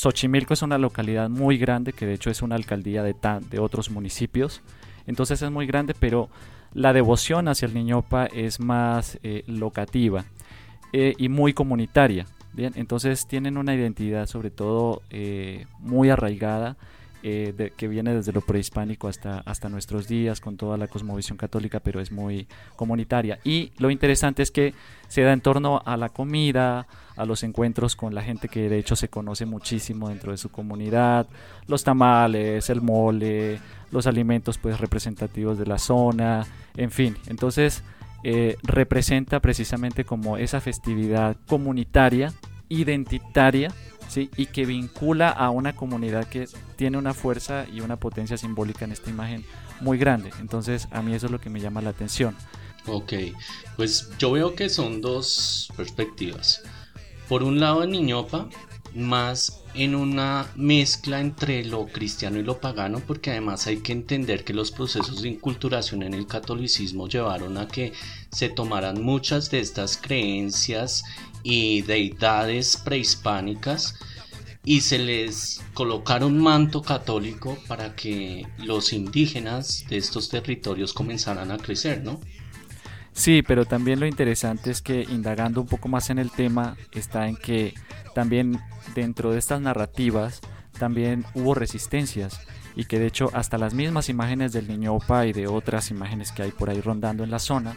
Xochimilco 0.00 0.54
es 0.54 0.62
una 0.62 0.78
localidad 0.78 1.28
muy 1.28 1.58
grande, 1.58 1.92
que 1.92 2.06
de 2.06 2.14
hecho 2.14 2.30
es 2.30 2.40
una 2.40 2.54
alcaldía 2.54 3.02
de, 3.02 3.14
de 3.50 3.58
otros 3.58 3.90
municipios, 3.90 4.62
entonces 5.06 5.42
es 5.42 5.50
muy 5.50 5.66
grande, 5.66 5.94
pero 5.98 6.30
la 6.72 6.94
devoción 6.94 7.48
hacia 7.48 7.66
el 7.66 7.74
Niñopa 7.74 8.24
es 8.24 8.60
más 8.60 9.18
eh, 9.22 9.44
locativa 9.46 10.24
eh, 10.94 11.14
y 11.18 11.28
muy 11.28 11.52
comunitaria. 11.52 12.24
Entonces 12.56 13.26
tienen 13.26 13.58
una 13.58 13.74
identidad 13.74 14.26
sobre 14.26 14.50
todo 14.50 15.02
eh, 15.10 15.66
muy 15.78 16.08
arraigada 16.08 16.78
eh, 17.22 17.72
que 17.76 17.88
viene 17.88 18.14
desde 18.14 18.32
lo 18.32 18.40
prehispánico 18.40 19.08
hasta, 19.08 19.40
hasta 19.40 19.68
nuestros 19.68 20.08
días 20.08 20.40
con 20.40 20.56
toda 20.56 20.76
la 20.76 20.88
cosmovisión 20.88 21.36
católica, 21.36 21.80
pero 21.80 22.00
es 22.00 22.12
muy 22.12 22.46
comunitaria. 22.76 23.38
Y 23.44 23.72
lo 23.78 23.90
interesante 23.90 24.42
es 24.42 24.50
que 24.50 24.74
se 25.08 25.22
da 25.22 25.32
en 25.32 25.40
torno 25.40 25.82
a 25.84 25.96
la 25.96 26.08
comida, 26.08 26.86
a 27.16 27.24
los 27.26 27.42
encuentros 27.42 27.96
con 27.96 28.14
la 28.14 28.22
gente 28.22 28.48
que 28.48 28.68
de 28.68 28.78
hecho 28.78 28.96
se 28.96 29.08
conoce 29.08 29.44
muchísimo 29.44 30.08
dentro 30.08 30.32
de 30.32 30.38
su 30.38 30.50
comunidad, 30.50 31.26
los 31.66 31.84
tamales, 31.84 32.70
el 32.70 32.80
mole, 32.80 33.60
los 33.90 34.06
alimentos 34.06 34.58
pues 34.58 34.80
representativos 34.80 35.58
de 35.58 35.66
la 35.66 35.78
zona, 35.78 36.46
en 36.76 36.90
fin. 36.90 37.16
Entonces 37.26 37.82
eh, 38.22 38.56
representa 38.62 39.40
precisamente 39.40 40.04
como 40.04 40.36
esa 40.36 40.60
festividad 40.60 41.36
comunitaria, 41.46 42.32
identitaria, 42.68 43.72
y 44.16 44.46
que 44.46 44.64
vincula 44.66 45.30
a 45.30 45.50
una 45.50 45.76
comunidad 45.76 46.26
que 46.26 46.48
tiene 46.76 46.98
una 46.98 47.14
fuerza 47.14 47.66
y 47.72 47.80
una 47.80 47.96
potencia 47.96 48.36
simbólica 48.36 48.84
en 48.84 48.92
esta 48.92 49.10
imagen 49.10 49.44
muy 49.80 49.98
grande. 49.98 50.30
Entonces 50.40 50.88
a 50.90 51.02
mí 51.02 51.14
eso 51.14 51.26
es 51.26 51.32
lo 51.32 51.40
que 51.40 51.50
me 51.50 51.60
llama 51.60 51.80
la 51.80 51.90
atención. 51.90 52.36
Ok, 52.86 53.12
pues 53.76 54.10
yo 54.18 54.32
veo 54.32 54.54
que 54.54 54.68
son 54.68 55.00
dos 55.00 55.70
perspectivas. 55.76 56.62
Por 57.28 57.42
un 57.42 57.60
lado 57.60 57.84
en 57.84 57.90
Niñopa, 57.90 58.48
más 58.94 59.62
en 59.74 59.94
una 59.94 60.48
mezcla 60.56 61.20
entre 61.20 61.64
lo 61.64 61.86
cristiano 61.86 62.38
y 62.38 62.42
lo 62.42 62.60
pagano, 62.60 63.00
porque 63.06 63.30
además 63.30 63.66
hay 63.66 63.78
que 63.78 63.92
entender 63.92 64.44
que 64.44 64.52
los 64.52 64.72
procesos 64.72 65.22
de 65.22 65.28
inculturación 65.28 66.02
en 66.02 66.14
el 66.14 66.26
catolicismo 66.26 67.06
llevaron 67.06 67.56
a 67.56 67.68
que 67.68 67.92
se 68.32 68.48
tomaran 68.48 69.02
muchas 69.02 69.50
de 69.50 69.60
estas 69.60 69.96
creencias 69.96 71.04
y 71.42 71.82
deidades 71.82 72.76
prehispánicas 72.76 73.98
y 74.64 74.82
se 74.82 74.98
les 74.98 75.62
colocaron 75.74 76.38
manto 76.38 76.82
católico 76.82 77.56
para 77.66 77.94
que 77.96 78.46
los 78.58 78.92
indígenas 78.92 79.84
de 79.88 79.96
estos 79.96 80.28
territorios 80.28 80.92
comenzaran 80.92 81.50
a 81.50 81.58
crecer, 81.58 82.02
¿no? 82.02 82.20
Sí, 83.12 83.42
pero 83.42 83.64
también 83.64 84.00
lo 84.00 84.06
interesante 84.06 84.70
es 84.70 84.82
que 84.82 85.02
indagando 85.02 85.60
un 85.60 85.66
poco 85.66 85.88
más 85.88 86.10
en 86.10 86.18
el 86.18 86.30
tema 86.30 86.76
está 86.92 87.28
en 87.28 87.36
que 87.36 87.74
también 88.14 88.60
dentro 88.94 89.32
de 89.32 89.38
estas 89.38 89.60
narrativas 89.60 90.40
también 90.78 91.24
hubo 91.34 91.54
resistencias 91.54 92.40
y 92.76 92.84
que 92.84 92.98
de 92.98 93.06
hecho 93.06 93.30
hasta 93.34 93.58
las 93.58 93.74
mismas 93.74 94.08
imágenes 94.08 94.52
del 94.52 94.68
niño 94.68 94.94
Opa 94.94 95.26
y 95.26 95.32
de 95.32 95.48
otras 95.48 95.90
imágenes 95.90 96.32
que 96.32 96.42
hay 96.42 96.50
por 96.50 96.70
ahí 96.70 96.80
rondando 96.80 97.24
en 97.24 97.30
la 97.30 97.38
zona 97.38 97.76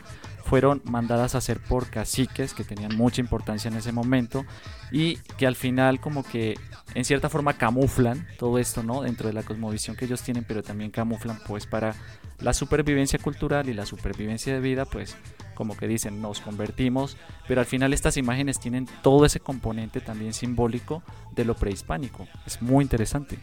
fueron 0.54 0.84
mandadas 0.86 1.34
a 1.34 1.40
hacer 1.40 1.60
por 1.60 1.90
caciques 1.90 2.54
que 2.54 2.64
tenían 2.64 2.96
mucha 2.96 3.20
importancia 3.20 3.70
en 3.70 3.76
ese 3.76 3.92
momento 3.92 4.46
y 4.92 5.16
que 5.16 5.48
al 5.48 5.56
final 5.56 6.00
como 6.00 6.22
que 6.22 6.60
en 6.94 7.06
cierta 7.06 7.28
forma 7.28 7.58
camuflan 7.58 8.28
todo 8.38 8.60
esto, 8.60 8.84
¿no? 8.84 9.02
Dentro 9.02 9.28
de 9.28 9.34
la 9.34 9.42
cosmovisión 9.42 9.96
que 9.96 10.06
ellos 10.06 10.22
tienen, 10.22 10.46
pero 10.48 10.62
también 10.62 10.92
camuflan 10.92 11.40
pues 11.48 11.66
para 11.66 11.96
la 12.40 12.54
supervivencia 12.54 13.18
cultural 13.18 13.68
y 13.68 13.74
la 13.74 13.88
supervivencia 13.88 14.54
de 14.54 14.60
vida, 14.60 14.86
pues 14.86 15.18
como 15.56 15.76
que 15.76 15.88
dicen, 15.88 16.22
nos 16.22 16.40
convertimos, 16.40 17.18
pero 17.48 17.60
al 17.60 17.66
final 17.66 17.92
estas 17.92 18.18
imágenes 18.18 18.60
tienen 18.60 18.88
todo 19.02 19.26
ese 19.26 19.40
componente 19.40 20.02
también 20.02 20.34
simbólico 20.34 21.02
de 21.32 21.46
lo 21.46 21.56
prehispánico. 21.56 22.28
Es 22.46 22.62
muy 22.62 22.84
interesante. 22.84 23.40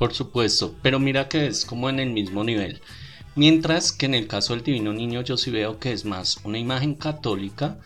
Por 0.00 0.12
supuesto, 0.12 0.74
pero 0.82 0.98
mira 0.98 1.28
que 1.28 1.46
es 1.46 1.64
como 1.64 1.88
en 1.88 2.00
el 2.00 2.10
mismo 2.10 2.42
nivel. 2.42 2.80
Mientras 3.36 3.92
que 3.92 4.06
en 4.06 4.14
el 4.14 4.28
caso 4.28 4.54
del 4.54 4.62
Divino 4.62 4.92
Niño 4.92 5.22
yo 5.22 5.36
sí 5.36 5.50
veo 5.50 5.78
que 5.80 5.92
es 5.92 6.04
más 6.04 6.38
una 6.44 6.58
imagen 6.58 6.94
católica 6.94 7.78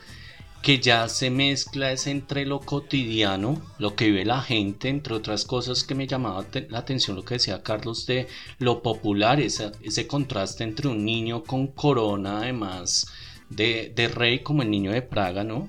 que 0.62 0.80
ya 0.80 1.08
se 1.08 1.30
mezcla 1.30 1.92
es 1.92 2.06
entre 2.06 2.44
lo 2.44 2.60
cotidiano, 2.60 3.62
lo 3.78 3.94
que 3.94 4.06
vive 4.06 4.24
la 4.24 4.42
gente, 4.42 4.88
entre 4.88 5.14
otras 5.14 5.44
cosas 5.44 5.84
que 5.84 5.94
me 5.94 6.06
llamaba 6.06 6.44
la 6.68 6.78
atención 6.78 7.16
lo 7.16 7.24
que 7.24 7.34
decía 7.34 7.62
Carlos 7.62 8.06
de 8.06 8.26
lo 8.58 8.82
popular, 8.82 9.40
ese, 9.40 9.70
ese 9.82 10.06
contraste 10.06 10.64
entre 10.64 10.88
un 10.88 11.04
niño 11.04 11.44
con 11.44 11.68
corona 11.68 12.40
además 12.40 13.06
de, 13.48 13.92
de, 13.94 14.08
rey 14.08 14.40
como 14.40 14.62
el 14.62 14.70
niño 14.70 14.90
de 14.92 15.00
Praga, 15.00 15.44
¿no? 15.44 15.68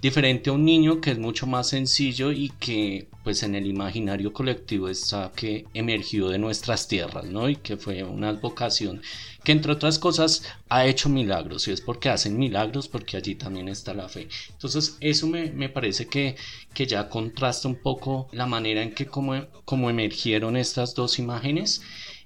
diferente 0.00 0.50
a 0.50 0.52
un 0.52 0.64
niño 0.64 1.00
que 1.00 1.10
es 1.10 1.18
mucho 1.18 1.46
más 1.46 1.68
sencillo 1.68 2.30
y 2.30 2.50
que 2.60 3.08
pues 3.26 3.42
en 3.42 3.56
el 3.56 3.66
imaginario 3.66 4.32
colectivo 4.32 4.88
está 4.88 5.32
que 5.34 5.64
emergió 5.74 6.28
de 6.28 6.38
nuestras 6.38 6.86
tierras, 6.86 7.24
¿no? 7.24 7.48
Y 7.48 7.56
que 7.56 7.76
fue 7.76 8.04
una 8.04 8.30
vocación 8.30 9.02
que 9.42 9.50
entre 9.50 9.72
otras 9.72 9.98
cosas 9.98 10.44
ha 10.68 10.86
hecho 10.86 11.08
milagros 11.08 11.66
y 11.66 11.72
es 11.72 11.80
porque 11.80 12.08
hacen 12.08 12.38
milagros 12.38 12.86
porque 12.86 13.16
allí 13.16 13.34
también 13.34 13.66
está 13.66 13.94
la 13.94 14.08
fe. 14.08 14.28
Entonces 14.52 14.96
eso 15.00 15.26
me, 15.26 15.50
me 15.50 15.68
parece 15.68 16.06
que, 16.06 16.36
que, 16.72 16.86
ya 16.86 17.08
contrasta 17.08 17.66
un 17.66 17.82
poco 17.82 18.28
la 18.30 18.46
manera 18.46 18.80
en 18.80 18.94
que 18.94 19.06
como, 19.06 19.34
como 19.64 19.90
emergieron 19.90 20.56
estas 20.56 20.94
dos 20.94 21.18
imágenes 21.18 21.82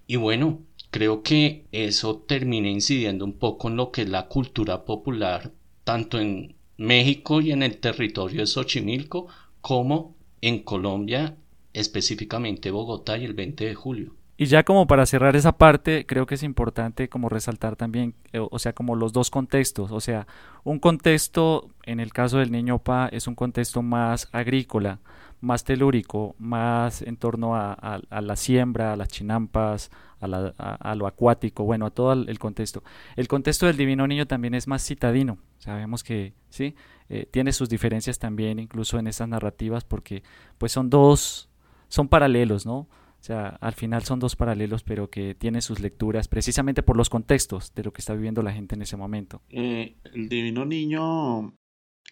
y 0.06 0.16
bueno, 0.16 0.60
creo 0.90 1.22
que 1.22 1.64
eso 1.72 2.18
termina 2.28 2.68
incidiendo 2.68 3.24
un 3.24 3.38
poco 3.38 3.68
en 3.68 3.76
lo 3.76 3.90
que 3.90 4.02
es 4.02 4.08
la 4.10 4.26
cultura 4.28 4.84
popular 4.84 5.50
tanto 5.82 6.20
en 6.20 6.56
México 6.76 7.40
y 7.40 7.52
en 7.52 7.62
el 7.62 7.78
territorio 7.78 8.40
de 8.40 8.46
Xochimilco, 8.46 9.28
como 9.62 10.19
en 10.42 10.62
Colombia, 10.62 11.36
específicamente 11.72 12.70
Bogotá 12.70 13.18
y 13.18 13.24
el 13.24 13.34
20 13.34 13.64
de 13.64 13.74
julio. 13.74 14.14
Y 14.36 14.46
ya 14.46 14.62
como 14.62 14.86
para 14.86 15.04
cerrar 15.04 15.36
esa 15.36 15.52
parte, 15.52 16.06
creo 16.06 16.24
que 16.24 16.34
es 16.34 16.42
importante 16.42 17.10
como 17.10 17.28
resaltar 17.28 17.76
también, 17.76 18.14
eh, 18.32 18.38
o 18.38 18.58
sea, 18.58 18.72
como 18.72 18.96
los 18.96 19.12
dos 19.12 19.28
contextos, 19.28 19.92
o 19.92 20.00
sea, 20.00 20.26
un 20.64 20.78
contexto, 20.78 21.68
en 21.84 22.00
el 22.00 22.14
caso 22.14 22.38
del 22.38 22.50
niño 22.50 22.78
Pa, 22.78 23.08
es 23.12 23.26
un 23.26 23.34
contexto 23.34 23.82
más 23.82 24.30
agrícola, 24.32 24.98
más 25.40 25.64
telúrico, 25.64 26.34
más 26.38 27.02
en 27.02 27.16
torno 27.16 27.54
a, 27.54 28.00
la 28.10 28.36
siembra, 28.36 28.92
a 28.92 28.96
las 28.96 29.08
chinampas, 29.08 29.90
a, 30.20 30.94
lo 30.94 31.06
acuático, 31.06 31.64
bueno, 31.64 31.86
a 31.86 31.90
todo 31.90 32.12
el, 32.12 32.38
contexto. 32.38 32.82
El 33.16 33.28
contexto 33.28 33.66
del 33.66 33.76
Divino 33.76 34.06
Niño 34.06 34.26
también 34.26 34.54
es 34.54 34.66
más 34.66 34.86
citadino, 34.86 35.38
sabemos 35.58 36.04
que 36.04 36.34
sí, 36.50 36.74
eh, 37.08 37.26
tiene 37.30 37.52
sus 37.52 37.68
diferencias 37.68 38.18
también 38.18 38.58
incluso 38.58 38.98
en 38.98 39.06
esas 39.06 39.28
narrativas 39.28 39.84
porque 39.84 40.22
pues 40.58 40.72
son 40.72 40.90
dos, 40.90 41.48
son 41.88 42.08
paralelos, 42.08 42.66
¿no? 42.66 42.86
O 43.20 43.22
sea, 43.22 43.48
al 43.60 43.74
final 43.74 44.02
son 44.04 44.18
dos 44.18 44.34
paralelos, 44.34 44.82
pero 44.82 45.10
que 45.10 45.34
tienen 45.34 45.60
sus 45.60 45.80
lecturas 45.80 46.26
precisamente 46.26 46.82
por 46.82 46.96
los 46.96 47.10
contextos 47.10 47.74
de 47.74 47.84
lo 47.84 47.92
que 47.92 48.00
está 48.00 48.14
viviendo 48.14 48.42
la 48.42 48.52
gente 48.52 48.74
en 48.74 48.82
ese 48.82 48.96
momento. 48.96 49.42
Eh, 49.50 49.94
el 50.14 50.30
Divino 50.30 50.64
Niño 50.64 51.54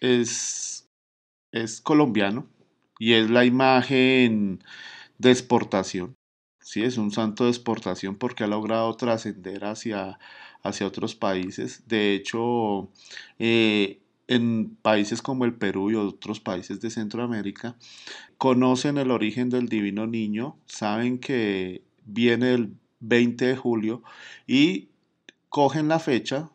es, 0.01 0.87
es 1.51 1.81
colombiano, 1.81 2.47
y 2.99 3.13
es 3.13 3.29
la 3.31 3.45
imagen 3.45 4.63
de 5.17 5.31
exportación. 5.31 6.15
Sí, 6.61 6.83
es 6.83 6.97
un 6.97 7.11
santo 7.11 7.45
de 7.45 7.51
exportación 7.51 8.15
porque 8.17 8.43
ha 8.43 8.47
logrado 8.47 8.95
trascender 8.95 9.65
hacia, 9.65 10.19
hacia 10.61 10.85
otros 10.85 11.15
países. 11.15 11.87
De 11.87 12.13
hecho, 12.13 12.89
eh, 13.39 14.01
en 14.27 14.75
países 14.83 15.21
como 15.23 15.45
el 15.45 15.55
Perú 15.55 15.89
y 15.89 15.95
otros 15.95 16.39
países 16.39 16.79
de 16.81 16.91
Centroamérica, 16.91 17.75
conocen 18.37 18.99
el 18.99 19.11
origen 19.11 19.49
del 19.49 19.69
Divino 19.69 20.05
Niño, 20.05 20.57
saben 20.67 21.17
que 21.19 21.81
viene 22.05 22.53
el 22.53 22.73
20 22.99 23.45
de 23.45 23.55
julio 23.57 24.03
y 24.45 24.89
cogen 25.49 25.87
la 25.87 25.99
fecha 25.99 26.51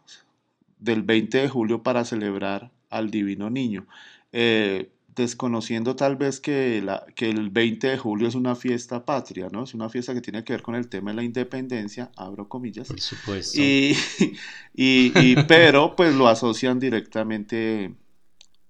del 0.78 1.03
20 1.03 1.38
de 1.38 1.49
julio 1.49 1.82
para 1.82 2.05
celebrar 2.05 2.70
al 2.90 3.11
Divino 3.11 3.51
Niño. 3.51 3.86
Eh, 4.32 4.90
desconociendo 5.15 5.97
tal 5.97 6.17
vez 6.17 6.41
que, 6.41 6.83
la, 6.83 7.05
que 7.15 7.31
el 7.31 7.51
20 7.51 7.89
de 7.89 7.99
julio 7.99 8.29
es 8.29 8.35
una 8.35 8.55
fiesta 8.55 9.05
patria, 9.05 9.49
¿no? 9.51 9.65
Es 9.65 9.75
una 9.75 9.89
fiesta 9.89 10.15
que 10.15 10.21
tiene 10.21 10.45
que 10.45 10.53
ver 10.53 10.62
con 10.62 10.75
el 10.75 10.89
tema 10.89 11.11
de 11.11 11.17
la 11.17 11.23
independencia, 11.23 12.11
abro 12.17 12.49
comillas. 12.49 12.89
Por 12.89 13.01
supuesto. 13.01 13.61
Y, 13.61 13.97
y, 14.75 15.37
pero 15.49 15.95
pues 15.97 16.15
lo 16.15 16.29
asocian 16.29 16.79
directamente 16.79 17.95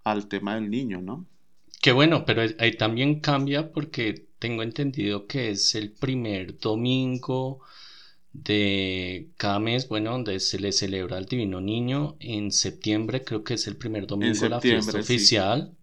al 0.05 0.29
tema 0.29 0.55
del 0.57 0.71
niño, 0.71 1.01
¿no? 1.01 1.27
Qué 1.81 1.93
bueno, 1.93 2.25
pero 2.25 2.43
ahí 2.59 2.77
también 2.77 3.21
cambia 3.21 3.73
porque 3.73 4.27
tengo 4.39 4.63
entendido 4.63 5.27
que 5.27 5.51
es 5.51 5.75
el 5.75 5.93
primer 5.93 6.59
domingo 6.59 7.61
de 8.33 9.29
cada 9.37 9.61
mes, 9.61 9.89
bueno, 9.89 10.11
donde 10.11 10.41
se 10.41 10.59
le 10.59 10.73
celebra 10.73 11.17
al 11.17 11.27
Divino 11.27 11.61
Niño. 11.61 12.17
En 12.21 12.51
septiembre 12.51 13.23
creo 13.23 13.45
que 13.45 13.55
es 13.55 13.67
el 13.67 13.77
primer 13.77 14.07
domingo 14.07 14.39
de 14.39 14.49
la 14.49 14.61
fiesta 14.61 14.99
oficial. 14.99 15.77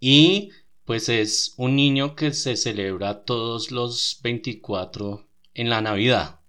Y 0.00 0.50
pues 0.84 1.08
es 1.08 1.54
un 1.56 1.76
niño 1.76 2.16
que 2.16 2.32
se 2.32 2.56
celebra 2.56 3.24
todos 3.24 3.70
los 3.70 4.20
24 4.22 5.26
en 5.54 5.68
la 5.68 5.80
Navidad. 5.80 6.40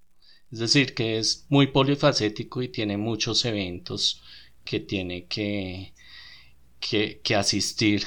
Es 0.51 0.59
decir, 0.59 0.93
que 0.95 1.17
es 1.17 1.45
muy 1.49 1.67
polifacético 1.67 2.61
y 2.61 2.69
tiene 2.69 2.97
muchos 2.97 3.43
eventos 3.45 4.21
que 4.63 4.79
tiene 4.79 5.25
que, 5.25 5.93
que, 6.79 7.21
que 7.23 7.35
asistir 7.35 8.03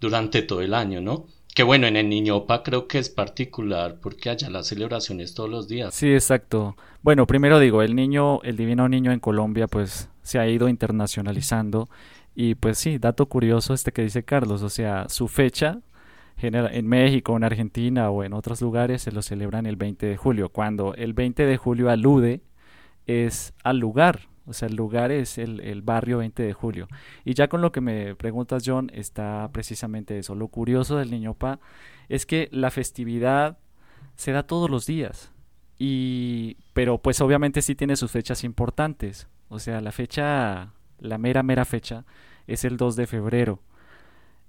durante 0.00 0.42
todo 0.42 0.62
el 0.62 0.74
año, 0.74 1.00
¿no? 1.00 1.28
Que 1.54 1.62
bueno, 1.62 1.86
en 1.86 1.96
el 1.96 2.08
Niñopa 2.08 2.62
creo 2.62 2.86
que 2.86 2.98
es 2.98 3.08
particular 3.08 3.98
porque 4.00 4.30
allá 4.30 4.48
las 4.50 4.68
celebraciones 4.68 5.34
todos 5.34 5.50
los 5.50 5.66
días. 5.68 5.94
Sí, 5.94 6.12
exacto. 6.12 6.76
Bueno, 7.02 7.26
primero 7.26 7.58
digo, 7.58 7.82
el 7.82 7.94
niño, 7.94 8.42
el 8.42 8.56
divino 8.56 8.88
niño 8.88 9.12
en 9.12 9.20
Colombia 9.20 9.66
pues 9.66 10.08
se 10.22 10.38
ha 10.38 10.48
ido 10.48 10.68
internacionalizando 10.68 11.88
y 12.40 12.54
pues 12.54 12.78
sí, 12.78 12.98
dato 12.98 13.26
curioso 13.26 13.74
este 13.74 13.90
que 13.90 14.02
dice 14.02 14.22
Carlos, 14.22 14.62
o 14.62 14.68
sea, 14.68 15.08
su 15.08 15.26
fecha 15.26 15.80
en 16.40 16.86
México, 16.86 17.36
en 17.36 17.42
Argentina 17.42 18.10
o 18.10 18.22
en 18.22 18.32
otros 18.32 18.60
lugares 18.60 19.02
se 19.02 19.10
lo 19.10 19.22
celebran 19.22 19.66
el 19.66 19.74
20 19.74 20.06
de 20.06 20.16
julio, 20.16 20.48
cuando 20.48 20.94
el 20.94 21.14
20 21.14 21.46
de 21.46 21.56
julio 21.56 21.90
alude 21.90 22.42
es 23.08 23.54
al 23.64 23.80
lugar, 23.80 24.28
o 24.46 24.52
sea, 24.52 24.68
el 24.68 24.76
lugar 24.76 25.10
es 25.10 25.36
el, 25.36 25.58
el, 25.58 25.82
barrio 25.82 26.18
20 26.18 26.44
de 26.44 26.52
julio. 26.52 26.86
Y 27.24 27.34
ya 27.34 27.48
con 27.48 27.60
lo 27.60 27.72
que 27.72 27.80
me 27.80 28.14
preguntas, 28.14 28.62
John, 28.64 28.88
está 28.94 29.50
precisamente 29.52 30.16
eso. 30.16 30.36
Lo 30.36 30.46
curioso 30.46 30.96
del 30.96 31.10
Niño 31.10 31.34
Pa 31.34 31.58
es 32.08 32.24
que 32.24 32.48
la 32.52 32.70
festividad 32.70 33.58
se 34.14 34.30
da 34.30 34.44
todos 34.44 34.70
los 34.70 34.86
días. 34.86 35.32
Y, 35.76 36.56
pero 36.72 36.98
pues 36.98 37.20
obviamente 37.20 37.62
sí 37.62 37.74
tiene 37.74 37.96
sus 37.96 38.12
fechas 38.12 38.44
importantes. 38.44 39.26
O 39.48 39.58
sea, 39.58 39.80
la 39.80 39.90
fecha, 39.90 40.72
la 41.00 41.18
mera, 41.18 41.42
mera 41.42 41.64
fecha 41.64 42.04
es 42.48 42.64
el 42.64 42.76
2 42.76 42.96
de 42.96 43.06
febrero, 43.06 43.60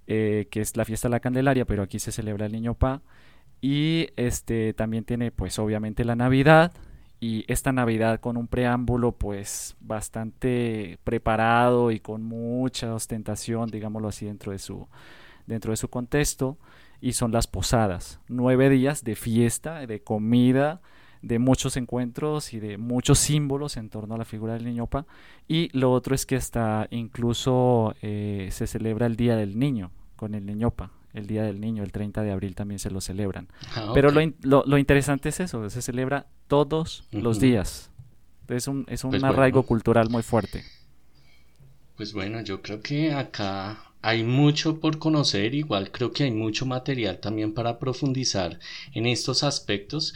eh, 0.07 0.47
que 0.49 0.61
es 0.61 0.75
la 0.75 0.85
fiesta 0.85 1.07
de 1.07 1.11
la 1.11 1.19
Candelaria, 1.19 1.65
pero 1.65 1.83
aquí 1.83 1.99
se 1.99 2.11
celebra 2.11 2.47
el 2.47 2.53
Niño 2.53 2.73
Pa. 2.73 3.01
Y 3.61 4.07
este 4.15 4.73
también 4.73 5.03
tiene 5.03 5.31
pues 5.31 5.59
obviamente 5.59 6.05
la 6.05 6.15
Navidad 6.15 6.71
y 7.19 7.43
esta 7.51 7.73
Navidad 7.73 8.21
con 8.21 8.37
un 8.37 8.47
preámbulo 8.47 9.11
pues 9.11 9.75
bastante 9.81 10.97
preparado 11.03 11.91
y 11.91 11.99
con 11.99 12.23
mucha 12.23 12.93
ostentación, 12.93 13.69
digámoslo 13.69 14.07
así, 14.07 14.25
dentro 14.25 14.53
de 14.53 14.59
su, 14.59 14.87
dentro 15.45 15.71
de 15.71 15.77
su 15.77 15.89
contexto 15.89 16.57
y 17.01 17.13
son 17.13 17.31
las 17.31 17.47
posadas, 17.47 18.19
nueve 18.29 18.69
días 18.69 19.03
de 19.03 19.15
fiesta, 19.15 19.85
de 19.85 20.01
comida, 20.01 20.81
de 21.21 21.39
muchos 21.39 21.77
encuentros 21.77 22.53
y 22.53 22.59
de 22.59 22.77
muchos 22.77 23.19
símbolos 23.19 23.77
en 23.77 23.89
torno 23.89 24.15
a 24.15 24.17
la 24.17 24.25
figura 24.25 24.53
del 24.53 24.65
niño 24.65 24.87
Pa. 24.87 25.05
Y 25.47 25.69
lo 25.77 25.91
otro 25.91 26.15
es 26.15 26.25
que 26.25 26.35
hasta 26.35 26.87
incluso 26.91 27.95
eh, 28.01 28.49
se 28.51 28.67
celebra 28.67 29.05
el 29.05 29.15
Día 29.15 29.35
del 29.35 29.59
Niño 29.59 29.91
con 30.15 30.35
el 30.35 30.45
niño 30.45 30.71
Pa. 30.71 30.91
El 31.13 31.25
Día 31.25 31.43
del 31.43 31.59
Niño, 31.59 31.83
el 31.83 31.91
30 31.91 32.21
de 32.21 32.31
abril 32.31 32.55
también 32.55 32.79
se 32.79 32.91
lo 32.91 33.01
celebran. 33.01 33.47
Ah, 33.75 33.91
Pero 33.93 34.11
lo, 34.11 34.63
lo, 34.65 34.77
interesante 34.77 35.29
es 35.29 35.39
eso, 35.39 35.67
se 35.69 35.81
celebra 35.81 36.27
todos 36.47 37.03
los 37.11 37.39
días. 37.39 37.89
Es 38.47 38.67
un, 38.67 38.85
es 38.87 39.03
un 39.03 39.11
pues 39.11 39.23
arraigo 39.23 39.63
cultural 39.63 40.09
muy 40.09 40.21
fuerte. 40.21 40.63
Pues 41.97 42.13
bueno, 42.13 42.41
yo 42.41 42.61
creo 42.61 42.81
que 42.81 43.11
acá 43.11 43.89
hay 44.01 44.23
mucho 44.23 44.79
por 44.79 44.99
conocer, 44.99 45.53
igual 45.53 45.91
creo 45.91 46.11
que 46.11 46.23
hay 46.23 46.31
mucho 46.31 46.65
material 46.65 47.19
también 47.19 47.53
para 47.53 47.79
profundizar 47.79 48.59
en 48.93 49.05
estos 49.05 49.43
aspectos 49.43 50.13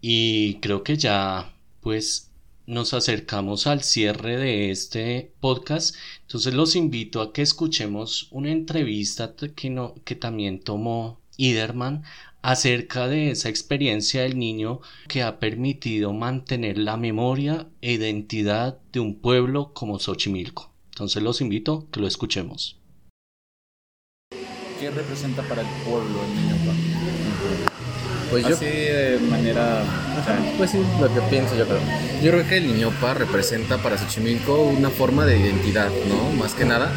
y 0.00 0.54
creo 0.60 0.82
que 0.82 0.96
ya 0.96 1.54
pues 1.80 2.30
nos 2.66 2.92
acercamos 2.92 3.66
al 3.66 3.82
cierre 3.82 4.36
de 4.36 4.70
este 4.70 5.32
podcast. 5.40 5.96
Entonces 6.22 6.52
los 6.54 6.76
invito 6.76 7.22
a 7.22 7.32
que 7.32 7.42
escuchemos 7.42 8.28
una 8.30 8.50
entrevista 8.50 9.34
que, 9.34 9.70
no, 9.70 9.94
que 10.04 10.14
también 10.14 10.60
tomó 10.60 11.18
Iderman 11.38 12.02
acerca 12.42 13.08
de 13.08 13.30
esa 13.30 13.48
experiencia 13.48 14.22
del 14.22 14.38
niño 14.38 14.80
que 15.08 15.22
ha 15.22 15.38
permitido 15.38 16.12
mantener 16.12 16.78
la 16.78 16.96
memoria 16.96 17.68
e 17.80 17.92
identidad 17.92 18.78
de 18.92 19.00
un 19.00 19.18
pueblo 19.18 19.72
como 19.72 19.98
Xochimilco. 19.98 20.70
Entonces 20.90 21.22
los 21.22 21.40
invito 21.40 21.86
a 21.88 21.92
que 21.92 22.00
lo 22.00 22.06
escuchemos. 22.06 22.78
¿Qué 24.78 24.90
representa 24.90 25.42
para 25.48 25.62
el 25.62 25.68
pueblo 25.84 26.20
el 26.22 26.34
niño? 26.34 26.87
Pues 28.30 28.44
Así 28.44 28.64
de 28.64 29.18
manera. 29.30 29.82
pues 30.56 30.70
sí, 30.70 30.78
lo 31.00 31.12
que 31.12 31.20
pienso 31.30 31.56
yo 31.56 31.66
creo. 31.66 31.80
Yo 32.22 32.30
creo 32.32 32.48
que 32.48 32.56
el 32.58 32.66
Niñopa 32.66 33.14
representa 33.14 33.78
para 33.78 33.96
Xochimilco 33.96 34.62
una 34.62 34.90
forma 34.90 35.24
de 35.24 35.38
identidad, 35.38 35.88
¿no? 36.08 36.30
Más 36.36 36.54
que 36.54 36.64
nada, 36.64 36.90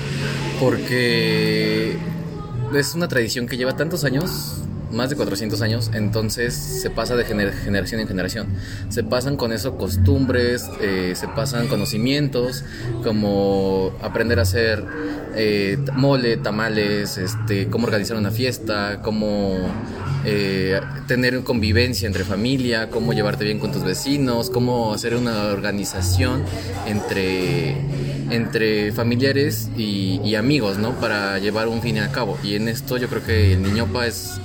porque 0.60 1.98
es 2.76 2.96
una 2.96 3.08
tradición 3.08 3.48
que 3.48 3.58
lleva 3.58 3.76
tantos 3.76 4.04
años 4.04 4.62
más 4.92 5.10
de 5.10 5.16
400 5.16 5.62
años, 5.62 5.92
entonces 5.94 6.54
se 6.54 6.90
pasa 6.90 7.16
de 7.16 7.26
generación 7.26 8.02
en 8.02 8.08
generación. 8.08 8.48
Se 8.90 9.04
pasan 9.04 9.38
con 9.38 9.52
eso 9.52 9.78
costumbres, 9.78 10.70
eh, 10.82 11.14
se 11.16 11.28
pasan 11.28 11.68
conocimientos, 11.68 12.64
como 13.04 13.94
aprender 14.02 14.40
a 14.40 14.44
hacer 14.44 14.84
eh, 15.36 15.78
mole, 15.94 16.38
tamales, 16.38 17.18
este, 17.18 17.68
cómo 17.68 17.86
organizar 17.86 18.18
una 18.18 18.32
fiesta, 18.32 19.02
cómo 19.02 19.58
eh, 20.24 20.80
tener 21.08 21.42
convivencia 21.44 22.06
entre 22.06 22.24
familia, 22.24 22.90
cómo 22.90 23.14
llevarte 23.14 23.44
bien 23.44 23.58
con 23.58 23.72
tus 23.72 23.84
vecinos, 23.84 24.52
cómo 24.52 24.94
hacer 24.94 25.16
una 25.16 25.46
organización 25.46 26.44
entre, 26.86 27.76
entre 28.30 28.92
familiares 28.92 29.70
y, 29.76 30.36
amigos, 30.36 30.78
¿no? 30.78 30.92
Para 31.00 31.40
llevar 31.40 31.68
un 31.68 31.82
fin 31.82 31.98
a 32.00 32.12
cabo. 32.12 32.38
Y 32.44 32.56
en 32.56 32.68
esto 32.68 32.98
yo 32.98 33.08
creo 33.10 33.24
que 33.24 33.54
el 33.54 33.64
Niñopa 33.64 34.06
es 34.06 34.40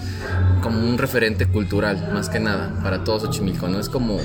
como 0.63 0.81
un 0.81 0.99
referente 0.99 1.47
cultural, 1.47 2.11
más 2.13 2.29
que 2.29 2.41
nada, 2.41 2.81
para 2.83 3.05
todos 3.05 3.23
Xochimilco, 3.23 3.69
¿no? 3.69 3.79
Es 3.79 3.89
como, 3.89 4.19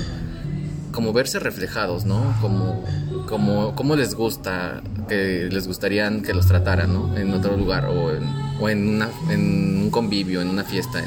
como 0.92 1.12
verse 1.12 1.38
reflejados, 1.38 2.04
¿no? 2.04 2.34
Como, 2.40 2.84
como, 3.28 3.74
como 3.74 3.96
les 3.96 4.14
gusta, 4.14 4.82
que 5.08 5.48
les 5.50 5.66
gustaría 5.66 6.10
que 6.22 6.34
los 6.34 6.46
trataran, 6.46 6.92
¿no? 6.92 7.16
En 7.16 7.32
otro 7.32 7.56
lugar 7.56 7.86
o 7.86 8.14
en, 8.14 8.24
o 8.60 8.68
en, 8.68 8.88
una, 8.88 9.08
en 9.30 9.82
un 9.82 9.90
convivio, 9.90 10.42
en 10.42 10.48
una 10.48 10.64
fiesta, 10.64 11.02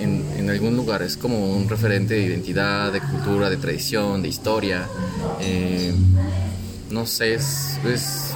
en, 0.00 0.24
en, 0.36 0.50
algún 0.50 0.76
lugar. 0.76 1.02
Es 1.02 1.16
como 1.16 1.52
un 1.52 1.68
referente 1.68 2.14
de 2.14 2.22
identidad, 2.22 2.92
de 2.92 3.00
cultura, 3.00 3.50
de 3.50 3.56
tradición, 3.56 4.22
de 4.22 4.28
historia. 4.28 4.86
Eh, 5.40 5.92
no 6.90 7.06
sé, 7.06 7.34
es, 7.34 8.34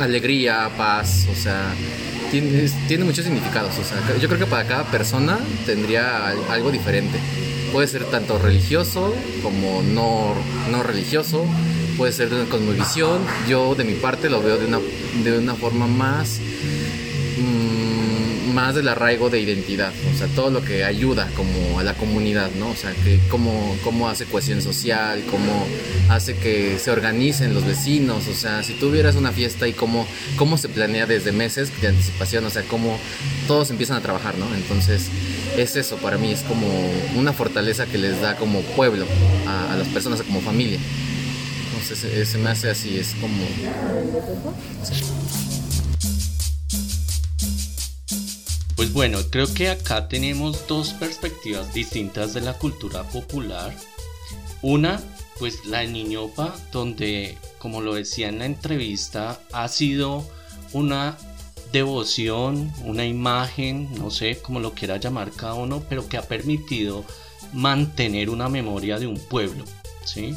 alegría, 0.00 0.70
paz, 0.76 1.26
o 1.30 1.34
sea, 1.34 1.74
tiene, 2.40 3.04
muchos 3.04 3.24
significados. 3.24 3.78
O 3.78 3.84
sea, 3.84 3.98
yo 4.18 4.28
creo 4.28 4.40
que 4.40 4.46
para 4.46 4.66
cada 4.66 4.84
persona 4.84 5.38
tendría 5.66 6.28
algo 6.28 6.70
diferente. 6.70 7.18
Puede 7.72 7.88
ser 7.88 8.04
tanto 8.06 8.38
religioso 8.38 9.14
como 9.42 9.82
no, 9.82 10.34
no 10.70 10.82
religioso, 10.82 11.44
puede 11.96 12.12
ser 12.12 12.30
de 12.30 12.36
una 12.36 12.50
cosmovisión. 12.50 13.20
Yo 13.48 13.74
de 13.74 13.84
mi 13.84 13.94
parte 13.94 14.30
lo 14.30 14.42
veo 14.42 14.58
de 14.58 14.66
una, 14.66 14.80
de 15.22 15.38
una 15.38 15.54
forma 15.54 15.86
más... 15.86 16.40
Mm, 17.38 17.81
más 18.52 18.74
del 18.74 18.88
arraigo 18.88 19.30
de 19.30 19.40
identidad, 19.40 19.92
o 20.12 20.16
sea, 20.16 20.26
todo 20.28 20.50
lo 20.50 20.64
que 20.64 20.84
ayuda 20.84 21.28
como 21.36 21.80
a 21.80 21.82
la 21.82 21.94
comunidad, 21.94 22.50
¿no? 22.58 22.70
O 22.70 22.76
sea, 22.76 22.92
que 23.04 23.20
cómo, 23.28 23.76
cómo 23.82 24.08
hace 24.08 24.26
cohesión 24.26 24.62
social, 24.62 25.22
cómo 25.30 25.66
hace 26.08 26.36
que 26.36 26.78
se 26.78 26.90
organicen 26.90 27.54
los 27.54 27.64
vecinos, 27.64 28.28
o 28.28 28.34
sea, 28.34 28.62
si 28.62 28.74
tuvieras 28.74 29.16
una 29.16 29.32
fiesta 29.32 29.66
y 29.66 29.72
cómo, 29.72 30.06
cómo 30.36 30.58
se 30.58 30.68
planea 30.68 31.06
desde 31.06 31.32
meses 31.32 31.72
de 31.80 31.88
anticipación, 31.88 32.44
o 32.44 32.50
sea, 32.50 32.62
cómo 32.62 32.98
todos 33.46 33.70
empiezan 33.70 33.96
a 33.96 34.00
trabajar, 34.00 34.36
¿no? 34.38 34.54
Entonces, 34.54 35.08
es 35.56 35.76
eso 35.76 35.96
para 35.96 36.18
mí, 36.18 36.32
es 36.32 36.42
como 36.42 36.66
una 37.16 37.32
fortaleza 37.32 37.86
que 37.86 37.98
les 37.98 38.20
da 38.20 38.36
como 38.36 38.60
pueblo 38.60 39.06
a, 39.46 39.76
las 39.76 39.88
personas, 39.88 40.22
como 40.22 40.40
familia. 40.40 40.78
Entonces, 41.72 42.28
se 42.28 42.38
me 42.38 42.50
hace 42.50 42.70
así, 42.70 42.98
es 42.98 43.14
como... 43.20 43.42
bueno, 48.92 49.18
creo 49.30 49.52
que 49.52 49.70
acá 49.70 50.08
tenemos 50.08 50.66
dos 50.66 50.92
perspectivas 50.92 51.72
distintas 51.72 52.34
de 52.34 52.42
la 52.42 52.58
cultura 52.58 53.02
popular. 53.04 53.74
Una, 54.60 55.00
pues 55.38 55.64
la 55.64 55.84
niñopa, 55.84 56.54
donde, 56.70 57.38
como 57.58 57.80
lo 57.80 57.94
decía 57.94 58.28
en 58.28 58.38
la 58.38 58.46
entrevista, 58.46 59.40
ha 59.52 59.68
sido 59.68 60.24
una 60.72 61.16
devoción, 61.72 62.72
una 62.84 63.06
imagen, 63.06 63.88
no 63.94 64.10
sé 64.10 64.38
cómo 64.42 64.60
lo 64.60 64.74
quiera 64.74 64.98
llamar 64.98 65.32
cada 65.32 65.54
uno, 65.54 65.82
pero 65.88 66.08
que 66.08 66.18
ha 66.18 66.22
permitido 66.22 67.04
mantener 67.52 68.28
una 68.28 68.48
memoria 68.48 68.98
de 68.98 69.06
un 69.06 69.18
pueblo, 69.18 69.64
¿sí? 70.04 70.34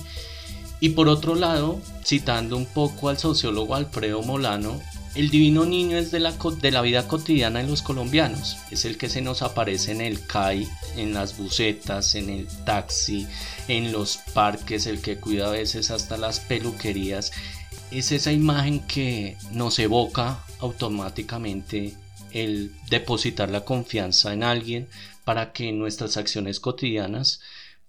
Y 0.80 0.90
por 0.90 1.10
otro 1.10 1.36
lado, 1.36 1.80
citando 2.04 2.56
un 2.58 2.66
poco 2.66 3.10
al 3.10 3.18
sociólogo 3.18 3.76
Alfredo 3.76 4.22
Molano, 4.22 4.82
el 5.16 5.30
divino 5.30 5.66
niño 5.66 5.98
es 5.98 6.12
de 6.12 6.20
la, 6.20 6.34
de 6.34 6.72
la 6.72 6.82
vida 6.82 7.08
cotidiana 7.08 7.60
de 7.60 7.68
los 7.68 7.82
colombianos. 7.82 8.58
Es 8.70 8.84
el 8.84 8.98
que 8.98 9.08
se 9.08 9.22
nos 9.22 9.42
aparece 9.42 9.94
en 9.94 10.02
el 10.02 10.26
CAI, 10.28 10.68
en 10.98 11.14
las 11.14 11.38
bucetas, 11.38 12.16
en 12.16 12.30
el 12.30 12.48
taxi, 12.66 13.26
en 13.70 13.94
los 13.94 14.18
parques, 14.34 14.86
el 14.88 15.02
que 15.02 15.18
cuida 15.18 15.48
a 15.48 15.52
veces 15.52 15.90
hasta 15.90 16.18
las 16.18 16.42
peluquerías. 16.42 17.32
Es 17.92 18.12
esa 18.12 18.34
imagen 18.34 18.82
que 18.82 19.38
nos 19.52 19.80
evoca 19.80 20.44
automáticamente 20.60 21.94
el 22.32 22.74
depositar 22.90 23.50
la 23.50 23.64
confianza 23.64 24.34
en 24.34 24.44
alguien 24.44 24.90
para 25.24 25.54
que 25.54 25.72
nuestras 25.72 26.18
acciones 26.18 26.60
cotidianas 26.60 27.40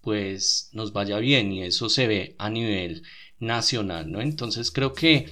pues 0.01 0.69
nos 0.73 0.93
vaya 0.93 1.19
bien 1.19 1.53
y 1.53 1.65
eso 1.65 1.89
se 1.89 2.07
ve 2.07 2.37
a 2.39 2.49
nivel 2.49 3.03
nacional, 3.41 4.13
¿no? 4.13 4.21
Entonces 4.21 4.71
creo 4.71 4.93
que 4.93 5.29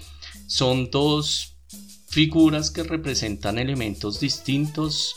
son 0.48 0.90
dos 0.90 1.53
figuras 2.14 2.70
que 2.70 2.84
representan 2.84 3.58
elementos 3.58 4.20
distintos. 4.20 5.16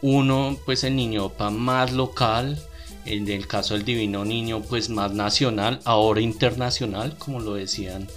Uno, 0.00 0.58
pues 0.64 0.82
el 0.82 0.96
niño 0.96 1.32
más 1.52 1.92
local, 1.92 2.60
el 3.04 3.24
del 3.24 3.46
caso 3.46 3.74
del 3.74 3.84
divino 3.84 4.24
niño, 4.24 4.60
pues 4.60 4.88
más 4.88 5.12
nacional, 5.12 5.78
ahora 5.84 6.20
internacional, 6.20 7.16
como 7.16 7.38
lo 7.38 7.54
decían 7.54 8.08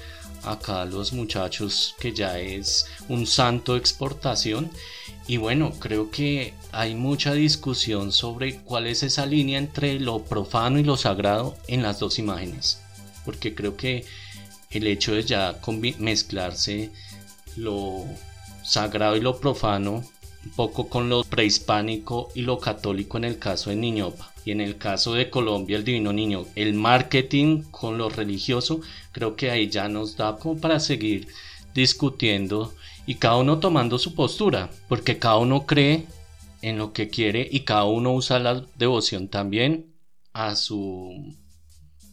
acá 0.41 0.86
los 0.86 1.13
muchachos, 1.13 1.93
que 1.99 2.13
ya 2.13 2.39
es 2.39 2.88
un 3.09 3.28
santo 3.28 3.76
exportación. 3.76 4.71
Y 5.28 5.38
bueno, 5.38 5.73
creo 5.78 6.09
que 6.09 6.55
hay 6.71 6.95
mucha 6.95 7.32
discusión 7.34 8.11
sobre 8.11 8.57
cuál 8.61 8.88
es 8.88 9.03
esa 9.03 9.28
línea 9.28 9.59
entre 9.59 9.99
lo 9.99 10.23
profano 10.23 10.80
y 10.80 10.84
lo 10.84 10.97
sagrado 10.97 11.55
en 11.67 11.84
las 11.84 11.99
dos 11.99 12.17
imágenes. 12.17 12.82
Porque 13.23 13.53
creo 13.53 13.78
que 13.78 14.03
el 14.71 14.88
hecho 14.88 15.13
de 15.13 15.23
ya 15.23 15.59
mezclarse 15.99 16.91
lo 17.56 18.06
sagrado 18.64 19.16
y 19.16 19.22
lo 19.22 19.39
profano, 19.39 20.03
un 20.43 20.51
poco 20.51 20.89
con 20.89 21.10
lo 21.10 21.24
prehispánico 21.24 22.30
y 22.36 22.41
lo 22.41 22.60
católico 22.60 23.18
en 23.18 23.26
el 23.26 23.39
caso 23.39 23.70
de 23.70 23.76
Niñopa. 23.76 24.32
Y 24.45 24.51
en 24.51 24.62
el 24.62 24.78
caso 24.78 25.14
de 25.14 25.32
Colombia, 25.32 25.78
el 25.78 25.84
Divino 25.84 26.14
Niño, 26.14 26.45
el 26.56 26.76
marketing 26.76 27.64
con 27.72 27.97
lo 27.97 28.10
religioso, 28.10 28.82
creo 29.12 29.36
que 29.36 29.49
ahí 29.49 29.70
ya 29.70 29.89
nos 29.89 30.18
da 30.18 30.38
como 30.38 30.60
para 30.62 30.80
seguir 30.80 31.28
discutiendo 31.74 32.74
y 33.08 33.16
cada 33.16 33.38
uno 33.38 33.60
tomando 33.60 33.97
su 33.97 34.14
postura, 34.14 34.70
porque 34.88 35.18
cada 35.18 35.38
uno 35.38 35.66
cree 35.66 36.06
en 36.62 36.78
lo 36.78 36.93
que 36.93 37.10
quiere 37.10 37.47
y 37.51 37.62
cada 37.62 37.86
uno 37.86 38.14
usa 38.14 38.39
la 38.39 38.66
devoción 38.78 39.28
también 39.30 39.95
a 40.34 40.56
su 40.56 41.36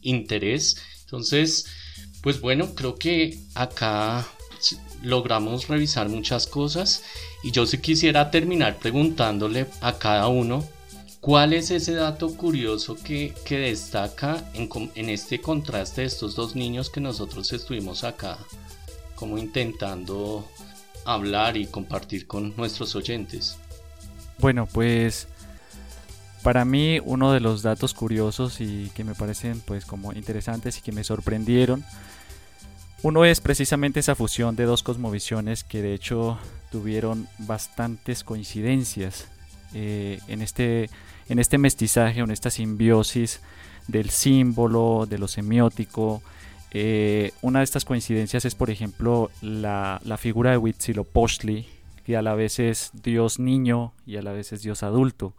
interés. 0.01 0.76
Entonces, 1.05 1.66
pues 2.22 2.40
bueno, 2.40 2.74
creo 2.74 2.97
que 2.97 3.38
acá 3.55 4.26
logramos 5.02 5.68
revisar 5.68 6.08
muchas 6.08 6.46
cosas 6.46 7.02
y 7.42 7.50
yo 7.50 7.66
sí 7.66 7.78
quisiera 7.78 8.30
terminar 8.30 8.78
preguntándole 8.78 9.66
a 9.80 9.98
cada 9.98 10.28
uno 10.28 10.64
cuál 11.20 11.52
es 11.52 11.70
ese 11.70 11.94
dato 11.94 12.34
curioso 12.34 12.96
que, 12.96 13.34
destaca 13.48 14.44
en, 14.54 14.68
en, 14.94 15.08
este 15.08 15.40
contraste 15.40 16.02
de 16.02 16.06
estos 16.08 16.34
dos 16.34 16.56
niños 16.56 16.90
que 16.90 17.00
nosotros 17.00 17.52
estuvimos 17.52 18.04
acá 18.04 18.38
como 19.14 19.38
intentando 19.38 20.48
hablar 21.04 21.56
y 21.56 21.66
compartir 21.66 22.26
con 22.26 22.54
nuestros 22.56 22.96
oyentes. 22.96 23.56
Bueno, 24.38 24.66
pues 24.66 25.28
para 26.42 26.64
mí 26.64 27.00
uno 27.04 27.32
de 27.32 27.38
los 27.38 27.62
datos 27.62 27.94
curiosos 27.94 28.60
y 28.60 28.90
que 28.94 29.04
me 29.04 29.14
parecen 29.14 29.60
pues 29.60 29.84
como 29.84 30.12
interesantes 30.12 30.78
y 30.78 30.80
que 30.80 30.90
me 30.90 31.04
sorprendieron 31.04 31.84
uno 33.03 33.24
es 33.24 33.40
precisamente 33.40 34.00
esa 34.00 34.14
fusión 34.14 34.55
de 34.55 34.64
dos 34.64 34.82
cosmovisiones 34.82 35.64
que 35.64 35.82
de 35.82 35.94
hecho 35.94 36.38
tuvieron 36.70 37.26
bastantes 37.38 38.22
coincidencias 38.22 39.28
eh, 39.74 40.20
en, 40.28 40.40
este, 40.40 40.88
en 41.28 41.38
este 41.38 41.59
mestizaje, 41.59 42.20
en 42.20 42.30
esta 42.30 42.50
simbiosis 42.50 43.40
del 43.88 44.11
símbolo, 44.11 45.07
de 45.09 45.18
lo 45.18 45.26
semiótico. 45.26 46.22
Eh, 46.70 47.32
una 47.42 47.59
de 47.59 47.64
estas 47.64 47.84
coincidencias 47.84 48.44
es, 48.44 48.55
por 48.55 48.70
ejemplo, 48.70 49.30
la, 49.40 50.00
la 50.05 50.16
figura 50.16 50.53
de 50.53 50.59
Huitzilopochtli, 50.59 51.66
que 52.07 52.16
a 52.16 52.22
la 52.22 52.34
vez 52.34 52.61
es 52.61 52.90
Dios 52.94 53.38
niño 53.38 53.92
y 54.07 54.16
a 54.16 54.22
la 54.22 54.32
vez 54.32 54.53
es 54.53 54.62
Dios 54.62 54.82
adulto. 54.84 55.34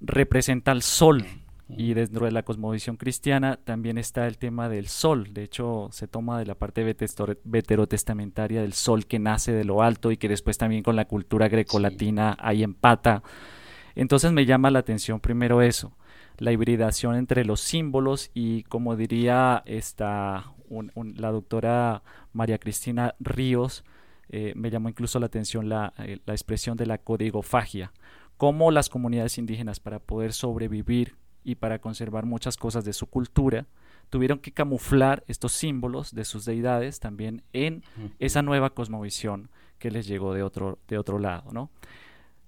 Representa 0.00 0.72
al 0.72 0.82
sol, 0.82 1.26
y 1.68 1.94
dentro 1.94 2.26
de 2.26 2.32
la 2.32 2.44
cosmovisión 2.44 2.96
cristiana 2.96 3.58
también 3.62 3.98
está 3.98 4.26
el 4.26 4.38
tema 4.38 4.68
del 4.68 4.86
sol. 4.86 5.32
De 5.32 5.42
hecho, 5.42 5.88
se 5.90 6.06
toma 6.06 6.38
de 6.38 6.46
la 6.46 6.54
parte 6.54 6.84
veterotestamentaria 7.44 8.62
del 8.62 8.72
sol 8.72 9.06
que 9.06 9.18
nace 9.18 9.52
de 9.52 9.64
lo 9.64 9.82
alto 9.82 10.12
y 10.12 10.16
que 10.16 10.28
después 10.28 10.58
también 10.58 10.82
con 10.82 10.94
la 10.94 11.06
cultura 11.06 11.48
grecolatina 11.48 12.36
hay 12.38 12.62
empata. 12.62 13.22
Entonces 13.96 14.30
me 14.30 14.46
llama 14.46 14.70
la 14.70 14.78
atención 14.78 15.20
primero 15.20 15.60
eso, 15.60 15.96
la 16.38 16.52
hibridación 16.52 17.16
entre 17.16 17.44
los 17.44 17.60
símbolos 17.60 18.30
y 18.32 18.62
como 18.64 18.94
diría 18.94 19.62
esta, 19.66 20.52
la 20.68 21.30
doctora 21.32 22.02
María 22.32 22.58
Cristina 22.58 23.14
Ríos, 23.18 23.84
eh, 24.28 24.52
me 24.54 24.70
llamó 24.70 24.88
incluso 24.88 25.18
la 25.18 25.26
atención 25.26 25.68
la, 25.68 25.94
eh, 25.98 26.18
la 26.26 26.34
expresión 26.34 26.76
de 26.76 26.86
la 26.86 26.98
codigofagia 26.98 27.92
cómo 28.36 28.70
las 28.70 28.88
comunidades 28.88 29.38
indígenas 29.38 29.80
para 29.80 29.98
poder 29.98 30.32
sobrevivir 30.32 31.16
y 31.46 31.54
para 31.54 31.78
conservar 31.78 32.26
muchas 32.26 32.56
cosas 32.56 32.84
de 32.84 32.92
su 32.92 33.06
cultura, 33.06 33.66
tuvieron 34.10 34.40
que 34.40 34.50
camuflar 34.50 35.22
estos 35.28 35.52
símbolos 35.52 36.12
de 36.12 36.24
sus 36.24 36.44
deidades 36.44 36.98
también 36.98 37.44
en 37.52 37.84
esa 38.18 38.42
nueva 38.42 38.70
cosmovisión 38.70 39.48
que 39.78 39.92
les 39.92 40.08
llegó 40.08 40.34
de 40.34 40.42
otro, 40.42 40.80
de 40.88 40.98
otro 40.98 41.20
lado, 41.20 41.52
¿no? 41.52 41.70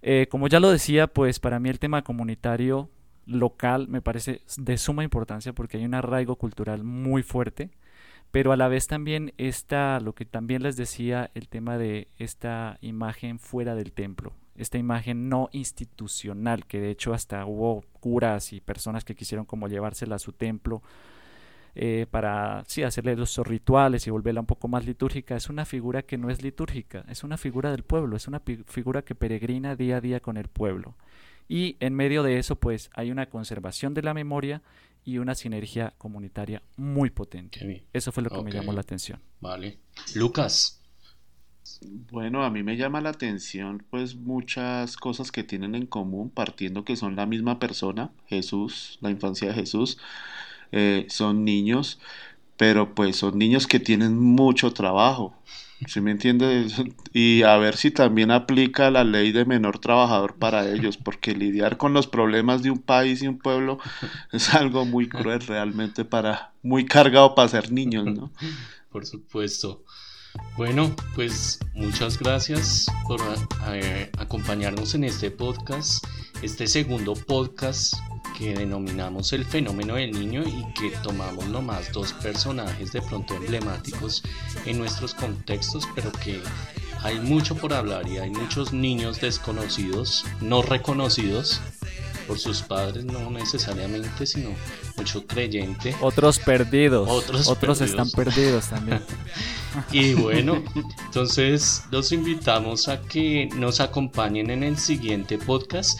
Eh, 0.02 0.26
como 0.28 0.48
ya 0.48 0.58
lo 0.58 0.68
decía, 0.70 1.06
pues 1.06 1.38
para 1.38 1.60
mí 1.60 1.68
el 1.68 1.78
tema 1.78 2.02
comunitario 2.02 2.90
local 3.24 3.86
me 3.86 4.02
parece 4.02 4.42
de 4.56 4.76
suma 4.78 5.04
importancia 5.04 5.52
porque 5.52 5.76
hay 5.76 5.84
un 5.84 5.94
arraigo 5.94 6.34
cultural 6.34 6.82
muy 6.82 7.22
fuerte, 7.22 7.70
pero 8.32 8.50
a 8.50 8.56
la 8.56 8.66
vez 8.66 8.88
también 8.88 9.32
está 9.38 10.00
lo 10.00 10.12
que 10.16 10.24
también 10.24 10.64
les 10.64 10.76
decía, 10.76 11.30
el 11.34 11.48
tema 11.48 11.78
de 11.78 12.08
esta 12.18 12.78
imagen 12.80 13.38
fuera 13.38 13.76
del 13.76 13.92
templo, 13.92 14.32
esta 14.58 14.78
imagen 14.78 15.28
no 15.28 15.48
institucional, 15.52 16.66
que 16.66 16.80
de 16.80 16.90
hecho 16.90 17.14
hasta 17.14 17.46
hubo 17.46 17.84
curas 18.00 18.52
y 18.52 18.60
personas 18.60 19.04
que 19.04 19.14
quisieron 19.14 19.46
como 19.46 19.68
llevársela 19.68 20.16
a 20.16 20.18
su 20.18 20.32
templo 20.32 20.82
eh, 21.80 22.06
para 22.10 22.64
sí, 22.66 22.82
hacerle 22.82 23.14
los 23.14 23.38
rituales 23.38 24.06
y 24.06 24.10
volverla 24.10 24.40
un 24.40 24.46
poco 24.46 24.66
más 24.66 24.84
litúrgica, 24.84 25.36
es 25.36 25.48
una 25.48 25.64
figura 25.64 26.02
que 26.02 26.18
no 26.18 26.28
es 26.28 26.42
litúrgica, 26.42 27.04
es 27.08 27.22
una 27.22 27.36
figura 27.36 27.70
del 27.70 27.84
pueblo, 27.84 28.16
es 28.16 28.26
una 28.26 28.42
figura 28.66 29.02
que 29.02 29.14
peregrina 29.14 29.76
día 29.76 29.98
a 29.98 30.00
día 30.00 30.18
con 30.18 30.36
el 30.36 30.48
pueblo. 30.48 30.96
Y 31.48 31.76
en 31.78 31.94
medio 31.94 32.24
de 32.24 32.38
eso, 32.38 32.56
pues 32.56 32.90
hay 32.94 33.12
una 33.12 33.26
conservación 33.26 33.94
de 33.94 34.02
la 34.02 34.12
memoria 34.12 34.60
y 35.04 35.18
una 35.18 35.34
sinergia 35.34 35.94
comunitaria 35.98 36.62
muy 36.76 37.10
potente. 37.10 37.86
Eso 37.92 38.12
fue 38.12 38.22
lo 38.24 38.30
que 38.30 38.42
me 38.42 38.50
llamó 38.50 38.72
la 38.72 38.80
atención. 38.80 39.20
Vale. 39.40 39.78
Lucas. 40.14 40.77
Bueno, 42.10 42.44
a 42.44 42.50
mí 42.50 42.62
me 42.62 42.76
llama 42.76 43.00
la 43.00 43.10
atención 43.10 43.84
pues 43.90 44.16
muchas 44.16 44.96
cosas 44.96 45.30
que 45.32 45.44
tienen 45.44 45.74
en 45.74 45.86
común, 45.86 46.30
partiendo 46.30 46.84
que 46.84 46.96
son 46.96 47.16
la 47.16 47.26
misma 47.26 47.58
persona, 47.58 48.10
Jesús, 48.26 48.98
la 49.00 49.10
infancia 49.10 49.48
de 49.48 49.54
Jesús, 49.54 49.98
eh, 50.72 51.06
son 51.08 51.44
niños, 51.44 51.98
pero 52.56 52.94
pues 52.94 53.16
son 53.16 53.38
niños 53.38 53.66
que 53.66 53.80
tienen 53.80 54.18
mucho 54.18 54.72
trabajo. 54.72 55.34
¿Sí 55.86 56.00
me 56.00 56.10
entiendes? 56.10 56.74
Y 57.12 57.42
a 57.42 57.56
ver 57.56 57.76
si 57.76 57.90
también 57.90 58.30
aplica 58.30 58.90
la 58.90 59.02
ley 59.02 59.32
de 59.32 59.44
menor 59.44 59.78
trabajador 59.78 60.36
para 60.36 60.68
ellos, 60.70 60.96
porque 60.96 61.34
lidiar 61.34 61.76
con 61.78 61.92
los 61.94 62.06
problemas 62.06 62.62
de 62.62 62.70
un 62.70 62.78
país 62.78 63.22
y 63.22 63.28
un 63.28 63.38
pueblo 63.38 63.78
es 64.32 64.54
algo 64.54 64.84
muy 64.84 65.08
cruel 65.08 65.40
realmente 65.40 66.04
para, 66.04 66.52
muy 66.62 66.84
cargado 66.84 67.34
para 67.34 67.48
ser 67.48 67.72
niños, 67.72 68.06
¿no? 68.06 68.30
Por 68.90 69.06
supuesto. 69.06 69.84
Bueno, 70.56 70.94
pues 71.14 71.60
muchas 71.74 72.18
gracias 72.18 72.86
por 73.06 73.20
eh, 73.72 74.10
acompañarnos 74.18 74.94
en 74.94 75.04
este 75.04 75.30
podcast, 75.30 76.04
este 76.42 76.66
segundo 76.66 77.14
podcast 77.14 77.94
que 78.36 78.54
denominamos 78.54 79.32
el 79.32 79.44
fenómeno 79.44 79.94
del 79.94 80.12
niño 80.12 80.42
y 80.42 80.64
que 80.74 80.90
tomamos 81.02 81.46
nomás 81.46 81.92
dos 81.92 82.12
personajes 82.12 82.92
de 82.92 83.02
pronto 83.02 83.34
emblemáticos 83.34 84.22
en 84.66 84.78
nuestros 84.78 85.14
contextos, 85.14 85.84
pero 85.94 86.12
que 86.12 86.40
hay 87.02 87.20
mucho 87.20 87.56
por 87.56 87.72
hablar 87.72 88.08
y 88.08 88.18
hay 88.18 88.30
muchos 88.30 88.72
niños 88.72 89.20
desconocidos, 89.20 90.24
no 90.40 90.62
reconocidos 90.62 91.60
por 92.28 92.38
sus 92.38 92.60
padres, 92.60 93.04
no 93.06 93.30
necesariamente, 93.30 94.26
sino 94.26 94.50
mucho 94.96 95.26
creyente. 95.26 95.96
Otros 96.00 96.38
perdidos. 96.38 97.08
Otros, 97.10 97.48
Otros 97.48 97.80
están 97.80 98.10
perdidos 98.10 98.68
también. 98.68 99.00
y 99.92 100.12
bueno, 100.12 100.62
entonces 101.06 101.84
los 101.90 102.12
invitamos 102.12 102.88
a 102.88 103.00
que 103.00 103.48
nos 103.56 103.80
acompañen 103.80 104.50
en 104.50 104.62
el 104.62 104.76
siguiente 104.76 105.38
podcast 105.38 105.98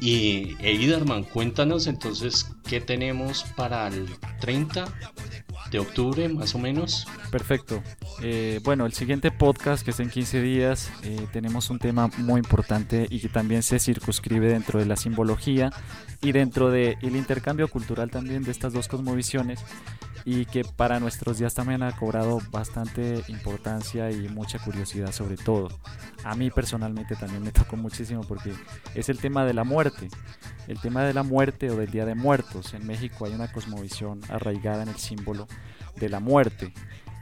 y 0.00 0.56
Eiderman, 0.60 1.24
cuéntanos 1.24 1.86
entonces 1.86 2.46
qué 2.64 2.80
tenemos 2.80 3.44
para 3.56 3.88
el 3.88 4.08
30 4.40 4.86
de 5.74 5.80
octubre, 5.80 6.28
más 6.28 6.54
o 6.54 6.58
menos. 6.58 7.06
Perfecto. 7.32 7.82
Eh, 8.22 8.60
bueno, 8.62 8.86
el 8.86 8.92
siguiente 8.92 9.32
podcast, 9.32 9.84
que 9.84 9.90
es 9.90 9.98
en 9.98 10.08
15 10.08 10.40
días, 10.40 10.92
eh, 11.02 11.26
tenemos 11.32 11.68
un 11.68 11.80
tema 11.80 12.08
muy 12.18 12.38
importante 12.38 13.08
y 13.10 13.18
que 13.18 13.28
también 13.28 13.64
se 13.64 13.80
circunscribe 13.80 14.46
dentro 14.46 14.78
de 14.78 14.86
la 14.86 14.94
simbología 14.94 15.72
y 16.22 16.30
dentro 16.30 16.70
del 16.70 17.16
intercambio 17.16 17.66
cultural 17.66 18.08
también 18.08 18.44
de 18.44 18.52
estas 18.52 18.72
dos 18.72 18.86
cosmovisiones 18.86 19.64
y 20.24 20.46
que 20.46 20.64
para 20.64 21.00
nuestros 21.00 21.38
días 21.38 21.54
también 21.54 21.82
ha 21.82 21.92
cobrado 21.92 22.40
bastante 22.50 23.22
importancia 23.28 24.10
y 24.10 24.28
mucha 24.28 24.58
curiosidad 24.58 25.12
sobre 25.12 25.36
todo. 25.36 25.68
A 26.24 26.34
mí 26.34 26.50
personalmente 26.50 27.14
también 27.16 27.42
me 27.42 27.52
tocó 27.52 27.76
muchísimo 27.76 28.22
porque 28.22 28.52
es 28.94 29.08
el 29.08 29.18
tema 29.18 29.44
de 29.44 29.54
la 29.54 29.64
muerte, 29.64 30.08
el 30.66 30.80
tema 30.80 31.02
de 31.02 31.12
la 31.12 31.22
muerte 31.22 31.70
o 31.70 31.76
del 31.76 31.90
Día 31.90 32.06
de 32.06 32.14
Muertos. 32.14 32.72
En 32.74 32.86
México 32.86 33.26
hay 33.26 33.34
una 33.34 33.52
cosmovisión 33.52 34.20
arraigada 34.28 34.82
en 34.82 34.88
el 34.88 34.96
símbolo 34.96 35.46
de 35.96 36.08
la 36.08 36.20
muerte. 36.20 36.72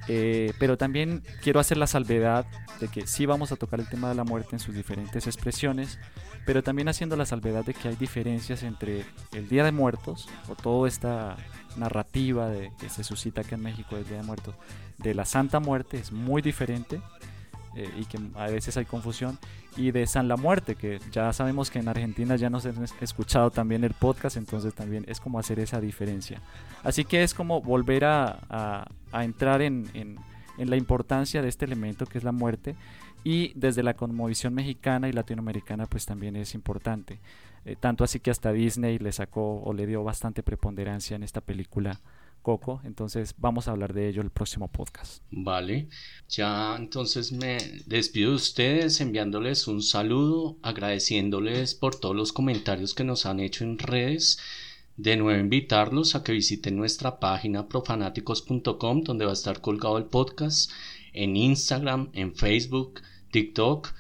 Eh, 0.09 0.53
pero 0.59 0.77
también 0.77 1.23
quiero 1.43 1.61
hacer 1.61 1.77
la 1.77 1.87
salvedad 1.87 2.45
de 2.81 2.89
que 2.89 3.07
sí 3.07 3.25
vamos 3.25 3.53
a 3.53 3.57
tocar 3.57 3.79
el 3.79 3.89
tema 3.89 4.09
de 4.09 4.17
la 4.17 4.25
muerte 4.25 4.51
en 4.53 4.59
sus 4.59 4.75
diferentes 4.75 5.27
expresiones, 5.27 5.99
pero 6.45 6.63
también 6.63 6.89
haciendo 6.89 7.17
la 7.17 7.25
salvedad 7.25 7.65
de 7.65 7.73
que 7.73 7.89
hay 7.89 7.95
diferencias 7.95 8.65
entre 8.65 9.05
el 9.33 9.49
Día 9.49 9.63
de 9.65 9.71
Muertos 9.71 10.29
o 10.49 10.57
toda 10.57 10.89
esta 10.89 11.37
narrativa 11.77 12.49
de, 12.49 12.71
que 12.79 12.89
se 12.89 13.05
suscita 13.05 13.43
aquí 13.43 13.55
en 13.55 13.63
México 13.63 13.97
del 13.97 14.07
Día 14.07 14.19
de 14.19 14.23
Muertos 14.23 14.55
de 14.99 15.15
la 15.15 15.25
Santa 15.25 15.61
Muerte 15.61 15.99
es 15.99 16.13
muy 16.13 16.43
diferente 16.43 17.01
eh, 17.75 17.91
y 17.99 18.05
que 18.05 18.19
a 18.35 18.47
veces 18.47 18.77
hay 18.77 18.85
confusión 18.85 19.39
y 19.77 19.91
de 19.91 20.07
San 20.07 20.29
la 20.29 20.37
Muerte 20.37 20.75
que 20.75 21.01
ya 21.11 21.33
sabemos 21.33 21.71
que 21.71 21.79
en 21.79 21.89
Argentina 21.89 22.37
ya 22.37 22.51
nos 22.51 22.67
han 22.67 22.85
escuchado 23.01 23.51
también 23.51 23.85
el 23.85 23.95
podcast 23.95 24.37
entonces 24.37 24.75
también 24.75 25.05
es 25.09 25.21
como 25.21 25.39
hacer 25.39 25.59
esa 25.59 25.81
diferencia. 25.81 26.41
Así 26.85 27.05
que 27.05 27.23
es 27.23 27.33
como 27.33 27.63
volver 27.63 28.05
a, 28.05 28.87
a, 29.13 29.25
entrar 29.25 29.63
en, 29.63 29.89
en, 29.95 30.19
en 30.59 30.71
la 30.71 30.77
importancia 30.77 31.41
de 31.41 31.49
este 31.49 31.65
elemento 31.65 32.07
que 32.07 32.19
es 32.19 32.25
la 32.25 32.33
muerte 32.33 32.77
y 33.25 33.53
desde 33.55 33.83
la 33.83 33.95
conmovisión 33.95 34.53
mexicana 34.53 35.09
y 35.09 35.13
latinoamericana 35.13 35.87
pues 35.87 36.05
también 36.05 36.37
es 36.37 36.55
importante 36.55 37.19
eh, 37.65 37.77
tanto 37.79 38.05
así 38.05 38.21
que 38.21 38.31
hasta 38.31 38.53
Disney 38.53 38.99
le 38.99 39.13
sacó 39.13 39.63
o 39.63 39.73
le 39.73 39.87
dio 39.87 40.03
bastante 40.03 40.43
preponderancia 40.43 41.17
en 41.17 41.23
esta 41.23 41.41
película 41.41 42.01
Coco. 42.43 42.81
Entonces 42.85 43.35
vamos 43.39 43.69
a 43.69 43.71
hablar 43.71 43.95
de 43.95 44.09
ello 44.09 44.21
el 44.21 44.31
próximo 44.31 44.69
podcast. 44.69 45.23
Vale, 45.31 45.89
ya 46.29 46.77
entonces 46.77 47.33
me 47.33 47.57
despido 47.87 48.31
de 48.31 48.37
ustedes 48.37 49.01
enviándoles 49.01 49.69
un 49.69 49.83
saludo, 49.83 50.57
agradeciéndoles 50.63 51.75
por 51.75 51.95
todos 51.95 52.17
los 52.17 52.33
comentarios 52.33 52.95
que 52.95 53.05
nos 53.05 53.27
han 53.27 53.41
hecho 53.41 53.65
en 53.65 53.79
redes. 53.79 54.39
De 54.97 55.17
nuevo 55.17 55.41
invitarlos 55.41 56.15
a 56.15 56.23
que 56.23 56.33
visiten 56.33 56.77
nuestra 56.77 57.19
página 57.19 57.69
profanáticos.com 57.69 59.03
donde 59.05 59.25
va 59.25 59.31
a 59.31 59.35
estar 59.35 59.61
colgado 59.63 59.97
el 59.97 60.05
podcast 60.05 60.71
en 61.15 61.37
Instagram, 61.37 62.11
en 62.13 62.35
Facebook, 62.35 63.01
TikTok 63.31 63.95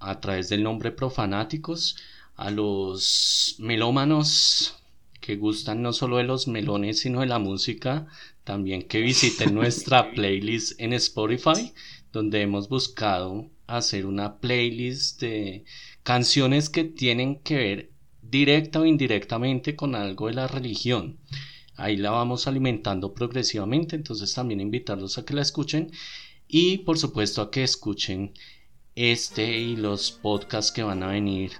a 0.00 0.20
través 0.20 0.48
del 0.48 0.64
nombre 0.64 0.90
Profanáticos 0.90 1.96
a 2.42 2.50
los 2.50 3.54
melómanos 3.60 4.74
que 5.20 5.36
gustan 5.36 5.80
no 5.80 5.92
solo 5.92 6.16
de 6.16 6.24
los 6.24 6.48
melones, 6.48 6.98
sino 6.98 7.20
de 7.20 7.26
la 7.26 7.38
música, 7.38 8.08
también 8.42 8.82
que 8.82 9.00
visiten 9.00 9.54
nuestra 9.60 10.10
playlist 10.10 10.72
en 10.80 10.92
Spotify, 10.94 11.72
donde 12.12 12.42
hemos 12.42 12.68
buscado 12.68 13.48
hacer 13.68 14.06
una 14.06 14.40
playlist 14.40 15.20
de 15.20 15.64
canciones 16.02 16.68
que 16.68 16.82
tienen 16.82 17.38
que 17.38 17.56
ver 17.56 17.90
directa 18.20 18.80
o 18.80 18.86
indirectamente 18.86 19.76
con 19.76 19.94
algo 19.94 20.26
de 20.26 20.34
la 20.34 20.48
religión. 20.48 21.20
Ahí 21.76 21.96
la 21.96 22.10
vamos 22.10 22.48
alimentando 22.48 23.14
progresivamente, 23.14 23.94
entonces 23.94 24.34
también 24.34 24.60
invitarlos 24.60 25.16
a 25.16 25.24
que 25.24 25.34
la 25.34 25.42
escuchen 25.42 25.92
y 26.48 26.78
por 26.78 26.98
supuesto 26.98 27.40
a 27.40 27.52
que 27.52 27.62
escuchen 27.62 28.32
este 28.96 29.60
y 29.60 29.76
los 29.76 30.10
podcasts 30.10 30.72
que 30.72 30.82
van 30.82 31.04
a 31.04 31.06
venir 31.06 31.52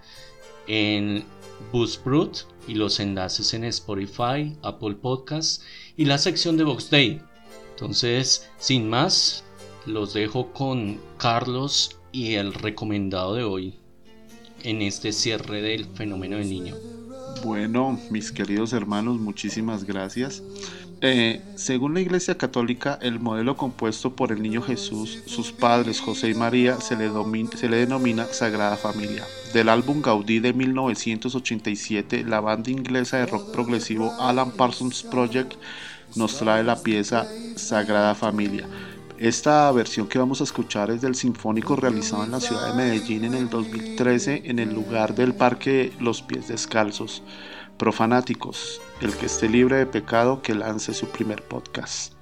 en 0.66 1.24
Buzzsprout 1.72 2.46
y 2.66 2.74
los 2.74 3.00
enlaces 3.00 3.54
en 3.54 3.64
Spotify, 3.64 4.56
Apple 4.62 4.94
Podcasts 4.94 5.64
y 5.96 6.04
la 6.04 6.18
sección 6.18 6.56
de 6.56 6.64
Box 6.64 6.90
Day. 6.90 7.20
Entonces, 7.70 8.48
sin 8.58 8.88
más, 8.88 9.44
los 9.86 10.14
dejo 10.14 10.52
con 10.52 11.00
Carlos 11.18 11.98
y 12.12 12.34
el 12.34 12.54
recomendado 12.54 13.34
de 13.34 13.44
hoy 13.44 13.74
en 14.62 14.82
este 14.82 15.12
cierre 15.12 15.60
del 15.60 15.86
fenómeno 15.86 16.36
del 16.36 16.48
niño. 16.48 16.76
Bueno, 17.44 17.98
mis 18.10 18.30
queridos 18.30 18.72
hermanos, 18.72 19.18
muchísimas 19.18 19.84
gracias. 19.84 20.42
Eh, 21.04 21.40
según 21.56 21.94
la 21.94 22.00
Iglesia 22.00 22.38
Católica, 22.38 22.96
el 23.02 23.18
modelo 23.18 23.56
compuesto 23.56 24.14
por 24.14 24.30
el 24.30 24.40
niño 24.40 24.62
Jesús, 24.62 25.18
sus 25.26 25.50
padres 25.50 26.00
José 26.00 26.28
y 26.28 26.34
María, 26.34 26.80
se 26.80 26.94
le, 26.96 27.10
se 27.56 27.68
le 27.68 27.78
denomina 27.78 28.26
Sagrada 28.26 28.76
Familia. 28.76 29.24
Del 29.52 29.68
álbum 29.68 30.00
Gaudí 30.00 30.38
de 30.38 30.52
1987, 30.52 32.22
la 32.22 32.38
banda 32.38 32.70
inglesa 32.70 33.16
de 33.16 33.26
rock 33.26 33.50
progresivo 33.50 34.12
Alan 34.20 34.52
Parsons 34.52 35.02
Project 35.02 35.54
nos 36.14 36.38
trae 36.38 36.62
la 36.62 36.80
pieza 36.80 37.26
Sagrada 37.56 38.14
Familia. 38.14 38.68
Esta 39.18 39.72
versión 39.72 40.06
que 40.06 40.20
vamos 40.20 40.40
a 40.40 40.44
escuchar 40.44 40.92
es 40.92 41.00
del 41.00 41.16
Sinfónico 41.16 41.74
realizado 41.74 42.22
en 42.22 42.30
la 42.30 42.40
ciudad 42.40 42.68
de 42.68 42.74
Medellín 42.74 43.24
en 43.24 43.34
el 43.34 43.50
2013 43.50 44.42
en 44.44 44.60
el 44.60 44.72
lugar 44.72 45.16
del 45.16 45.34
Parque 45.34 45.92
Los 45.98 46.22
Pies 46.22 46.46
Descalzos. 46.46 47.24
Profanáticos, 47.76 48.80
el 49.00 49.12
que 49.16 49.26
esté 49.26 49.48
libre 49.48 49.76
de 49.76 49.86
pecado 49.86 50.42
que 50.42 50.54
lance 50.54 50.94
su 50.94 51.08
primer 51.08 51.42
podcast. 51.42 52.14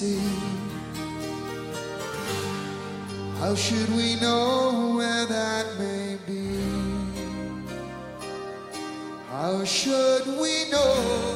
see? 0.00 0.18
How 3.38 3.54
should 3.54 3.90
we 3.90 4.16
know 4.16 4.94
where 4.96 5.26
that 5.26 5.66
may 5.78 6.16
be? 6.26 6.56
How 9.28 9.62
should 9.62 10.26
we 10.40 10.70
know? 10.70 11.29